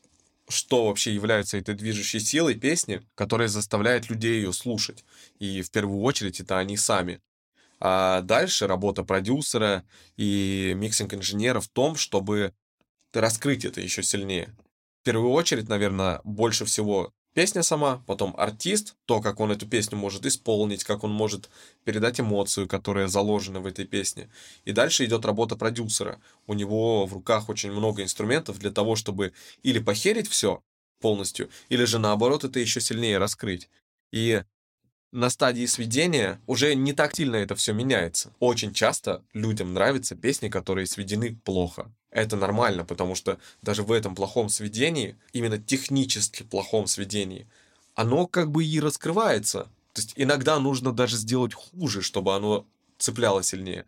что 0.47 0.87
вообще 0.87 1.13
является 1.13 1.57
этой 1.57 1.73
движущей 1.73 2.19
силой 2.19 2.55
песни, 2.55 3.01
которая 3.15 3.47
заставляет 3.47 4.09
людей 4.09 4.35
ее 4.35 4.53
слушать. 4.53 5.03
И 5.39 5.61
в 5.61 5.71
первую 5.71 6.01
очередь 6.01 6.39
это 6.39 6.59
они 6.59 6.77
сами. 6.77 7.21
А 7.79 8.21
дальше 8.21 8.67
работа 8.67 9.03
продюсера 9.03 9.83
и 10.17 10.73
миксинг-инженера 10.75 11.59
в 11.59 11.67
том, 11.67 11.95
чтобы 11.95 12.53
раскрыть 13.13 13.65
это 13.65 13.81
еще 13.81 14.03
сильнее. 14.03 14.55
В 15.01 15.05
первую 15.05 15.31
очередь, 15.31 15.69
наверное, 15.69 16.21
больше 16.23 16.65
всего 16.65 17.11
песня 17.33 17.63
сама, 17.63 18.03
потом 18.07 18.33
артист, 18.37 18.95
то, 19.05 19.21
как 19.21 19.39
он 19.39 19.51
эту 19.51 19.67
песню 19.67 19.97
может 19.97 20.25
исполнить, 20.25 20.83
как 20.83 21.03
он 21.03 21.11
может 21.11 21.49
передать 21.83 22.19
эмоцию, 22.19 22.67
которая 22.67 23.07
заложена 23.07 23.59
в 23.59 23.67
этой 23.67 23.85
песне. 23.85 24.29
И 24.63 24.71
дальше 24.71 25.05
идет 25.05 25.25
работа 25.25 25.55
продюсера. 25.55 26.19
У 26.47 26.53
него 26.53 27.05
в 27.05 27.13
руках 27.13 27.49
очень 27.49 27.71
много 27.71 28.01
инструментов 28.01 28.57
для 28.57 28.71
того, 28.71 28.95
чтобы 28.95 29.33
или 29.63 29.79
похерить 29.79 30.29
все 30.29 30.63
полностью, 31.01 31.49
или 31.69 31.83
же 31.83 31.99
наоборот 31.99 32.45
это 32.45 32.59
еще 32.59 32.81
сильнее 32.81 33.17
раскрыть. 33.17 33.69
И 34.11 34.43
на 35.15 35.29
стадии 35.29 35.65
сведения 35.65 36.41
уже 36.45 36.75
не 36.75 36.91
так 36.91 37.15
сильно 37.15 37.37
это 37.37 37.55
все 37.55 37.71
меняется. 37.71 38.33
Очень 38.39 38.73
часто 38.73 39.23
людям 39.33 39.73
нравятся 39.73 40.13
песни, 40.13 40.49
которые 40.49 40.87
сведены 40.87 41.39
плохо. 41.45 41.89
Это 42.11 42.35
нормально, 42.35 42.83
потому 42.83 43.15
что 43.15 43.39
даже 43.61 43.83
в 43.83 43.93
этом 43.93 44.13
плохом 44.13 44.49
сведении, 44.49 45.15
именно 45.31 45.57
технически 45.57 46.43
плохом 46.43 46.87
сведении, 46.87 47.47
оно 47.93 48.27
как 48.27 48.51
бы 48.51 48.65
и 48.65 48.79
раскрывается. 48.81 49.69
То 49.93 50.01
есть 50.01 50.13
иногда 50.17 50.59
нужно 50.59 50.91
даже 50.91 51.15
сделать 51.15 51.53
хуже, 51.53 52.01
чтобы 52.01 52.35
оно 52.35 52.67
цепляло 52.97 53.41
сильнее. 53.41 53.85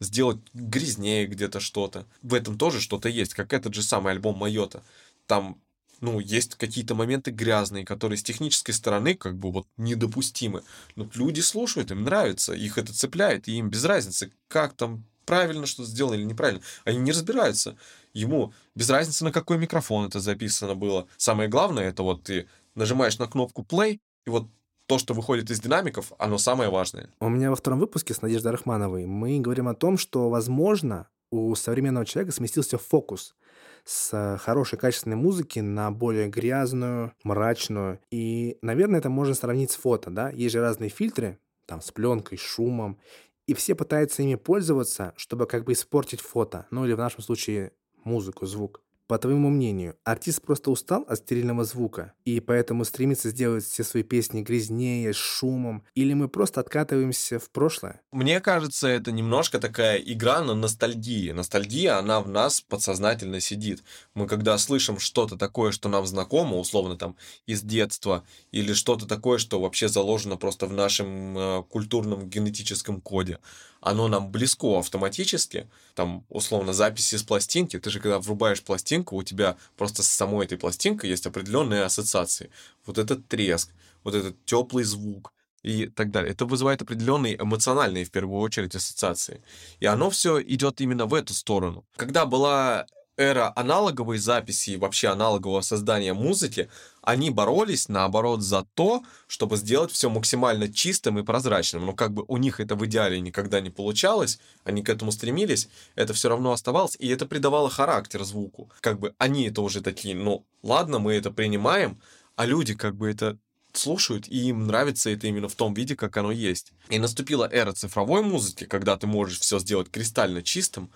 Сделать 0.00 0.38
грязнее 0.54 1.26
где-то 1.26 1.60
что-то. 1.60 2.04
В 2.22 2.34
этом 2.34 2.58
тоже 2.58 2.80
что-то 2.80 3.08
есть, 3.08 3.32
как 3.32 3.52
этот 3.52 3.74
же 3.74 3.84
самый 3.84 4.12
альбом 4.12 4.36
Майота. 4.36 4.82
Там 5.28 5.56
ну, 6.00 6.20
есть 6.20 6.54
какие-то 6.56 6.94
моменты 6.94 7.30
грязные, 7.30 7.84
которые 7.84 8.18
с 8.18 8.22
технической 8.22 8.74
стороны 8.74 9.14
как 9.14 9.36
бы 9.36 9.50
вот 9.50 9.66
недопустимы. 9.76 10.62
Но 10.96 11.08
люди 11.14 11.40
слушают, 11.40 11.90
им 11.90 12.04
нравится, 12.04 12.52
их 12.52 12.78
это 12.78 12.92
цепляет, 12.92 13.48
и 13.48 13.56
им 13.56 13.70
без 13.70 13.84
разницы, 13.84 14.32
как 14.48 14.74
там 14.74 15.04
правильно 15.24 15.66
что 15.66 15.84
сделано 15.84 16.14
или 16.14 16.24
неправильно. 16.24 16.62
Они 16.84 16.98
не 16.98 17.12
разбираются. 17.12 17.76
Ему 18.12 18.52
без 18.74 18.90
разницы, 18.90 19.24
на 19.24 19.32
какой 19.32 19.58
микрофон 19.58 20.06
это 20.06 20.20
записано 20.20 20.74
было. 20.74 21.06
Самое 21.16 21.48
главное, 21.48 21.88
это 21.88 22.02
вот 22.02 22.24
ты 22.24 22.46
нажимаешь 22.74 23.18
на 23.18 23.26
кнопку 23.26 23.62
play, 23.62 23.98
и 24.26 24.30
вот 24.30 24.48
то, 24.86 24.98
что 24.98 25.14
выходит 25.14 25.50
из 25.50 25.60
динамиков, 25.60 26.12
оно 26.18 26.38
самое 26.38 26.70
важное. 26.70 27.08
У 27.20 27.28
меня 27.28 27.50
во 27.50 27.56
втором 27.56 27.78
выпуске 27.78 28.12
с 28.12 28.20
Надеждой 28.20 28.52
Рахмановой 28.52 29.06
мы 29.06 29.40
говорим 29.40 29.68
о 29.68 29.74
том, 29.74 29.96
что, 29.96 30.28
возможно, 30.28 31.08
у 31.30 31.54
современного 31.54 32.06
человека 32.06 32.32
сместился 32.32 32.78
фокус 32.78 33.34
с 33.84 34.38
хорошей 34.42 34.78
качественной 34.78 35.16
музыки 35.16 35.60
на 35.60 35.90
более 35.90 36.28
грязную, 36.28 37.12
мрачную. 37.22 38.00
И, 38.10 38.58
наверное, 38.62 39.00
это 39.00 39.10
можно 39.10 39.34
сравнить 39.34 39.70
с 39.70 39.76
фото, 39.76 40.10
да? 40.10 40.30
Есть 40.30 40.52
же 40.52 40.60
разные 40.60 40.90
фильтры, 40.90 41.38
там, 41.66 41.80
с 41.80 41.90
пленкой, 41.92 42.38
с 42.38 42.40
шумом, 42.40 42.98
и 43.46 43.54
все 43.54 43.74
пытаются 43.74 44.22
ими 44.22 44.36
пользоваться, 44.36 45.12
чтобы 45.16 45.46
как 45.46 45.64
бы 45.64 45.72
испортить 45.72 46.20
фото, 46.20 46.66
ну 46.70 46.84
или 46.84 46.94
в 46.94 46.98
нашем 46.98 47.22
случае 47.22 47.72
музыку, 48.04 48.46
звук. 48.46 48.80
По 49.06 49.18
твоему 49.18 49.50
мнению, 49.50 49.96
артист 50.02 50.40
просто 50.40 50.70
устал 50.70 51.04
от 51.06 51.18
стерильного 51.18 51.64
звука 51.64 52.14
и 52.24 52.40
поэтому 52.40 52.86
стремится 52.86 53.28
сделать 53.28 53.62
все 53.62 53.84
свои 53.84 54.02
песни 54.02 54.40
грязнее, 54.40 55.12
с 55.12 55.16
шумом, 55.16 55.84
или 55.94 56.14
мы 56.14 56.28
просто 56.28 56.60
откатываемся 56.60 57.38
в 57.38 57.50
прошлое? 57.50 58.00
Мне 58.12 58.40
кажется, 58.40 58.88
это 58.88 59.12
немножко 59.12 59.58
такая 59.58 59.98
игра 59.98 60.40
на 60.40 60.54
ностальгии. 60.54 61.32
Ностальгия, 61.32 61.98
она 61.98 62.22
в 62.22 62.28
нас 62.28 62.62
подсознательно 62.62 63.40
сидит. 63.40 63.84
Мы 64.14 64.26
когда 64.26 64.56
слышим 64.56 64.98
что-то 64.98 65.36
такое, 65.36 65.70
что 65.72 65.90
нам 65.90 66.06
знакомо, 66.06 66.56
условно 66.56 66.96
там 66.96 67.16
из 67.44 67.60
детства, 67.60 68.24
или 68.52 68.72
что-то 68.72 69.06
такое, 69.06 69.36
что 69.36 69.60
вообще 69.60 69.88
заложено 69.88 70.38
просто 70.38 70.66
в 70.66 70.72
нашем 70.72 71.36
э, 71.36 71.62
культурном 71.68 72.30
генетическом 72.30 73.02
коде, 73.02 73.38
оно 73.84 74.08
нам 74.08 74.30
близко 74.30 74.78
автоматически, 74.78 75.68
там, 75.94 76.24
условно, 76.30 76.72
записи 76.72 77.16
с 77.16 77.22
пластинки, 77.22 77.78
ты 77.78 77.90
же 77.90 78.00
когда 78.00 78.18
врубаешь 78.18 78.62
пластинку, 78.62 79.16
у 79.16 79.22
тебя 79.22 79.56
просто 79.76 80.02
с 80.02 80.08
самой 80.08 80.46
этой 80.46 80.56
пластинкой 80.56 81.10
есть 81.10 81.26
определенные 81.26 81.82
ассоциации. 81.82 82.50
Вот 82.86 82.96
этот 82.96 83.28
треск, 83.28 83.70
вот 84.02 84.14
этот 84.14 84.42
теплый 84.46 84.84
звук 84.84 85.32
и 85.62 85.86
так 85.86 86.10
далее. 86.10 86.32
Это 86.32 86.46
вызывает 86.46 86.80
определенные 86.80 87.36
эмоциональные, 87.36 88.06
в 88.06 88.10
первую 88.10 88.40
очередь, 88.40 88.74
ассоциации. 88.74 89.42
И 89.80 89.86
оно 89.86 90.08
все 90.08 90.40
идет 90.40 90.80
именно 90.80 91.04
в 91.04 91.12
эту 91.12 91.34
сторону. 91.34 91.84
Когда 91.96 92.24
была 92.24 92.86
эра 93.16 93.52
аналоговой 93.54 94.18
записи 94.18 94.70
и 94.70 94.76
вообще 94.76 95.08
аналогового 95.08 95.60
создания 95.60 96.14
музыки, 96.14 96.68
они 97.02 97.30
боролись, 97.30 97.88
наоборот, 97.88 98.42
за 98.42 98.66
то, 98.74 99.02
чтобы 99.26 99.56
сделать 99.56 99.92
все 99.92 100.10
максимально 100.10 100.72
чистым 100.72 101.18
и 101.18 101.22
прозрачным. 101.22 101.86
Но 101.86 101.92
как 101.92 102.12
бы 102.12 102.24
у 102.28 102.36
них 102.36 102.60
это 102.60 102.74
в 102.74 102.84
идеале 102.86 103.20
никогда 103.20 103.60
не 103.60 103.70
получалось, 103.70 104.38
они 104.64 104.82
к 104.82 104.88
этому 104.88 105.12
стремились, 105.12 105.68
это 105.94 106.14
все 106.14 106.28
равно 106.28 106.52
оставалось, 106.52 106.96
и 106.98 107.08
это 107.08 107.26
придавало 107.26 107.70
характер 107.70 108.24
звуку. 108.24 108.70
Как 108.80 108.98
бы 108.98 109.14
они 109.18 109.48
это 109.48 109.62
уже 109.62 109.80
такие, 109.80 110.14
ну, 110.14 110.44
ладно, 110.62 110.98
мы 110.98 111.14
это 111.14 111.30
принимаем, 111.30 112.00
а 112.36 112.46
люди 112.46 112.74
как 112.74 112.96
бы 112.96 113.10
это 113.10 113.38
слушают, 113.76 114.28
и 114.28 114.48
им 114.48 114.66
нравится 114.66 115.10
это 115.10 115.26
именно 115.26 115.48
в 115.48 115.54
том 115.54 115.74
виде, 115.74 115.96
как 115.96 116.16
оно 116.16 116.30
есть. 116.30 116.72
И 116.88 116.98
наступила 116.98 117.48
эра 117.50 117.72
цифровой 117.72 118.22
музыки, 118.22 118.64
когда 118.64 118.96
ты 118.96 119.06
можешь 119.06 119.40
все 119.40 119.58
сделать 119.58 119.90
кристально 119.90 120.42
чистым, 120.42 120.90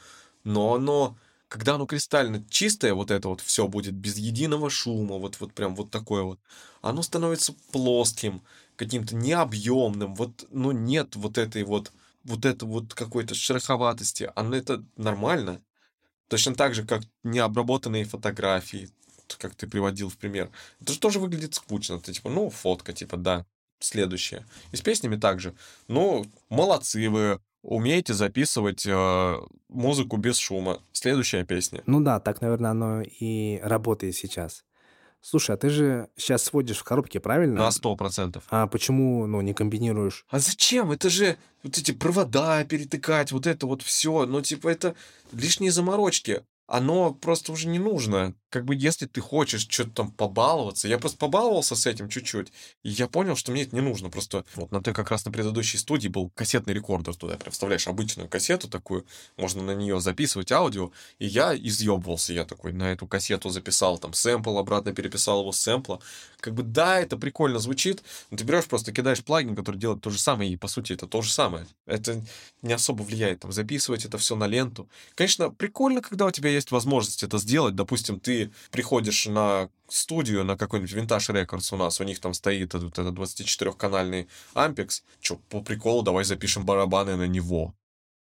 но 0.45 0.75
оно 0.75 1.17
когда 1.49 1.75
оно 1.75 1.87
кристально 1.87 2.45
чистое, 2.49 2.95
вот 2.95 3.11
это 3.11 3.29
вот 3.29 3.41
все 3.41 3.67
будет 3.67 3.95
без 3.95 4.17
единого 4.17 4.71
шума, 4.71 5.17
вот, 5.17 5.41
вот 5.41 5.53
прям 5.55 5.75
вот 5.75 5.91
такое 5.91 6.23
вот, 6.23 6.41
оно 6.83 7.03
становится 7.03 7.55
плоским, 7.73 8.43
каким-то 8.77 9.17
необъемным, 9.17 10.15
вот, 10.15 10.47
ну, 10.51 10.73
нет 10.73 11.17
вот 11.17 11.39
этой 11.39 11.65
вот, 11.65 11.93
вот 12.25 12.45
это 12.45 12.67
вот 12.67 12.95
какой-то 12.95 13.35
шероховатости, 13.35 14.31
оно 14.37 14.57
это 14.57 14.85
нормально. 14.97 15.61
Точно 16.29 16.55
так 16.55 16.75
же, 16.75 16.85
как 16.85 17.03
необработанные 17.25 18.05
фотографии, 18.05 18.91
как 19.39 19.55
ты 19.55 19.67
приводил 19.67 20.11
в 20.11 20.17
пример. 20.19 20.51
Это 20.81 20.93
же 20.93 20.99
тоже 21.01 21.19
выглядит 21.21 21.55
скучно. 21.55 21.99
Ты 22.01 22.13
типа, 22.13 22.29
ну, 22.29 22.51
фотка, 22.51 22.93
типа, 22.93 23.17
да, 23.17 23.47
следующее. 23.81 24.47
И 24.73 24.77
с 24.77 24.83
песнями 24.83 25.17
также. 25.17 25.55
Ну, 25.89 26.27
молодцы 26.51 27.09
вы, 27.09 27.41
умеете 27.63 28.15
записывать 28.15 28.87
э, 28.87 29.37
музыку 29.69 30.17
без 30.17 30.39
шума. 30.39 30.83
Следующая 30.93 31.45
песня. 31.45 31.83
Ну 31.87 32.01
да, 32.01 32.21
так, 32.21 32.41
наверное, 32.41 32.71
оно 32.71 33.03
и 33.03 33.61
работает 33.63 34.17
сейчас. 34.17 34.65
Слушай, 35.21 35.57
а 35.57 35.59
ты 35.59 35.69
же 35.69 36.09
сейчас 36.17 36.45
сводишь 36.45 36.79
в 36.79 36.85
коробке, 36.85 37.19
правильно? 37.19 37.57
На 37.57 37.71
сто 37.71 37.97
процентов. 37.97 38.45
А 38.51 38.67
почему, 38.69 39.27
ну, 39.27 39.41
не 39.41 39.53
комбинируешь? 39.53 40.25
А 40.29 40.39
зачем? 40.39 40.93
Это 40.93 41.11
же 41.11 41.37
вот 41.65 41.77
эти 41.77 41.91
провода 41.91 42.65
перетыкать, 42.65 43.33
вот 43.33 43.47
это 43.47 43.67
вот 43.67 43.83
все. 43.83 44.27
Ну, 44.27 44.41
типа, 44.41 44.69
это 44.69 44.95
лишние 45.33 45.73
заморочки 45.73 46.43
оно 46.69 47.15
просто 47.15 47.51
уже 47.51 47.67
не 47.67 47.79
нужно. 47.79 48.35
Как 48.51 48.65
бы 48.65 48.75
если 48.75 49.07
ты 49.07 49.21
хочешь 49.21 49.67
что-то 49.69 49.91
там 49.91 50.11
побаловаться, 50.11 50.89
я 50.89 50.99
просто 50.99 51.19
побаловался 51.19 51.77
с 51.77 51.87
этим 51.87 52.09
чуть-чуть, 52.09 52.53
и 52.83 52.89
я 52.89 53.07
понял, 53.07 53.37
что 53.37 53.53
мне 53.53 53.63
это 53.63 53.77
не 53.77 53.83
нужно. 53.83 54.09
Просто 54.09 54.45
вот 54.55 54.73
на 54.73 54.83
ты 54.83 54.93
как 54.93 55.11
раз 55.11 55.25
на 55.27 55.33
предыдущей 55.33 55.77
студии 55.77 56.09
был 56.09 56.31
кассетный 56.35 56.73
рекордер 56.73 57.15
туда, 57.15 57.37
прям 57.37 57.53
вставляешь 57.53 57.87
обычную 57.87 58.29
кассету 58.29 58.69
такую, 58.69 59.05
можно 59.37 59.63
на 59.63 59.75
нее 59.75 60.01
записывать 60.01 60.51
аудио, 60.51 60.93
и 61.19 61.27
я 61.27 61.55
изъебывался, 61.55 62.33
я 62.33 62.45
такой 62.45 62.73
на 62.73 62.93
эту 62.93 63.07
кассету 63.07 63.51
записал 63.51 63.99
там 63.99 64.15
сэмпл, 64.15 64.57
обратно 64.57 64.93
переписал 64.95 65.41
его 65.41 65.53
с 65.53 65.61
сэмпла. 65.61 66.01
Как 66.41 66.55
бы 66.55 66.63
да, 66.63 67.01
это 67.01 67.17
прикольно 67.17 67.59
звучит, 67.59 68.03
но 68.31 68.39
ты 68.39 68.45
берешь 68.45 68.67
просто 68.67 68.93
кидаешь 68.93 69.23
плагин, 69.23 69.57
который 69.57 69.77
делает 69.77 70.01
то 70.01 70.11
же 70.11 70.19
самое, 70.19 70.51
и 70.51 70.57
по 70.57 70.69
сути 70.69 70.93
это 70.93 71.07
то 71.07 71.21
же 71.21 71.31
самое. 71.31 71.67
Это 71.87 72.25
не 72.63 72.73
особо 72.73 73.03
влияет, 73.03 73.41
там, 73.41 73.53
записывать 73.53 74.05
это 74.05 74.19
все 74.19 74.37
на 74.37 74.47
ленту. 74.47 74.89
Конечно, 75.15 75.51
прикольно, 75.51 76.01
когда 76.01 76.27
у 76.27 76.31
тебя 76.31 76.51
есть 76.51 76.71
возможность 76.71 77.23
это 77.23 77.39
сделать. 77.39 77.75
Допустим, 77.75 78.21
ты 78.21 78.38
приходишь 78.71 79.27
на 79.27 79.71
студию, 79.89 80.45
на 80.45 80.57
какой-нибудь 80.57 80.93
Vintage 80.93 81.35
Records 81.35 81.75
у 81.75 81.77
нас, 81.77 82.01
у 82.01 82.05
них 82.05 82.21
там 82.21 82.35
стоит 82.35 82.75
этот, 82.75 82.99
этот 82.99 83.15
24-канальный 83.15 84.29
Ampex, 84.55 85.03
что, 85.21 85.37
по 85.49 85.63
приколу, 85.63 86.03
давай 86.03 86.25
запишем 86.25 86.65
барабаны 86.65 87.17
на 87.17 87.27
него 87.27 87.75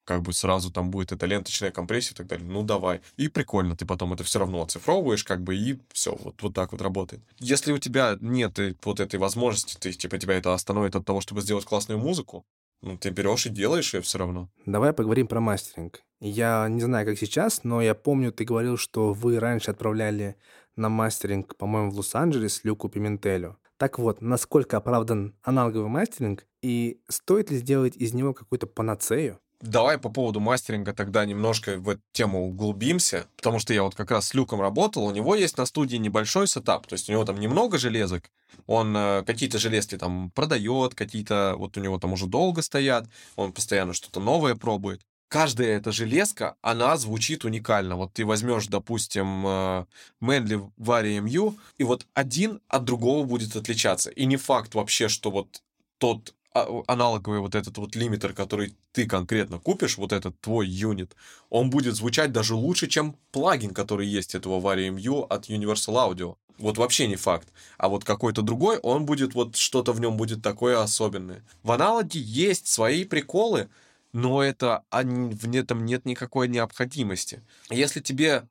как 0.08 0.22
бы 0.22 0.32
сразу 0.32 0.72
там 0.72 0.90
будет 0.90 1.12
эта 1.12 1.26
ленточная 1.26 1.70
компрессия 1.70 2.14
и 2.14 2.16
так 2.16 2.28
далее. 2.28 2.48
Ну, 2.48 2.64
давай. 2.64 3.02
И 3.18 3.28
прикольно, 3.28 3.76
ты 3.76 3.86
потом 3.86 4.14
это 4.14 4.24
все 4.24 4.40
равно 4.40 4.62
оцифровываешь, 4.62 5.26
как 5.26 5.44
бы, 5.44 5.56
и 5.56 5.80
все, 5.92 6.16
вот, 6.16 6.42
вот 6.42 6.54
так 6.54 6.72
вот 6.72 6.82
работает. 6.82 7.22
Если 7.40 7.74
у 7.74 7.78
тебя 7.78 8.18
нет 8.22 8.58
вот 8.86 9.02
этой 9.02 9.20
возможности, 9.20 9.76
ты, 9.78 9.92
типа, 9.92 10.18
тебя 10.18 10.36
это 10.36 10.54
остановит 10.54 10.96
от 10.96 11.06
того, 11.06 11.20
чтобы 11.20 11.42
сделать 11.42 11.66
классную 11.66 12.00
музыку, 12.00 12.46
ну, 12.82 12.98
ты 12.98 13.10
берешь 13.10 13.48
и 13.48 13.50
делаешь 13.50 13.94
ее 13.94 14.02
все 14.02 14.18
равно. 14.18 14.50
Давай 14.66 14.94
поговорим 14.94 15.28
про 15.28 15.42
мастеринг. 15.42 16.02
Я 16.20 16.68
не 16.68 16.82
знаю, 16.82 17.06
как 17.06 17.18
сейчас, 17.18 17.64
но 17.64 17.82
я 17.82 17.94
помню, 17.94 18.32
ты 18.32 18.44
говорил, 18.44 18.78
что 18.78 19.14
вы 19.14 19.40
раньше 19.40 19.72
отправляли 19.72 20.36
на 20.76 20.90
мастеринг, 20.90 21.56
по-моему, 21.58 21.92
в 21.92 21.98
Лос-Анджелес 21.98 22.64
Люку 22.64 22.90
Пиментелю. 22.90 23.58
Так 23.78 24.00
вот, 24.00 24.22
насколько 24.22 24.78
оправдан 24.78 25.36
аналоговый 25.44 25.90
мастеринг 25.90 26.46
и 26.64 27.00
стоит 27.08 27.52
ли 27.52 27.58
сделать 27.58 27.96
из 27.96 28.14
него 28.14 28.34
какую-то 28.34 28.66
панацею? 28.66 29.40
Давай 29.62 29.98
по 29.98 30.10
поводу 30.10 30.40
мастеринга 30.40 30.94
тогда 30.94 31.26
немножко 31.26 31.78
в 31.78 31.90
эту 31.90 32.02
тему 32.12 32.48
углубимся, 32.48 33.26
потому 33.36 33.58
что 33.58 33.74
я 33.74 33.82
вот 33.84 33.96
как 33.96 34.12
раз 34.12 34.28
с 34.28 34.34
Люком 34.36 34.62
работал, 34.62 35.06
у 35.06 35.12
него 35.12 35.36
есть 35.36 35.58
на 35.58 35.66
студии 35.66 35.98
небольшой 35.98 36.48
сетап, 36.48 36.86
то 36.86 36.94
есть 36.94 37.10
у 37.10 37.12
него 37.12 37.26
там 37.26 37.40
немного 37.40 37.80
железок, 37.80 38.30
он 38.68 38.96
э, 38.96 39.24
какие-то 39.26 39.58
железки 39.58 39.98
там 39.98 40.30
продает, 40.32 40.94
какие-то 40.94 41.56
вот 41.58 41.76
у 41.76 41.82
него 41.82 41.98
там 41.98 42.14
уже 42.14 42.28
долго 42.28 42.62
стоят, 42.62 43.08
он 43.36 43.52
постоянно 43.52 43.94
что-то 43.94 44.20
новое 44.20 44.54
пробует. 44.54 45.02
Каждая 45.30 45.78
эта 45.78 45.92
железка, 45.92 46.56
она 46.62 46.96
звучит 46.96 47.44
уникально. 47.44 47.98
Вот 47.98 48.14
ты 48.14 48.26
возьмешь, 48.26 48.68
допустим, 48.68 49.46
э, 49.46 49.86
Manly 50.22 50.72
Vari 50.78 51.20
MU, 51.20 51.56
и 51.78 51.84
вот 51.84 52.08
один 52.14 52.62
от 52.70 52.86
другого 52.86 53.26
будет 53.26 53.56
отличаться. 53.56 54.10
И 54.10 54.26
не 54.26 54.38
факт 54.38 54.74
вообще, 54.74 55.10
что 55.10 55.30
вот 55.30 55.62
тот 55.98 56.34
а, 56.54 56.82
аналоговый 56.88 57.40
вот 57.40 57.56
этот 57.56 57.78
вот 57.78 57.96
лимитер, 57.96 58.34
который 58.34 58.74
ты 58.94 59.06
конкретно 59.06 59.60
купишь, 59.60 59.98
вот 59.98 60.14
этот 60.14 60.40
твой 60.40 60.68
юнит, 60.68 61.16
он 61.50 61.70
будет 61.70 61.96
звучать 61.96 62.32
даже 62.32 62.56
лучше, 62.56 62.88
чем 62.88 63.16
плагин, 63.32 63.74
который 63.74 64.08
есть 64.08 64.34
этого 64.34 64.62
Vari 64.62 64.90
MU 64.90 65.28
от 65.28 65.50
Universal 65.50 66.10
Audio. 66.10 66.38
Вот 66.58 66.78
вообще 66.78 67.08
не 67.08 67.18
факт. 67.18 67.50
А 67.78 67.90
вот 67.90 68.04
какой-то 68.04 68.42
другой, 68.42 68.78
он 68.78 69.06
будет, 69.06 69.36
вот 69.36 69.56
что-то 69.56 69.92
в 69.92 70.00
нем 70.00 70.18
будет 70.18 70.42
такое 70.42 70.82
особенное. 70.82 71.44
В 71.64 71.72
аналоге 71.72 72.20
есть 72.20 72.68
свои 72.68 73.04
приколы, 73.04 73.70
но 74.18 74.42
это 74.42 74.84
в 74.92 75.56
этом 75.56 75.86
нет 75.86 76.06
никакой 76.06 76.48
необходимости. 76.48 77.44
Если 77.70 78.00
тебе 78.00 78.50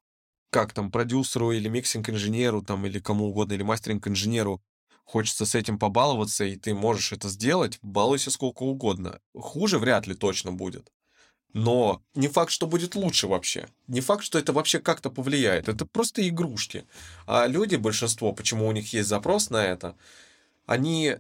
как 0.50 0.72
там 0.72 0.92
продюсеру 0.92 1.50
или 1.50 1.68
миксинг-инженеру 1.68 2.62
там 2.62 2.86
или 2.86 3.00
кому 3.00 3.26
угодно, 3.26 3.54
или 3.54 3.64
мастеринг-инженеру 3.64 4.62
хочется 5.04 5.44
с 5.44 5.56
этим 5.56 5.80
побаловаться, 5.80 6.44
и 6.44 6.54
ты 6.54 6.72
можешь 6.72 7.10
это 7.10 7.28
сделать, 7.28 7.80
балуйся 7.82 8.30
сколько 8.30 8.62
угодно. 8.62 9.18
Хуже 9.36 9.80
вряд 9.80 10.06
ли 10.06 10.14
точно 10.14 10.52
будет. 10.52 10.92
Но 11.52 12.00
не 12.14 12.28
факт, 12.28 12.52
что 12.52 12.68
будет 12.68 12.94
лучше 12.94 13.26
вообще. 13.26 13.66
Не 13.88 14.00
факт, 14.00 14.22
что 14.22 14.38
это 14.38 14.52
вообще 14.52 14.78
как-то 14.78 15.10
повлияет. 15.10 15.68
Это 15.68 15.84
просто 15.84 16.28
игрушки. 16.28 16.84
А 17.26 17.48
люди, 17.48 17.74
большинство, 17.74 18.32
почему 18.32 18.68
у 18.68 18.72
них 18.72 18.92
есть 18.92 19.08
запрос 19.08 19.50
на 19.50 19.64
это, 19.64 19.96
они 20.64 21.16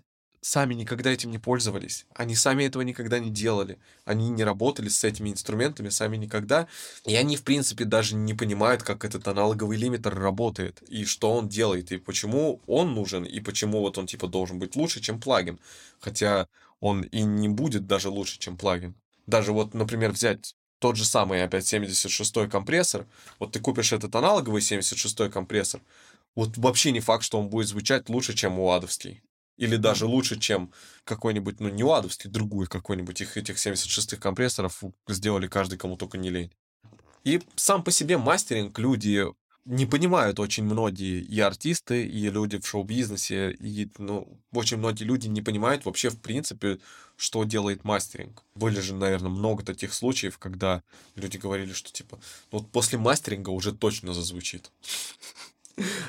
сами 0.46 0.74
никогда 0.74 1.10
этим 1.10 1.32
не 1.32 1.38
пользовались. 1.38 2.06
Они 2.14 2.36
сами 2.36 2.62
этого 2.64 2.82
никогда 2.82 3.18
не 3.18 3.30
делали. 3.30 3.78
Они 4.04 4.28
не 4.28 4.44
работали 4.44 4.88
с 4.88 5.02
этими 5.02 5.30
инструментами 5.30 5.88
сами 5.88 6.16
никогда. 6.16 6.68
И 7.04 7.16
они, 7.16 7.36
в 7.36 7.42
принципе, 7.42 7.84
даже 7.84 8.14
не 8.14 8.32
понимают, 8.32 8.84
как 8.84 9.04
этот 9.04 9.26
аналоговый 9.26 9.76
лимитер 9.76 10.14
работает, 10.14 10.82
и 10.82 11.04
что 11.04 11.32
он 11.32 11.48
делает, 11.48 11.90
и 11.90 11.98
почему 11.98 12.60
он 12.68 12.94
нужен, 12.94 13.24
и 13.24 13.40
почему 13.40 13.80
вот 13.80 13.98
он, 13.98 14.06
типа, 14.06 14.28
должен 14.28 14.60
быть 14.60 14.76
лучше, 14.76 15.00
чем 15.00 15.20
плагин. 15.20 15.58
Хотя 15.98 16.46
он 16.78 17.02
и 17.02 17.22
не 17.22 17.48
будет 17.48 17.88
даже 17.88 18.08
лучше, 18.08 18.38
чем 18.38 18.56
плагин. 18.56 18.94
Даже 19.26 19.52
вот, 19.52 19.74
например, 19.74 20.12
взять 20.12 20.54
тот 20.78 20.94
же 20.94 21.04
самый 21.04 21.42
опять 21.42 21.64
76-й 21.64 22.48
компрессор, 22.48 23.06
вот 23.40 23.50
ты 23.50 23.58
купишь 23.58 23.92
этот 23.92 24.14
аналоговый 24.14 24.62
76-й 24.62 25.28
компрессор, 25.28 25.80
вот 26.36 26.56
вообще 26.56 26.92
не 26.92 27.00
факт, 27.00 27.24
что 27.24 27.40
он 27.40 27.48
будет 27.48 27.66
звучать 27.66 28.08
лучше, 28.08 28.34
чем 28.34 28.60
уадовский. 28.60 29.22
Или 29.56 29.76
даже 29.76 30.06
лучше, 30.06 30.38
чем 30.38 30.72
какой-нибудь, 31.04 31.60
ну, 31.60 31.68
не 31.68 31.84
ладовский, 31.84 32.30
другой 32.30 32.66
какой-нибудь. 32.66 33.20
Их 33.20 33.36
этих 33.36 33.56
76-х 33.56 34.16
компрессоров 34.16 34.82
сделали 35.08 35.46
каждый, 35.46 35.78
кому 35.78 35.96
только 35.96 36.18
не 36.18 36.30
лень. 36.30 36.52
И 37.24 37.42
сам 37.56 37.82
по 37.82 37.90
себе 37.90 38.18
мастеринг 38.18 38.78
люди 38.78 39.26
не 39.66 39.84
понимают 39.84 40.38
очень 40.38 40.64
многие 40.64 41.20
и 41.20 41.40
артисты, 41.40 42.06
и 42.06 42.30
люди 42.30 42.58
в 42.58 42.66
шоу-бизнесе, 42.66 43.50
и 43.50 43.90
ну, 43.98 44.40
очень 44.52 44.76
многие 44.76 45.02
люди 45.02 45.26
не 45.26 45.42
понимают 45.42 45.84
вообще 45.84 46.08
в 46.08 46.20
принципе, 46.20 46.78
что 47.16 47.42
делает 47.42 47.82
мастеринг. 47.82 48.44
Были 48.54 48.80
же, 48.80 48.94
наверное, 48.94 49.30
много 49.30 49.64
таких 49.64 49.92
случаев, 49.92 50.38
когда 50.38 50.84
люди 51.16 51.36
говорили, 51.36 51.72
что 51.72 51.90
типа, 51.90 52.20
ну 52.52 52.58
вот 52.58 52.70
после 52.70 52.96
мастеринга 52.96 53.50
уже 53.50 53.72
точно 53.72 54.14
зазвучит. 54.14 54.70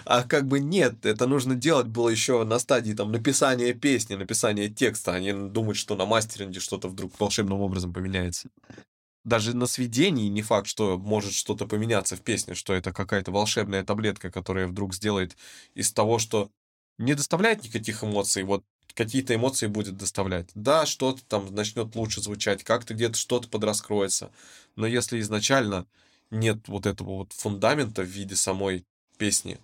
А 0.05 0.23
как 0.23 0.47
бы 0.47 0.59
нет, 0.59 1.05
это 1.05 1.27
нужно 1.27 1.55
делать 1.55 1.87
было 1.87 2.09
еще 2.09 2.43
на 2.43 2.59
стадии 2.59 2.93
там 2.93 3.11
написания 3.11 3.73
песни, 3.73 4.15
написания 4.15 4.69
текста, 4.69 5.13
а 5.13 5.19
не 5.19 5.33
думать, 5.33 5.77
что 5.77 5.95
на 5.95 6.05
мастеринге 6.05 6.59
что-то 6.59 6.87
вдруг 6.87 7.19
волшебным 7.19 7.59
образом 7.59 7.93
поменяется. 7.93 8.49
Даже 9.25 9.53
на 9.53 9.65
сведении 9.65 10.29
не 10.29 10.41
факт, 10.41 10.67
что 10.67 10.97
может 10.97 11.33
что-то 11.33 11.65
поменяться 11.67 12.15
в 12.15 12.21
песне, 12.21 12.55
что 12.55 12.73
это 12.73 12.93
какая-то 12.93 13.31
волшебная 13.31 13.83
таблетка, 13.83 14.31
которая 14.31 14.67
вдруг 14.67 14.93
сделает 14.93 15.35
из 15.75 15.91
того, 15.91 16.17
что 16.17 16.49
не 16.97 17.13
доставляет 17.13 17.63
никаких 17.63 18.05
эмоций, 18.05 18.43
вот 18.43 18.63
какие-то 18.93 19.35
эмоции 19.35 19.67
будет 19.67 19.97
доставлять. 19.97 20.49
Да, 20.55 20.85
что-то 20.85 21.25
там 21.25 21.53
начнет 21.53 21.93
лучше 21.95 22.21
звучать, 22.21 22.63
как-то 22.63 22.93
где-то 22.93 23.17
что-то 23.17 23.49
подраскроется. 23.49 24.31
Но 24.77 24.87
если 24.87 25.19
изначально 25.19 25.85
нет 26.31 26.67
вот 26.67 26.85
этого 26.85 27.17
вот 27.17 27.33
фундамента 27.33 28.01
в 28.03 28.07
виде 28.07 28.35
самой 28.35 28.85
песни, 29.17 29.59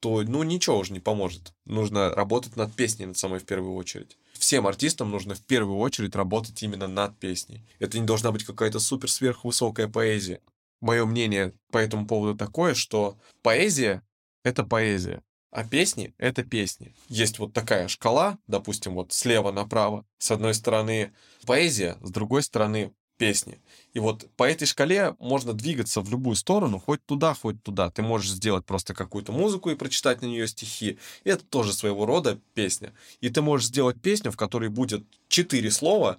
то, 0.00 0.22
ну, 0.22 0.42
ничего 0.42 0.78
уже 0.78 0.92
не 0.92 1.00
поможет. 1.00 1.52
Нужно 1.66 2.10
работать 2.10 2.56
над 2.56 2.74
песней 2.74 3.06
над 3.06 3.18
самой 3.18 3.38
в 3.38 3.44
первую 3.44 3.74
очередь. 3.74 4.16
Всем 4.32 4.66
артистам 4.66 5.10
нужно 5.10 5.34
в 5.34 5.42
первую 5.42 5.78
очередь 5.78 6.16
работать 6.16 6.62
именно 6.62 6.88
над 6.88 7.18
песней. 7.18 7.62
Это 7.78 7.98
не 7.98 8.06
должна 8.06 8.32
быть 8.32 8.44
какая-то 8.44 8.80
супер 8.80 9.10
сверхвысокая 9.10 9.88
поэзия. 9.88 10.40
Мое 10.80 11.04
мнение 11.04 11.52
по 11.70 11.78
этому 11.78 12.06
поводу 12.06 12.36
такое, 12.38 12.72
что 12.72 13.18
поэзия— 13.42 14.02
это 14.44 14.64
поэзия, 14.64 15.22
а 15.50 15.64
песни— 15.64 16.14
это 16.18 16.42
песни. 16.42 16.94
Есть 17.08 17.38
вот 17.38 17.52
такая 17.52 17.88
шкала, 17.88 18.38
допустим, 18.46 18.94
вот 18.94 19.12
слева 19.12 19.52
направо. 19.52 20.06
С 20.18 20.30
одной 20.30 20.54
стороны 20.54 21.12
поэзия, 21.44 21.98
с 22.00 22.10
другой 22.10 22.42
стороны 22.42 22.94
песни. 23.20 23.60
И 23.92 23.98
вот 24.00 24.26
по 24.36 24.44
этой 24.44 24.66
шкале 24.66 25.14
можно 25.18 25.52
двигаться 25.52 26.00
в 26.00 26.10
любую 26.10 26.36
сторону, 26.36 26.78
хоть 26.78 27.04
туда, 27.04 27.34
хоть 27.34 27.62
туда. 27.62 27.90
Ты 27.90 28.00
можешь 28.00 28.30
сделать 28.30 28.64
просто 28.64 28.94
какую-то 28.94 29.30
музыку 29.30 29.68
и 29.68 29.74
прочитать 29.74 30.22
на 30.22 30.26
нее 30.26 30.48
стихи. 30.48 30.98
И 31.24 31.28
это 31.28 31.44
тоже 31.44 31.74
своего 31.74 32.06
рода 32.06 32.40
песня. 32.54 32.94
И 33.20 33.28
ты 33.28 33.42
можешь 33.42 33.66
сделать 33.66 34.00
песню, 34.00 34.32
в 34.32 34.38
которой 34.38 34.70
будет 34.70 35.04
четыре 35.28 35.70
слова, 35.70 36.18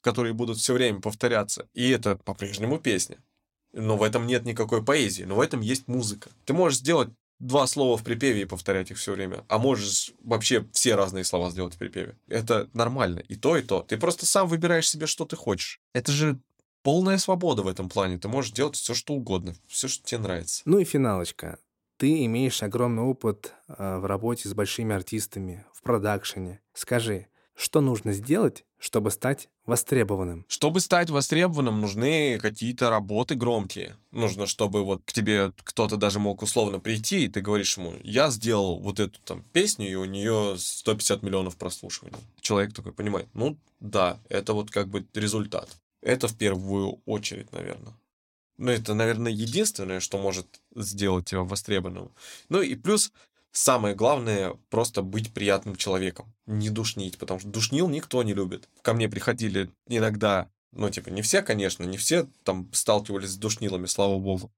которые 0.00 0.32
будут 0.32 0.58
все 0.58 0.72
время 0.74 1.00
повторяться. 1.00 1.68
И 1.74 1.88
это 1.90 2.16
по-прежнему 2.16 2.80
песня. 2.80 3.18
Но 3.72 3.96
в 3.96 4.02
этом 4.02 4.26
нет 4.26 4.44
никакой 4.44 4.84
поэзии, 4.84 5.22
но 5.22 5.36
в 5.36 5.40
этом 5.40 5.60
есть 5.60 5.86
музыка. 5.86 6.28
Ты 6.44 6.54
можешь 6.54 6.80
сделать 6.80 7.10
два 7.42 7.66
слова 7.66 7.96
в 7.96 8.04
припеве 8.04 8.42
и 8.42 8.46
повторять 8.46 8.90
их 8.90 8.98
все 8.98 9.12
время. 9.12 9.44
А 9.48 9.58
можешь 9.58 10.12
вообще 10.22 10.64
все 10.72 10.94
разные 10.94 11.24
слова 11.24 11.50
сделать 11.50 11.74
в 11.74 11.78
припеве. 11.78 12.16
Это 12.28 12.70
нормально. 12.72 13.18
И 13.28 13.34
то, 13.34 13.56
и 13.56 13.62
то. 13.62 13.82
Ты 13.82 13.98
просто 13.98 14.26
сам 14.26 14.46
выбираешь 14.48 14.88
себе, 14.88 15.06
что 15.06 15.24
ты 15.24 15.36
хочешь. 15.36 15.80
Это 15.92 16.12
же 16.12 16.38
полная 16.82 17.18
свобода 17.18 17.62
в 17.62 17.68
этом 17.68 17.88
плане. 17.88 18.18
Ты 18.18 18.28
можешь 18.28 18.52
делать 18.52 18.76
все, 18.76 18.94
что 18.94 19.14
угодно. 19.14 19.54
Все, 19.66 19.88
что 19.88 20.04
тебе 20.04 20.20
нравится. 20.20 20.62
Ну 20.64 20.78
и 20.78 20.84
финалочка. 20.84 21.58
Ты 21.96 22.24
имеешь 22.24 22.62
огромный 22.62 23.02
опыт 23.02 23.52
э, 23.68 23.98
в 23.98 24.06
работе 24.06 24.48
с 24.48 24.54
большими 24.54 24.94
артистами, 24.94 25.64
в 25.72 25.82
продакшене. 25.82 26.60
Скажи, 26.74 27.26
что 27.54 27.80
нужно 27.80 28.12
сделать, 28.12 28.64
чтобы 28.82 29.12
стать 29.12 29.48
востребованным? 29.64 30.44
Чтобы 30.48 30.80
стать 30.80 31.08
востребованным, 31.08 31.80
нужны 31.80 32.40
какие-то 32.40 32.90
работы 32.90 33.36
громкие. 33.36 33.96
Нужно, 34.10 34.48
чтобы 34.48 34.82
вот 34.82 35.02
к 35.04 35.12
тебе 35.12 35.52
кто-то 35.62 35.96
даже 35.96 36.18
мог 36.18 36.42
условно 36.42 36.80
прийти, 36.80 37.24
и 37.24 37.28
ты 37.28 37.40
говоришь 37.40 37.78
ему, 37.78 37.94
я 38.02 38.30
сделал 38.30 38.80
вот 38.80 38.98
эту 38.98 39.20
там 39.20 39.44
песню, 39.52 39.88
и 39.88 39.94
у 39.94 40.04
нее 40.04 40.56
150 40.58 41.22
миллионов 41.22 41.56
прослушиваний. 41.56 42.18
Человек 42.40 42.74
такой 42.74 42.92
понимает, 42.92 43.28
ну 43.34 43.56
да, 43.78 44.18
это 44.28 44.52
вот 44.52 44.72
как 44.72 44.88
бы 44.88 45.06
результат. 45.14 45.68
Это 46.00 46.26
в 46.26 46.36
первую 46.36 47.00
очередь, 47.06 47.52
наверное. 47.52 47.94
Ну, 48.58 48.70
это, 48.70 48.94
наверное, 48.94 49.30
единственное, 49.30 50.00
что 50.00 50.18
может 50.18 50.60
сделать 50.74 51.26
тебя 51.26 51.42
востребованным. 51.42 52.10
Ну 52.48 52.60
и 52.60 52.74
плюс 52.74 53.12
Самое 53.52 53.94
главное— 53.94 54.54
просто 54.70 55.02
быть 55.02 55.34
приятным 55.34 55.76
человеком, 55.76 56.32
не 56.46 56.70
душнить, 56.70 57.18
потому 57.18 57.38
что 57.38 57.50
душнил 57.50 57.88
никто 57.88 58.22
не 58.22 58.32
любит. 58.32 58.68
Ко 58.80 58.94
мне 58.94 59.10
приходили 59.10 59.70
иногда, 59.86 60.50
ну, 60.72 60.88
типа, 60.88 61.10
не 61.10 61.20
все, 61.20 61.42
конечно, 61.42 61.84
не 61.84 61.98
все 61.98 62.26
там 62.44 62.70
сталкивались 62.72 63.30
с 63.30 63.36
душнилами, 63.36 63.84
слава 63.86 64.18
богу. 64.18 64.50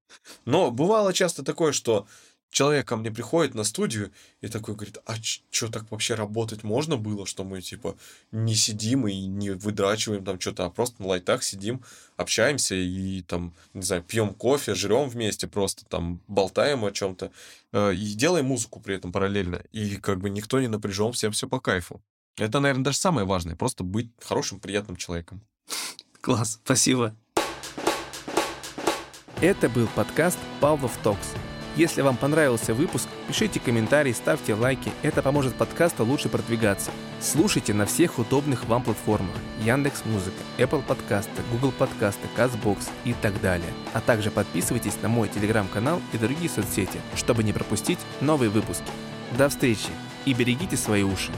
Но 0.45 0.71
бывало 0.71 1.13
часто 1.13 1.45
такое, 1.45 1.73
что 1.73 2.07
человек 2.55 2.87
ко 2.87 2.97
мне 2.97 3.11
приходит 3.11 3.55
на 3.55 3.65
студию 3.65 4.13
и 4.41 4.47
такой 4.47 4.77
говорит, 4.77 4.99
а 5.07 5.17
что 5.51 5.69
так 5.69 5.91
вообще 5.91 6.15
работать 6.15 6.63
можно 6.63 6.97
было, 6.97 7.27
что 7.27 7.43
мы 7.43 7.61
типа 7.61 7.97
не 8.31 8.55
сидим 8.55 9.09
и 9.09 9.27
не 9.27 9.51
выдрачиваем 9.51 10.25
там 10.25 10.41
что-то, 10.41 10.65
а 10.65 10.71
просто 10.71 11.03
на 11.03 11.09
лайтах 11.09 11.43
сидим, 11.43 11.83
общаемся 12.17 12.77
и 12.77 13.23
там, 13.23 13.53
не 13.75 13.83
знаю, 13.83 14.05
пьем 14.05 14.33
кофе, 14.33 14.75
жрем 14.77 15.09
вместе, 15.09 15.49
просто 15.49 15.85
там 15.87 16.21
болтаем 16.29 16.85
о 16.85 16.93
чем-то 16.93 17.33
э, 17.73 17.95
и 17.95 18.15
делаем 18.15 18.47
музыку 18.47 18.79
при 18.81 18.95
этом 18.95 19.11
параллельно. 19.11 19.61
И 19.73 19.97
как 19.97 20.21
бы 20.21 20.31
никто 20.31 20.61
не 20.61 20.69
напряжен, 20.69 21.13
всем 21.13 21.33
все 21.33 21.49
по 21.49 21.59
кайфу. 21.59 22.01
Это, 22.37 22.61
наверное, 22.61 22.85
даже 22.85 22.99
самое 22.99 23.27
важное, 23.27 23.57
просто 23.57 23.83
быть 23.83 24.11
хорошим, 24.21 24.61
приятным 24.61 24.97
человеком. 24.97 25.43
Класс, 26.21 26.61
спасибо. 26.65 27.17
Это 29.41 29.69
был 29.69 29.89
подкаст 29.89 30.39
«Павлов 30.61 30.97
Токс». 31.03 31.35
Если 31.77 32.03
вам 32.03 32.17
понравился 32.17 32.73
выпуск, 32.73 33.09
пишите 33.27 33.59
комментарии, 33.59 34.13
ставьте 34.13 34.55
лайки. 34.55 34.93
Это 35.03 35.23
поможет 35.23 35.57
подкасту 35.57 36.05
лучше 36.05 36.29
продвигаться. 36.29 36.93
Слушайте 37.21 37.75
на 37.75 37.85
всех 37.85 38.21
удобных 38.21 38.67
вам 38.67 38.85
платформах. 38.85 39.35
Яндекс 39.61 40.05
Музыка, 40.05 40.37
Apple 40.59 40.85
Подкасты, 40.85 41.43
Google 41.51 41.73
Подкасты, 41.73 42.29
Казбокс 42.37 42.91
и 43.05 43.13
так 43.13 43.41
далее. 43.41 43.73
А 43.93 44.01
также 44.01 44.31
подписывайтесь 44.31 45.03
на 45.03 45.09
мой 45.09 45.29
телеграм-канал 45.29 46.01
и 46.13 46.19
другие 46.19 46.49
соцсети, 46.49 47.01
чтобы 47.17 47.43
не 47.43 47.53
пропустить 47.53 47.99
новые 48.21 48.51
выпуски. 48.51 48.87
До 49.37 49.49
встречи 49.49 49.91
и 50.27 50.33
берегите 50.33 50.77
свои 50.77 51.03
уши. 51.03 51.33